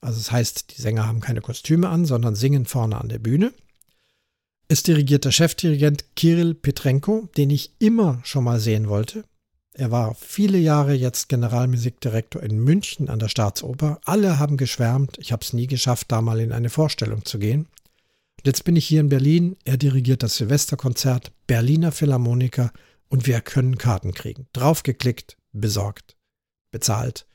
Also 0.00 0.18
das 0.18 0.32
heißt, 0.32 0.76
die 0.76 0.80
Sänger 0.80 1.06
haben 1.06 1.20
keine 1.20 1.42
Kostüme 1.42 1.88
an, 1.90 2.06
sondern 2.06 2.34
singen 2.34 2.64
vorne 2.64 2.98
an 2.98 3.10
der 3.10 3.18
Bühne. 3.18 3.52
Es 4.68 4.82
dirigiert 4.82 5.24
der 5.24 5.32
Chefdirigent 5.32 6.16
Kirill 6.16 6.54
Petrenko, 6.54 7.28
den 7.36 7.50
ich 7.50 7.72
immer 7.78 8.20
schon 8.24 8.44
mal 8.44 8.60
sehen 8.60 8.88
wollte. 8.88 9.24
Er 9.78 9.92
war 9.92 10.16
viele 10.16 10.58
Jahre 10.58 10.92
jetzt 10.92 11.28
Generalmusikdirektor 11.28 12.42
in 12.42 12.58
München 12.58 13.08
an 13.08 13.20
der 13.20 13.28
Staatsoper. 13.28 14.00
Alle 14.04 14.40
haben 14.40 14.56
geschwärmt. 14.56 15.16
Ich 15.18 15.30
habe 15.30 15.44
es 15.44 15.52
nie 15.52 15.68
geschafft, 15.68 16.10
da 16.10 16.20
mal 16.20 16.40
in 16.40 16.50
eine 16.50 16.68
Vorstellung 16.68 17.24
zu 17.24 17.38
gehen. 17.38 17.68
Und 18.38 18.46
jetzt 18.46 18.64
bin 18.64 18.74
ich 18.74 18.84
hier 18.84 19.00
in 19.00 19.08
Berlin. 19.08 19.56
Er 19.64 19.76
dirigiert 19.76 20.24
das 20.24 20.34
Silvesterkonzert, 20.36 21.30
Berliner 21.46 21.92
Philharmoniker 21.92 22.72
und 23.08 23.28
wir 23.28 23.40
können 23.40 23.78
Karten 23.78 24.14
kriegen. 24.14 24.48
Draufgeklickt, 24.52 25.36
besorgt, 25.52 26.16
bezahlt. 26.72 27.28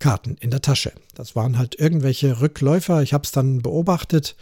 Karten 0.00 0.36
in 0.40 0.50
der 0.50 0.62
Tasche. 0.62 0.94
Das 1.14 1.36
waren 1.36 1.58
halt 1.58 1.78
irgendwelche 1.78 2.40
Rückläufer. 2.40 3.02
Ich 3.02 3.14
habe 3.14 3.22
es 3.22 3.30
dann 3.30 3.62
beobachtet 3.62 4.34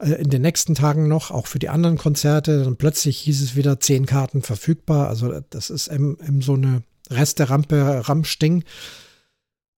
in 0.00 0.30
den 0.30 0.42
nächsten 0.42 0.74
Tagen 0.74 1.08
noch, 1.08 1.30
auch 1.30 1.46
für 1.46 1.58
die 1.58 1.68
anderen 1.68 1.98
Konzerte. 1.98 2.64
Dann 2.64 2.76
plötzlich 2.76 3.18
hieß 3.18 3.42
es 3.42 3.56
wieder 3.56 3.80
zehn 3.80 4.06
Karten 4.06 4.42
verfügbar. 4.42 5.08
Also 5.08 5.40
das 5.50 5.70
ist 5.70 5.88
eben, 5.88 6.18
eben 6.20 6.40
so 6.40 6.54
eine 6.54 6.82
Resterampe, 7.10 8.08
Ramsting. 8.08 8.64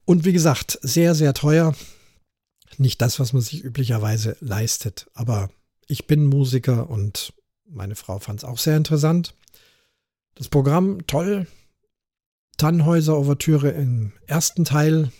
Und 0.04 0.24
wie 0.24 0.32
gesagt, 0.32 0.78
sehr, 0.82 1.14
sehr 1.14 1.34
teuer. 1.34 1.74
Nicht 2.76 3.00
das, 3.00 3.18
was 3.18 3.32
man 3.32 3.42
sich 3.42 3.64
üblicherweise 3.64 4.36
leistet. 4.40 5.10
Aber 5.14 5.50
ich 5.86 6.06
bin 6.06 6.26
Musiker 6.26 6.90
und 6.90 7.32
meine 7.66 7.94
Frau 7.94 8.18
fand 8.18 8.40
es 8.40 8.44
auch 8.44 8.58
sehr 8.58 8.76
interessant. 8.76 9.34
Das 10.34 10.48
Programm 10.48 11.06
toll. 11.06 11.46
Tannhäuser-Ouvertüre 12.58 13.70
im 13.70 14.12
ersten 14.26 14.64
Teil. 14.64 15.12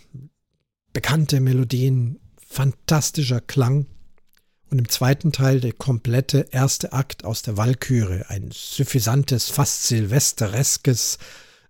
Bekannte 0.93 1.39
Melodien, 1.39 2.19
fantastischer 2.45 3.41
Klang. 3.41 3.87
Und 4.71 4.79
im 4.79 4.87
zweiten 4.87 5.33
Teil 5.33 5.59
der 5.59 5.73
komplette 5.73 6.47
erste 6.51 6.93
Akt 6.93 7.25
aus 7.25 7.41
der 7.41 7.57
Walküre. 7.57 8.29
Ein 8.29 8.51
suffisantes, 8.53 9.49
fast 9.49 9.83
silvestereskes 9.83 11.17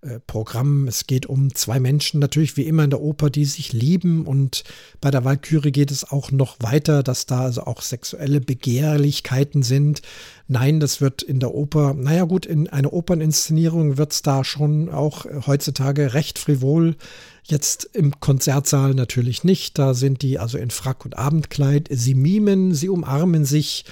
äh, 0.02 0.20
Programm. 0.20 0.88
Es 0.88 1.08
geht 1.08 1.26
um 1.26 1.54
zwei 1.56 1.80
Menschen, 1.80 2.20
natürlich 2.20 2.58
wie 2.58 2.64
immer 2.64 2.84
in 2.84 2.89
der 2.89 3.02
Oper, 3.02 3.30
die 3.30 3.45
sich 3.45 3.74
lieben. 3.74 4.26
Und 4.26 4.64
bei 4.99 5.12
der 5.12 5.26
Walküre 5.26 5.72
geht 5.72 5.91
es 5.91 6.10
auch 6.10 6.32
noch 6.32 6.58
weiter, 6.60 7.04
dass 7.04 7.26
da 7.26 7.41
also 7.41 7.64
auch 7.64 7.82
sexuelle 7.82 8.41
Begehrlichkeiten 8.41 9.64
sind. 9.64 10.02
Nein, 10.47 10.80
das 10.80 11.02
wird 11.02 11.22
in 11.22 11.39
der 11.39 11.54
Oper, 11.54 11.93
naja 11.93 12.26
gut, 12.26 12.45
in 12.45 12.68
einer 12.68 12.93
Operninszenierung 12.93 13.97
wird 13.97 14.12
es 14.12 14.22
da 14.22 14.43
schon 14.43 14.89
auch 14.89 15.26
heutzutage 15.45 16.14
recht 16.14 16.39
frivol 16.39 16.95
Jetzt 17.43 17.89
im 17.93 18.20
Konzertsaal 18.20 18.93
natürlich 18.93 19.43
nicht. 19.43 19.80
Da 19.80 19.93
sind 19.93 20.22
die 20.22 20.38
also 20.38 20.58
in 20.58 20.70
Frack 20.70 21.06
und 21.06 21.18
Abendkleid. 21.18 21.88
Sie 21.89 22.14
mimen, 22.14 22.74
sie 22.74 22.89
umarmen 22.89 23.45
sich 23.45 23.86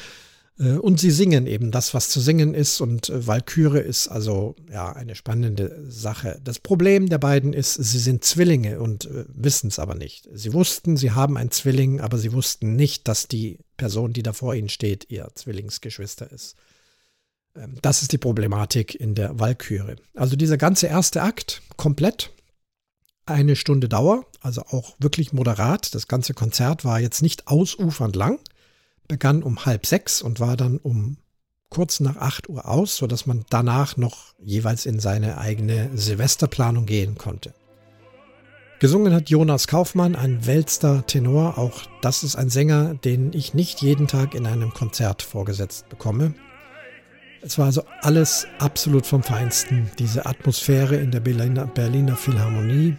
und 0.60 1.00
sie 1.00 1.12
singen 1.12 1.48
eben 1.48 1.72
das, 1.72 1.94
was 1.94 2.10
zu 2.10 2.20
singen 2.20 2.54
ist. 2.54 2.82
Und 2.82 3.10
äh, 3.10 3.26
Walküre 3.26 3.80
ist 3.80 4.10
also 4.10 4.56
ja 4.72 4.92
eine 4.92 5.16
spannende 5.16 5.86
Sache. 5.88 6.40
Das 6.44 6.60
Problem 6.60 7.08
der 7.08 7.18
beiden 7.18 7.54
ist, 7.54 7.76
sie 7.76 8.00
sind 8.00 8.26
Zwillinge 8.26 8.82
und 8.82 9.06
äh, 9.06 9.26
wissen 9.30 9.68
es 9.68 9.80
aber 9.80 9.96
nicht. 9.96 10.28
Sie 10.34 10.54
wussten, 10.54 10.98
sie 10.98 11.12
haben 11.12 11.38
einen 11.38 11.52
Zwilling, 11.52 12.02
aber 12.02 12.18
sie 12.18 12.34
wussten 12.34 12.76
nicht, 12.76 13.08
dass 13.08 13.28
die 13.28 13.60
Person, 13.78 14.12
die 14.12 14.24
da 14.24 14.34
vor 14.34 14.54
ihnen 14.54 14.70
steht, 14.70 15.10
ihr 15.10 15.30
Zwillingsgeschwister 15.34 16.30
ist. 16.30 16.56
Ähm, 17.56 17.76
das 17.82 18.02
ist 18.02 18.12
die 18.12 18.18
Problematik 18.18 18.96
in 18.96 19.16
der 19.16 19.40
Walküre. 19.40 19.96
Also 20.14 20.36
dieser 20.36 20.58
ganze 20.58 20.88
erste 20.88 21.22
Akt 21.22 21.62
komplett 21.78 22.32
eine 23.26 23.56
Stunde 23.56 23.88
Dauer, 23.88 24.26
also 24.42 24.64
auch 24.64 24.96
wirklich 25.00 25.32
moderat. 25.32 25.96
Das 25.96 26.08
ganze 26.08 26.34
Konzert 26.34 26.84
war 26.84 27.00
jetzt 27.00 27.22
nicht 27.22 27.48
ausufernd 27.48 28.16
lang, 28.16 28.40
begann 29.10 29.44
um 29.44 29.66
halb 29.66 29.86
sechs 29.86 30.22
und 30.22 30.40
war 30.40 30.56
dann 30.56 30.78
um 30.78 31.18
kurz 31.70 32.00
nach 32.00 32.16
acht 32.16 32.48
Uhr 32.48 32.70
aus, 32.70 32.96
sodass 32.96 33.26
man 33.26 33.44
danach 33.50 33.98
noch 33.98 34.34
jeweils 34.40 34.86
in 34.86 35.00
seine 35.02 35.38
eigene 35.38 35.90
Silvesterplanung 35.94 36.86
gehen 36.86 37.18
konnte. 37.18 37.54
Gesungen 38.80 39.14
hat 39.14 39.30
Jonas 39.30 39.68
Kaufmann, 39.68 40.16
ein 40.16 40.46
Welster 40.46 41.06
Tenor. 41.06 41.58
Auch 41.58 41.82
das 42.02 42.24
ist 42.24 42.38
ein 42.38 42.50
Sänger, 42.50 42.94
den 42.94 43.34
ich 43.34 43.54
nicht 43.54 43.82
jeden 43.82 44.08
Tag 44.08 44.34
in 44.34 44.48
einem 44.48 44.74
Konzert 44.74 45.22
vorgesetzt 45.22 45.90
bekomme. 45.90 46.34
Es 47.42 47.58
war 47.58 47.66
also 47.66 47.84
alles 48.02 48.48
absolut 48.60 49.06
vom 49.06 49.22
Feinsten. 49.22 49.92
Diese 50.00 50.26
Atmosphäre 50.26 50.96
in 50.96 51.12
der 51.12 51.20
Berliner, 51.20 51.68
Berliner 51.68 52.16
Philharmonie, 52.16 52.96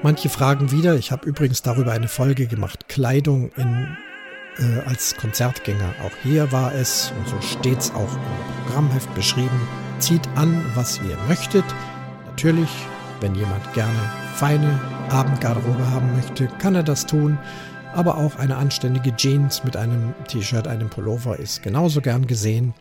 Manche 0.00 0.28
fragen 0.28 0.70
wieder, 0.70 0.94
ich 0.94 1.10
habe 1.10 1.28
übrigens 1.28 1.62
darüber 1.62 1.90
eine 1.90 2.06
Folge 2.06 2.46
gemacht, 2.46 2.88
Kleidung 2.88 3.50
in, 3.56 3.96
äh, 4.58 4.80
als 4.86 5.16
Konzertgänger. 5.16 5.94
Auch 6.04 6.16
hier 6.22 6.50
war 6.52 6.74
es, 6.74 7.12
und 7.18 7.28
so 7.28 7.40
steht 7.40 7.78
es 7.78 7.90
auch 7.94 8.12
im 8.12 8.64
Programmheft 8.64 9.14
beschrieben, 9.14 9.68
zieht 9.98 10.26
an, 10.34 10.64
was 10.74 10.98
ihr 10.98 11.16
möchtet. 11.28 11.64
Natürlich, 12.26 12.70
wenn 13.20 13.34
jemand 13.34 13.72
gerne 13.74 13.98
feine 14.34 14.80
Abendgarderobe 15.10 15.90
haben 15.90 16.14
möchte, 16.14 16.48
kann 16.58 16.74
er 16.74 16.82
das 16.82 17.06
tun. 17.06 17.38
Aber 17.94 18.18
auch 18.18 18.36
eine 18.36 18.56
anständige 18.56 19.16
Jeans 19.16 19.64
mit 19.64 19.76
einem 19.76 20.14
T-Shirt, 20.28 20.68
einem 20.68 20.90
Pullover 20.90 21.38
ist 21.38 21.62
genauso 21.62 22.00
gern 22.00 22.26
gesehen. 22.26 22.74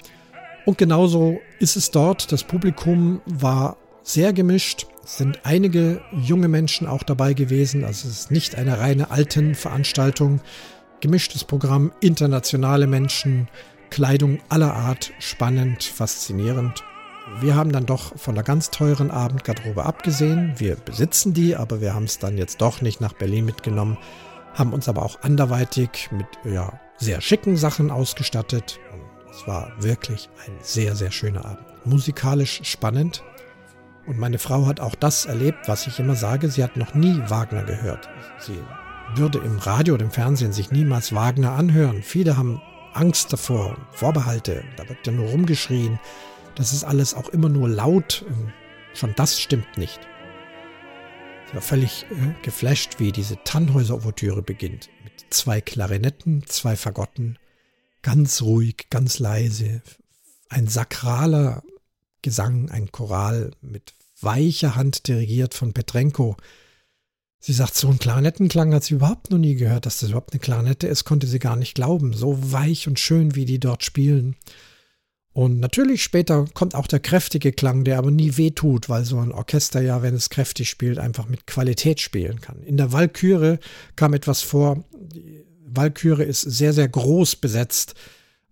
Und 0.66 0.78
genauso 0.78 1.40
ist 1.60 1.78
es 1.78 1.92
dort. 1.92 2.32
Das 2.32 2.44
Publikum 2.44 3.22
war 3.26 3.78
sehr 4.04 4.34
gemischt. 4.34 4.86
Es 5.04 5.18
sind 5.18 5.40
einige 5.44 6.02
junge 6.12 6.50
Menschen 6.50 6.88
auch 6.88 7.04
dabei 7.04 7.34
gewesen. 7.34 7.86
Also 7.86 8.10
es 8.10 8.20
ist 8.20 8.32
nicht 8.32 8.56
eine 8.56 8.78
reine 8.80 9.10
alten 9.10 9.56
Veranstaltung. 9.56 10.42
Gemischtes 11.00 11.44
Programm, 11.44 11.92
internationale 12.00 12.88
Menschen, 12.88 13.48
Kleidung 13.92 14.40
aller 14.50 14.74
Art, 14.74 15.14
spannend, 15.20 15.84
faszinierend. 15.84 16.84
Wir 17.40 17.56
haben 17.56 17.72
dann 17.72 17.86
doch 17.86 18.18
von 18.18 18.34
der 18.34 18.44
ganz 18.44 18.72
teuren 18.72 19.12
Abendgarderobe 19.12 19.86
abgesehen. 19.86 20.54
Wir 20.58 20.76
besitzen 20.76 21.34
die, 21.34 21.56
aber 21.56 21.82
wir 21.82 21.94
haben 21.94 22.06
es 22.06 22.18
dann 22.18 22.38
jetzt 22.38 22.62
doch 22.62 22.82
nicht 22.82 23.00
nach 23.00 23.14
Berlin 23.14 23.46
mitgenommen, 23.46 23.98
haben 24.56 24.74
uns 24.74 24.90
aber 24.90 25.04
auch 25.04 25.22
anderweitig 25.22 26.10
mit 26.12 26.26
ja, 26.46 26.80
sehr 26.98 27.22
schicken 27.22 27.58
Sachen 27.58 27.92
ausgestattet. 27.92 28.80
Und 28.92 29.32
es 29.32 29.48
war 29.48 29.72
wirklich 29.80 30.30
ein 30.48 30.54
sehr, 30.62 30.96
sehr 30.96 31.12
schöner 31.12 31.46
Abend. 31.46 31.66
Musikalisch 31.86 32.62
spannend, 32.64 33.24
und 34.08 34.18
meine 34.18 34.40
Frau 34.40 34.66
hat 34.66 34.80
auch 34.80 34.96
das 34.96 35.26
erlebt, 35.26 35.68
was 35.68 35.86
ich 35.86 36.00
immer 36.00 36.16
sage, 36.16 36.50
sie 36.50 36.64
hat 36.64 36.78
noch 36.78 36.94
nie 36.94 37.22
Wagner 37.28 37.64
gehört. 37.64 38.08
Sie 38.40 38.58
würde 39.16 39.40
im 39.40 39.58
Radio 39.60 39.94
oder 39.96 40.06
im 40.06 40.12
Fernsehen 40.12 40.54
sich 40.54 40.72
niemals 40.72 41.14
Wagner 41.14 41.54
anhören. 41.54 42.04
Viele 42.04 42.38
haben 42.38 42.62
Angst 42.94 43.32
davor, 43.32 43.78
Vorbehalte, 43.92 44.64
da 44.76 44.88
wird 44.90 45.06
ja 45.06 45.14
nur 45.14 45.30
rumgeschrien. 45.30 46.00
Das 46.56 46.74
ist 46.74 46.84
alles 46.84 47.14
auch 47.14 47.30
immer 47.30 47.50
nur 47.50 47.70
laut. 47.70 48.26
Schon 48.94 49.14
das 49.16 49.40
stimmt 49.40 49.78
nicht. 49.78 50.00
Ich 51.48 51.54
war 51.54 51.62
völlig 51.62 52.06
äh, 52.10 52.44
geflasht, 52.44 53.00
wie 53.00 53.12
diese 53.12 53.38
Tannhäuser-Ouvertüre 53.44 54.42
beginnt. 54.42 54.90
Mit 55.04 55.26
zwei 55.30 55.62
Klarinetten, 55.62 56.46
zwei 56.46 56.76
Fagotten, 56.76 57.38
ganz 58.02 58.42
ruhig, 58.42 58.88
ganz 58.90 59.20
leise. 59.20 59.82
Ein 60.50 60.68
sakraler 60.68 61.64
Gesang, 62.22 62.70
ein 62.72 62.92
Choral 62.92 63.52
mit 63.62 63.94
weicher 64.20 64.76
Hand 64.76 65.08
dirigiert 65.08 65.54
von 65.54 65.74
Petrenko. 65.74 66.36
Sie 67.48 67.54
sagt, 67.54 67.76
so 67.76 67.88
einen 67.88 67.98
Klarinettenklang 67.98 68.74
hat 68.74 68.84
sie 68.84 68.96
überhaupt 68.96 69.32
noch 69.32 69.38
nie 69.38 69.56
gehört. 69.56 69.86
Dass 69.86 70.02
das 70.02 70.10
überhaupt 70.10 70.34
eine 70.34 70.42
Klarinette 70.42 70.86
ist, 70.86 71.06
konnte 71.06 71.28
sie 71.28 71.40
gar 71.40 71.56
nicht 71.56 71.76
glauben. 71.76 72.12
So 72.12 72.52
weich 72.52 72.90
und 72.90 73.00
schön, 73.00 73.36
wie 73.36 73.46
die 73.46 73.58
dort 73.58 73.86
spielen. 73.86 74.36
Und 75.32 75.62
natürlich 75.62 76.04
später 76.04 76.44
kommt 76.54 76.76
auch 76.76 76.88
der 76.88 77.00
kräftige 77.00 77.54
Klang, 77.54 77.86
der 77.86 78.00
aber 78.00 78.12
nie 78.12 78.36
wehtut, 78.36 78.90
weil 78.90 79.06
so 79.06 79.20
ein 79.20 79.32
Orchester 79.32 79.80
ja, 79.80 80.02
wenn 80.02 80.14
es 80.14 80.30
kräftig 80.30 80.70
spielt, 80.70 81.00
einfach 81.00 81.30
mit 81.30 81.48
Qualität 81.48 82.02
spielen 82.02 82.42
kann. 82.42 82.62
In 82.64 82.76
der 82.76 82.92
Walküre 82.92 83.60
kam 83.96 84.14
etwas 84.14 84.42
vor. 84.42 84.84
Die 84.94 85.46
Walküre 85.66 86.26
ist 86.26 86.42
sehr, 86.42 86.74
sehr 86.74 86.90
groß 86.90 87.38
besetzt. 87.38 87.96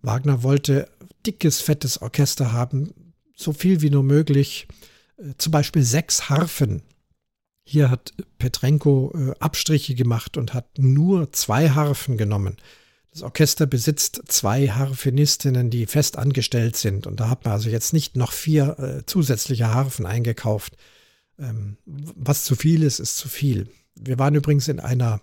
Wagner 0.03 0.41
wollte 0.41 0.87
dickes, 1.25 1.59
fettes 1.59 2.01
Orchester 2.01 2.53
haben, 2.53 2.93
so 3.35 3.51
viel 3.51 3.81
wie 3.81 3.89
nur 3.89 4.03
möglich. 4.03 4.69
Äh, 5.17 5.33
zum 5.37 5.51
Beispiel 5.51 5.83
sechs 5.83 6.29
Harfen. 6.29 6.81
Hier 7.67 7.89
hat 7.89 8.13
Petrenko 8.37 9.11
äh, 9.15 9.31
Abstriche 9.39 9.95
gemacht 9.95 10.37
und 10.37 10.53
hat 10.53 10.77
nur 10.77 11.33
zwei 11.33 11.71
Harfen 11.71 12.15
genommen. 12.15 12.57
Das 13.11 13.23
Orchester 13.23 13.65
besitzt 13.65 14.21
zwei 14.27 14.67
Harfenistinnen, 14.69 15.71
die 15.71 15.87
fest 15.87 16.17
angestellt 16.17 16.75
sind. 16.75 17.07
Und 17.07 17.19
da 17.19 17.29
hat 17.29 17.43
man 17.43 17.53
also 17.53 17.69
jetzt 17.69 17.91
nicht 17.91 18.15
noch 18.15 18.33
vier 18.33 18.77
äh, 18.77 19.05
zusätzliche 19.05 19.73
Harfen 19.73 20.05
eingekauft. 20.05 20.77
Ähm, 21.39 21.77
was 21.85 22.43
zu 22.43 22.55
viel 22.55 22.83
ist, 22.83 22.99
ist 22.99 23.17
zu 23.17 23.29
viel. 23.29 23.67
Wir 23.95 24.19
waren 24.19 24.35
übrigens 24.35 24.67
in 24.67 24.79
einer 24.79 25.21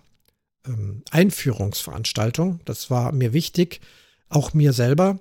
ähm, 0.67 1.03
Einführungsveranstaltung. 1.11 2.59
Das 2.65 2.89
war 2.89 3.13
mir 3.13 3.31
wichtig, 3.31 3.79
auch 4.27 4.53
mir 4.53 4.73
selber. 4.73 5.19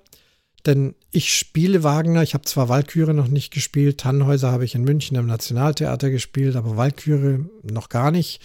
Denn 0.67 0.95
ich 1.11 1.35
spiele 1.35 1.83
Wagner, 1.83 2.23
ich 2.23 2.35
habe 2.35 2.45
zwar 2.45 2.69
Walküre 2.69 3.15
noch 3.15 3.29
nicht 3.29 3.53
gespielt, 3.53 3.99
Tannhäuser 3.99 4.53
habe 4.53 4.65
ich 4.65 4.75
in 4.75 4.85
München 4.85 5.17
im 5.17 5.27
Nationaltheater 5.27 6.11
gespielt, 6.11 6.55
aber 6.55 6.77
Walküre 6.77 7.47
noch 7.63 7.89
gar 7.89 8.11
nicht. 8.11 8.41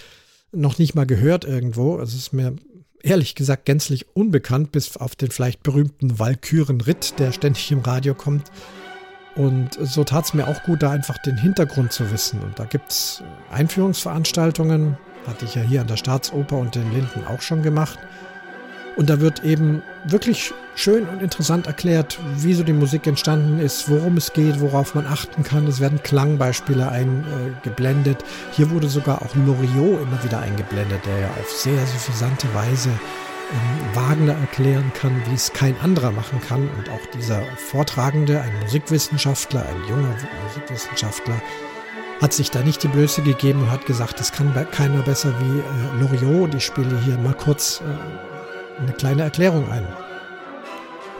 noch 0.51 0.78
nicht 0.80 0.95
mal 0.95 1.05
gehört 1.05 1.45
irgendwo. 1.45 1.97
Also 1.97 2.15
es 2.15 2.24
ist 2.24 2.34
mir 2.34 2.55
ehrlich 3.03 3.36
gesagt 3.36 3.65
gänzlich 3.65 4.07
unbekannt, 4.15 4.72
bis 4.72 4.97
auf 4.97 5.15
den 5.15 5.32
vielleicht 5.32 5.63
berühmten 5.63 6.20
Walküren-Ritt, 6.20 7.20
der 7.20 7.32
ständig 7.32 7.72
im 7.72 7.80
Radio 7.80 8.13
kommt. 8.13 8.51
Und 9.36 9.78
so 9.80 10.03
tat 10.03 10.26
es 10.26 10.34
mir 10.34 10.47
auch 10.47 10.63
gut, 10.63 10.82
da 10.82 10.89
einfach 10.89 11.20
den 11.20 11.38
Hintergrund 11.38 11.91
zu 11.91 12.11
wissen. 12.11 12.41
Und 12.41 12.57
da 12.57 12.65
gibt 12.65 12.91
es 12.91 13.22
Einführungsveranstaltungen, 13.51 14.97
hatte 15.28 15.45
ich 15.45 15.53
ja 15.53 15.61
hier 15.61 15.82
an 15.82 15.88
der 15.88 15.97
Staatsoper 15.97 16.57
und 16.57 16.74
den 16.74 16.91
Linden 16.91 17.24
auch 17.28 17.41
schon 17.41 17.61
gemacht. 17.61 17.99
Und 18.97 19.11
da 19.11 19.21
wird 19.21 19.43
eben 19.43 19.83
wirklich 20.05 20.55
schön 20.73 21.07
und 21.07 21.21
interessant 21.21 21.67
erklärt, 21.67 22.17
wie 22.35 22.55
so 22.55 22.63
die 22.63 22.73
Musik 22.73 23.05
entstanden 23.05 23.59
ist, 23.59 23.89
worum 23.89 24.17
es 24.17 24.33
geht, 24.33 24.59
worauf 24.59 24.95
man 24.95 25.05
achten 25.05 25.43
kann. 25.43 25.67
Es 25.67 25.79
werden 25.79 26.01
Klangbeispiele 26.01 26.89
eingeblendet. 26.89 28.25
Hier 28.53 28.71
wurde 28.71 28.89
sogar 28.89 29.21
auch 29.21 29.35
Loriot 29.35 30.01
immer 30.01 30.23
wieder 30.23 30.39
eingeblendet, 30.39 31.05
der 31.05 31.19
ja 31.19 31.29
auf 31.39 31.47
sehr 31.51 31.79
suffisante 31.85 32.51
Weise 32.55 32.89
ähm, 32.89 33.95
Wagner 33.95 34.33
erklären 34.33 34.91
kann, 34.99 35.21
wie 35.29 35.35
es 35.35 35.53
kein 35.53 35.79
anderer 35.79 36.09
machen 36.09 36.41
kann. 36.41 36.67
Und 36.67 36.89
auch 36.89 37.05
dieser 37.13 37.43
Vortragende, 37.55 38.41
ein 38.41 38.59
Musikwissenschaftler, 38.63 39.61
ein 39.61 39.87
junger 39.87 40.15
Musikwissenschaftler, 40.47 41.39
hat 42.19 42.33
sich 42.33 42.49
da 42.49 42.63
nicht 42.63 42.81
die 42.81 42.87
Blöße 42.87 43.21
gegeben 43.21 43.61
und 43.61 43.69
hat 43.69 43.85
gesagt, 43.85 44.19
das 44.19 44.31
kann 44.31 44.55
keiner 44.71 45.03
besser 45.03 45.35
wie 45.39 45.59
äh, 45.59 46.01
Loriot. 46.01 46.55
Ich 46.55 46.65
spiele 46.65 46.99
hier 47.05 47.15
mal 47.19 47.35
kurz 47.35 47.81
äh, 47.81 48.36
eine 48.80 48.93
kleine 48.93 49.23
Erklärung 49.23 49.69
ein. 49.71 49.88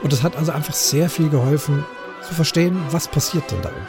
Und 0.03 0.14
es 0.14 0.24
hat 0.24 0.36
also 0.36 0.51
einfach 0.51 0.74
sehr 0.74 1.10
viel 1.10 1.30
geholfen 1.30 1.86
zu 2.22 2.34
verstehen, 2.34 2.80
was 2.91 3.08
passiert 3.08 3.49
denn 3.51 3.62
da 3.62 3.70
unten. 3.70 3.88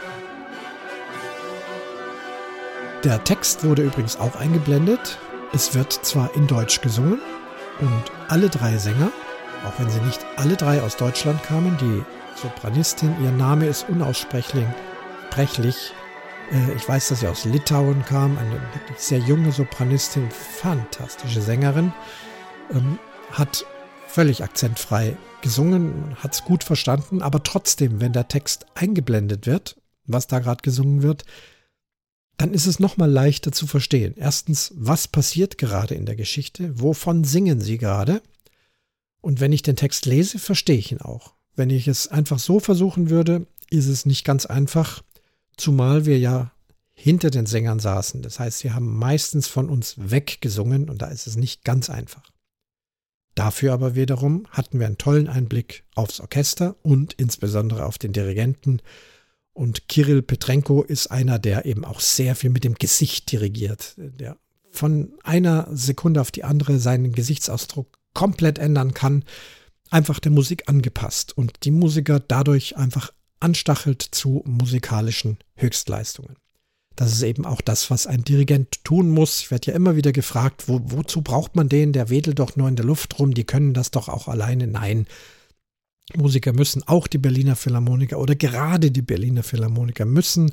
Der 3.03 3.23
Text 3.23 3.63
wurde 3.63 3.83
übrigens 3.83 4.19
auch 4.19 4.35
eingeblendet. 4.35 5.17
Es 5.53 5.73
wird 5.73 5.93
zwar 5.93 6.35
in 6.35 6.47
Deutsch 6.47 6.81
gesungen 6.81 7.21
und 7.79 8.03
alle 8.27 8.49
drei 8.49 8.77
Sänger, 8.77 9.09
auch 9.65 9.79
wenn 9.79 9.89
sie 9.89 10.01
nicht 10.01 10.25
alle 10.35 10.55
drei 10.55 10.81
aus 10.81 10.97
Deutschland 10.97 11.41
kamen, 11.43 11.77
die 11.79 12.03
Sopranistin, 12.35 13.15
ihr 13.23 13.31
Name 13.31 13.67
ist 13.67 13.87
unaussprechlich, 13.89 14.65
sprechlich. 15.27 15.93
Äh, 16.51 16.73
ich 16.73 16.87
weiß, 16.87 17.09
dass 17.09 17.21
sie 17.21 17.27
aus 17.27 17.45
Litauen 17.45 18.03
kam, 18.05 18.37
eine 18.37 18.59
sehr 18.97 19.19
junge 19.19 19.51
Sopranistin, 19.51 20.29
fantastische 20.31 21.41
Sängerin, 21.41 21.93
ähm, 22.71 22.99
hat 23.31 23.65
völlig 24.07 24.43
akzentfrei 24.43 25.15
gesungen, 25.41 26.15
hat 26.17 26.33
es 26.33 26.43
gut 26.43 26.63
verstanden, 26.63 27.21
aber 27.21 27.43
trotzdem, 27.43 28.01
wenn 28.01 28.13
der 28.13 28.27
Text 28.27 28.65
eingeblendet 28.75 29.45
wird, 29.45 29.77
was 30.05 30.27
da 30.27 30.39
gerade 30.39 30.61
gesungen 30.61 31.01
wird, 31.01 31.23
dann 32.37 32.53
ist 32.53 32.67
es 32.67 32.79
nochmal 32.79 33.11
leichter 33.11 33.51
zu 33.51 33.67
verstehen. 33.67 34.13
Erstens, 34.17 34.73
was 34.75 35.07
passiert 35.07 35.57
gerade 35.57 35.95
in 35.95 36.05
der 36.05 36.15
Geschichte? 36.15 36.79
Wovon 36.79 37.23
singen 37.23 37.61
sie 37.61 37.77
gerade? 37.77 38.21
Und 39.21 39.41
wenn 39.41 39.51
ich 39.51 39.61
den 39.61 39.75
Text 39.75 40.05
lese, 40.05 40.39
verstehe 40.39 40.77
ich 40.77 40.91
ihn 40.91 41.01
auch. 41.01 41.33
Wenn 41.55 41.69
ich 41.69 41.87
es 41.87 42.07
einfach 42.07 42.39
so 42.39 42.59
versuchen 42.59 43.09
würde, 43.09 43.45
ist 43.69 43.87
es 43.87 44.05
nicht 44.05 44.23
ganz 44.23 44.45
einfach, 44.45 45.03
zumal 45.57 46.05
wir 46.05 46.17
ja 46.17 46.53
hinter 46.93 47.29
den 47.29 47.45
Sängern 47.45 47.79
saßen. 47.79 48.21
Das 48.21 48.39
heißt, 48.39 48.59
sie 48.59 48.71
haben 48.71 48.97
meistens 48.97 49.47
von 49.47 49.69
uns 49.69 49.95
weggesungen 49.97 50.89
und 50.89 51.01
da 51.01 51.07
ist 51.07 51.27
es 51.27 51.35
nicht 51.35 51.63
ganz 51.65 51.89
einfach. 51.89 52.28
Dafür 53.39 53.71
aber 53.71 53.95
wiederum 53.95 54.45
hatten 54.49 54.79
wir 54.79 54.85
einen 54.85 54.97
tollen 54.97 55.29
Einblick 55.29 55.85
aufs 55.95 56.19
Orchester 56.19 56.75
und 56.83 57.13
insbesondere 57.13 57.85
auf 57.85 57.97
den 57.97 58.11
Dirigenten. 58.11 58.81
Und 59.53 59.87
Kirill 59.87 60.21
Petrenko 60.21 60.83
ist 60.83 61.07
einer, 61.07 61.39
der 61.39 61.65
eben 61.65 61.85
auch 61.85 62.01
sehr 62.01 62.35
viel 62.35 62.49
mit 62.49 62.65
dem 62.65 62.73
Gesicht 62.73 63.31
dirigiert, 63.31 63.93
der 63.95 64.35
von 64.71 65.13
einer 65.23 65.69
Sekunde 65.71 66.19
auf 66.19 66.31
die 66.31 66.43
andere 66.43 66.79
seinen 66.79 67.13
Gesichtsausdruck 67.13 67.97
komplett 68.13 68.59
ändern 68.59 68.93
kann, 68.93 69.23
einfach 69.89 70.19
der 70.19 70.33
Musik 70.33 70.67
angepasst 70.67 71.37
und 71.37 71.63
die 71.63 71.71
Musiker 71.71 72.19
dadurch 72.19 72.75
einfach 72.75 73.13
anstachelt 73.39 74.01
zu 74.01 74.43
musikalischen 74.45 75.37
Höchstleistungen. 75.55 76.35
Das 76.99 77.13
ist 77.13 77.21
eben 77.21 77.45
auch 77.45 77.61
das, 77.61 77.89
was 77.89 78.07
ein 78.07 78.25
Dirigent 78.25 78.83
tun 78.83 79.09
muss. 79.09 79.39
Ich 79.39 79.51
werde 79.51 79.71
ja 79.71 79.73
immer 79.73 79.95
wieder 79.95 80.11
gefragt, 80.11 80.67
wo, 80.67 80.81
wozu 80.83 81.21
braucht 81.21 81.55
man 81.55 81.69
den? 81.69 81.93
Der 81.93 82.09
wedelt 82.09 82.39
doch 82.39 82.57
nur 82.57 82.67
in 82.67 82.75
der 82.75 82.83
Luft 82.83 83.17
rum, 83.19 83.33
die 83.33 83.45
können 83.45 83.73
das 83.73 83.91
doch 83.91 84.09
auch 84.09 84.27
alleine. 84.27 84.67
Nein, 84.67 85.07
Musiker 86.13 86.51
müssen, 86.51 86.85
auch 86.85 87.07
die 87.07 87.17
Berliner 87.17 87.55
Philharmoniker 87.55 88.19
oder 88.19 88.35
gerade 88.35 88.91
die 88.91 89.01
Berliner 89.01 89.43
Philharmoniker 89.43 90.03
müssen 90.03 90.51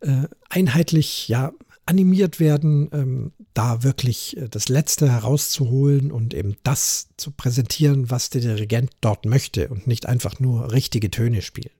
äh, 0.00 0.24
einheitlich 0.50 1.26
ja 1.28 1.54
animiert 1.86 2.38
werden, 2.38 2.90
ähm, 2.92 3.32
da 3.54 3.82
wirklich 3.82 4.36
äh, 4.36 4.50
das 4.50 4.68
Letzte 4.68 5.10
herauszuholen 5.10 6.12
und 6.12 6.34
eben 6.34 6.58
das 6.64 7.08
zu 7.16 7.30
präsentieren, 7.30 8.10
was 8.10 8.28
der 8.28 8.42
Dirigent 8.42 8.90
dort 9.00 9.24
möchte 9.24 9.68
und 9.68 9.86
nicht 9.86 10.04
einfach 10.04 10.38
nur 10.38 10.70
richtige 10.70 11.10
Töne 11.10 11.40
spielen. 11.40 11.72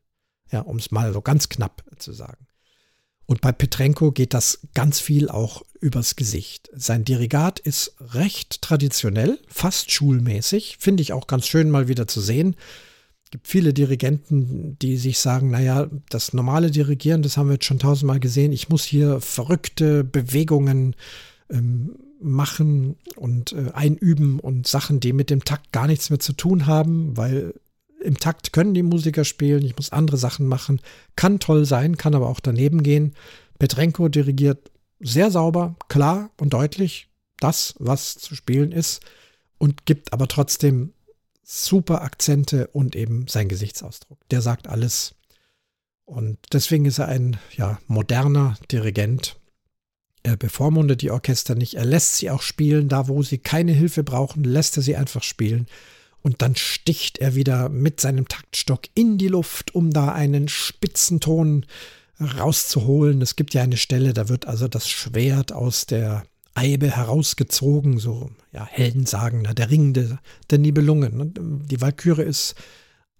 Ja, 0.50 0.60
um 0.60 0.78
es 0.78 0.90
mal 0.92 1.12
so 1.12 1.20
ganz 1.20 1.50
knapp 1.50 1.84
zu 1.98 2.14
sagen. 2.14 2.47
Und 3.28 3.42
bei 3.42 3.52
Petrenko 3.52 4.10
geht 4.10 4.32
das 4.32 4.60
ganz 4.72 5.00
viel 5.00 5.28
auch 5.28 5.62
übers 5.82 6.16
Gesicht. 6.16 6.70
Sein 6.74 7.04
Dirigat 7.04 7.60
ist 7.60 7.94
recht 8.00 8.62
traditionell, 8.62 9.38
fast 9.48 9.92
schulmäßig. 9.92 10.78
Finde 10.80 11.02
ich 11.02 11.12
auch 11.12 11.26
ganz 11.26 11.46
schön 11.46 11.70
mal 11.70 11.88
wieder 11.88 12.06
zu 12.06 12.22
sehen. 12.22 12.56
Es 13.24 13.30
gibt 13.30 13.46
viele 13.46 13.74
Dirigenten, 13.74 14.78
die 14.78 14.96
sich 14.96 15.18
sagen, 15.18 15.50
naja, 15.50 15.90
das 16.08 16.32
normale 16.32 16.70
Dirigieren, 16.70 17.20
das 17.20 17.36
haben 17.36 17.48
wir 17.48 17.56
jetzt 17.56 17.66
schon 17.66 17.78
tausendmal 17.78 18.18
gesehen. 18.18 18.50
Ich 18.50 18.70
muss 18.70 18.84
hier 18.84 19.20
verrückte 19.20 20.04
Bewegungen 20.04 20.96
ähm, 21.50 21.96
machen 22.22 22.96
und 23.14 23.52
äh, 23.52 23.72
einüben 23.74 24.40
und 24.40 24.66
Sachen, 24.66 25.00
die 25.00 25.12
mit 25.12 25.28
dem 25.28 25.44
Takt 25.44 25.70
gar 25.70 25.86
nichts 25.86 26.08
mehr 26.08 26.18
zu 26.18 26.32
tun 26.32 26.64
haben, 26.64 27.14
weil 27.18 27.52
im 28.00 28.18
Takt 28.18 28.52
können 28.52 28.74
die 28.74 28.82
Musiker 28.82 29.24
spielen, 29.24 29.64
ich 29.64 29.76
muss 29.76 29.92
andere 29.92 30.16
Sachen 30.16 30.46
machen. 30.46 30.80
Kann 31.16 31.40
toll 31.40 31.64
sein, 31.64 31.96
kann 31.96 32.14
aber 32.14 32.28
auch 32.28 32.40
daneben 32.40 32.82
gehen. 32.82 33.14
Petrenko 33.58 34.08
dirigiert 34.08 34.70
sehr 35.00 35.30
sauber, 35.30 35.76
klar 35.88 36.30
und 36.40 36.52
deutlich 36.52 37.08
das, 37.40 37.74
was 37.78 38.14
zu 38.16 38.34
spielen 38.34 38.72
ist 38.72 39.00
und 39.58 39.86
gibt 39.86 40.12
aber 40.12 40.28
trotzdem 40.28 40.92
super 41.42 42.02
Akzente 42.02 42.68
und 42.68 42.94
eben 42.94 43.26
sein 43.28 43.48
Gesichtsausdruck. 43.48 44.18
Der 44.30 44.42
sagt 44.42 44.68
alles. 44.68 45.14
Und 46.04 46.38
deswegen 46.52 46.84
ist 46.84 46.98
er 46.98 47.08
ein 47.08 47.38
ja, 47.56 47.78
moderner 47.86 48.56
Dirigent. 48.70 49.36
Er 50.22 50.36
bevormundet 50.36 51.02
die 51.02 51.10
Orchester 51.10 51.54
nicht. 51.54 51.74
Er 51.74 51.84
lässt 51.84 52.16
sie 52.16 52.30
auch 52.30 52.42
spielen. 52.42 52.88
Da, 52.88 53.08
wo 53.08 53.22
sie 53.22 53.38
keine 53.38 53.72
Hilfe 53.72 54.02
brauchen, 54.04 54.44
lässt 54.44 54.76
er 54.76 54.82
sie 54.82 54.96
einfach 54.96 55.22
spielen 55.22 55.66
und 56.22 56.42
dann 56.42 56.56
sticht 56.56 57.18
er 57.18 57.34
wieder 57.34 57.68
mit 57.68 58.00
seinem 58.00 58.28
Taktstock 58.28 58.82
in 58.94 59.18
die 59.18 59.28
Luft, 59.28 59.74
um 59.74 59.92
da 59.92 60.12
einen 60.12 60.48
Spitzenton 60.48 61.66
rauszuholen. 62.20 63.22
Es 63.22 63.36
gibt 63.36 63.54
ja 63.54 63.62
eine 63.62 63.76
Stelle, 63.76 64.12
da 64.12 64.28
wird 64.28 64.46
also 64.46 64.68
das 64.68 64.88
Schwert 64.88 65.52
aus 65.52 65.86
der 65.86 66.24
Eibe 66.54 66.90
herausgezogen, 66.90 67.98
so 67.98 68.30
ja, 68.52 68.66
Helden 68.66 69.06
sagen, 69.06 69.46
der 69.54 69.70
Ring 69.70 69.92
der, 69.92 70.18
der 70.50 70.58
Nibelungen. 70.58 71.64
Die 71.68 71.80
Walküre 71.80 72.22
ist 72.22 72.56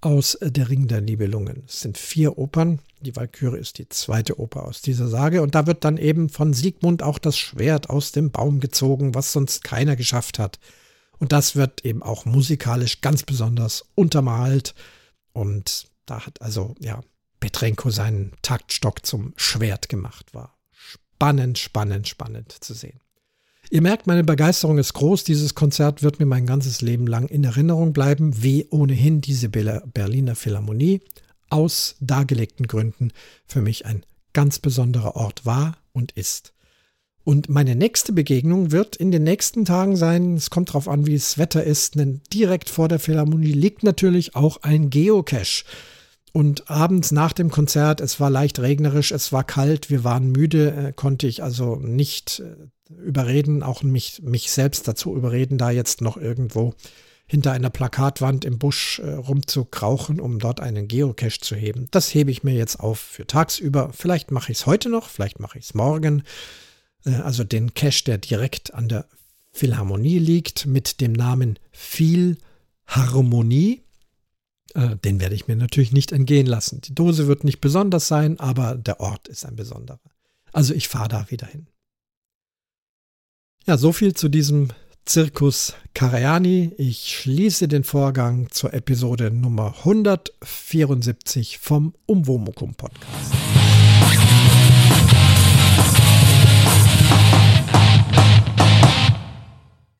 aus 0.01 0.39
Der 0.41 0.69
Ring 0.69 0.87
der 0.87 1.01
Nibelungen. 1.01 1.65
Es 1.67 1.81
sind 1.81 1.99
vier 1.99 2.39
Opern. 2.39 2.81
Die 3.01 3.17
Walküre 3.17 3.59
ist 3.59 3.79
die 3.79 3.89
zweite 3.89 4.39
Oper 4.39 4.65
aus 4.65 4.81
dieser 4.81 5.09
Sage. 5.09 5.43
Und 5.43 5.55
da 5.55 5.67
wird 5.67 5.85
dann 5.85 5.99
eben 5.99 6.29
von 6.29 6.53
Siegmund 6.53 7.03
auch 7.03 7.19
das 7.19 7.37
Schwert 7.37 7.91
aus 7.91 8.13
dem 8.13 8.31
Baum 8.31 8.61
gezogen, 8.61 9.15
was 9.15 9.33
sonst 9.33 9.65
keiner 9.65 9.97
geschafft 9.97 10.39
hat. 10.39 10.59
Und 11.19 11.33
das 11.33 11.57
wird 11.57 11.85
eben 11.85 12.03
auch 12.03 12.25
musikalisch 12.25 13.01
ganz 13.01 13.23
besonders 13.23 13.85
untermalt. 13.95 14.75
Und 15.33 15.89
da 16.07 16.25
hat 16.25 16.41
also, 16.43 16.75
ja, 16.81 17.01
Petrenko 17.41 17.91
seinen 17.91 18.33
Taktstock 18.43 19.05
zum 19.05 19.33
Schwert 19.37 19.89
gemacht. 19.89 20.35
War 20.35 20.57
spannend, 20.71 21.59
spannend, 21.59 22.09
spannend 22.09 22.53
zu 22.53 22.75
sehen. 22.75 23.01
Ihr 23.71 23.83
merkt, 23.83 24.07
meine 24.07 24.25
Begeisterung 24.25 24.79
ist 24.79 24.95
groß. 24.95 25.25
Dieses 25.25 25.55
Konzert 25.55 26.03
wird 26.03 26.21
mir 26.21 26.27
mein 26.27 26.47
ganzes 26.47 26.81
Leben 26.81 27.07
lang 27.07 27.29
in 27.29 27.45
Erinnerung 27.45 27.93
bleiben, 27.93 28.43
wie 28.43 28.67
ohnehin 28.71 29.21
diese 29.21 29.51
Berliner 29.51 30.35
Philharmonie 30.35 31.03
aus 31.51 31.97
dargelegten 32.01 32.67
Gründen 32.67 33.13
für 33.47 33.61
mich 33.61 33.85
ein 33.85 34.05
ganz 34.33 34.59
besonderer 34.59 35.17
Ort 35.17 35.45
war 35.45 35.77
und 35.93 36.13
ist. 36.13 36.55
Und 37.29 37.51
meine 37.51 37.77
nächste 37.77 38.15
Begegnung 38.15 38.73
wird 38.73 38.97
in 38.97 39.11
den 39.11 39.23
nächsten 39.23 39.67
Tagen 39.67 39.97
sein. 39.97 40.37
Es 40.37 40.49
kommt 40.49 40.71
darauf 40.71 40.89
an, 40.89 41.05
wie 41.05 41.13
das 41.13 41.37
Wetter 41.37 41.63
ist. 41.63 41.97
Denn 41.97 42.23
direkt 42.33 42.71
vor 42.71 42.89
der 42.89 42.99
Philharmonie 42.99 43.53
liegt 43.53 43.83
natürlich 43.83 44.35
auch 44.35 44.63
ein 44.63 44.89
Geocache. 44.89 45.67
Und 46.33 46.71
abends 46.71 47.13
nach 47.13 47.35
dem 47.35 47.51
Konzert, 47.51 48.01
es 48.01 48.19
war 48.19 48.31
leicht 48.31 48.61
regnerisch, 48.61 49.13
es 49.13 49.31
war 49.31 49.45
kalt, 49.45 49.91
wir 49.91 50.05
waren 50.05 50.33
müde, 50.33 50.73
äh, 50.73 50.93
konnte 50.95 51.27
ich 51.27 51.43
also 51.43 51.77
nicht 51.77 52.41
äh, 52.41 52.95
überreden, 52.95 53.63
auch 53.63 53.83
mich, 53.83 54.23
mich 54.23 54.51
selbst 54.51 54.89
dazu 54.89 55.15
überreden, 55.15 55.59
da 55.59 55.71
jetzt 55.71 56.01
noch 56.01 56.17
irgendwo 56.17 56.73
hinter 57.27 57.53
einer 57.53 57.69
Plakatwand 57.69 58.47
im 58.47 58.59
Busch 58.59 59.01
äh, 59.01 59.11
rumzukrauchen, 59.11 60.19
um 60.19 60.39
dort 60.39 60.61
einen 60.61 60.89
Geocache 60.89 61.41
zu 61.41 61.57
heben. 61.57 61.89
Das 61.91 62.15
hebe 62.15 62.31
ich 62.31 62.43
mir 62.43 62.55
jetzt 62.55 62.81
auf 62.81 62.99
für 62.99 63.27
tagsüber. 63.27 63.91
Vielleicht 63.93 64.31
mache 64.31 64.51
ich 64.51 64.61
es 64.61 64.67
heute 64.67 64.89
noch, 64.89 65.11
vielleicht 65.11 65.41
mache 65.41 65.59
ich 65.59 65.67
es 65.67 65.75
morgen. 65.75 66.23
Äh, 67.05 67.17
also 67.17 67.45
den 67.45 67.75
Cache, 67.75 68.05
der 68.05 68.17
direkt 68.19 68.75
an 68.75 68.89
der 68.89 69.07
Philharmonie 69.53 70.19
liegt, 70.19 70.67
mit 70.67 71.01
dem 71.01 71.13
Namen 71.13 71.59
Philharmonie. 71.73 73.83
Äh, 74.75 74.97
den 74.97 75.21
werde 75.21 75.35
ich 75.35 75.49
mir 75.49 75.57
natürlich 75.57 75.93
nicht 75.93 76.13
entgehen 76.13 76.47
lassen. 76.47 76.81
Die 76.83 76.95
Dose 76.95 77.27
wird 77.27 77.45
nicht 77.45 77.61
besonders 77.61 78.09
sein, 78.09 78.39
aber 78.39 78.77
der 78.77 79.01
Ort 79.01 79.29
ist 79.29 79.45
ein 79.45 79.57
besonderer. 79.57 80.01
Also 80.53 80.75
ich 80.75 80.89
fahre 80.89 81.09
da 81.09 81.31
wieder 81.31 81.47
hin. 81.47 81.67
Ja, 83.67 83.77
so 83.77 83.93
viel 83.93 84.15
zu 84.15 84.29
diesem 84.29 84.69
Zirkus 85.05 85.75
Kareani. 85.95 86.73
Ich 86.77 87.19
schließe 87.19 87.69
den 87.69 87.85
Vorgang 87.85 88.51
zur 88.51 88.75
Episode 88.75 89.31
Nummer 89.31 89.75
174 89.79 91.59
vom 91.59 91.95
Umwomukum 92.07 92.75
Podcast. 92.75 93.33
Thank 97.11 97.73
you. 97.73 97.78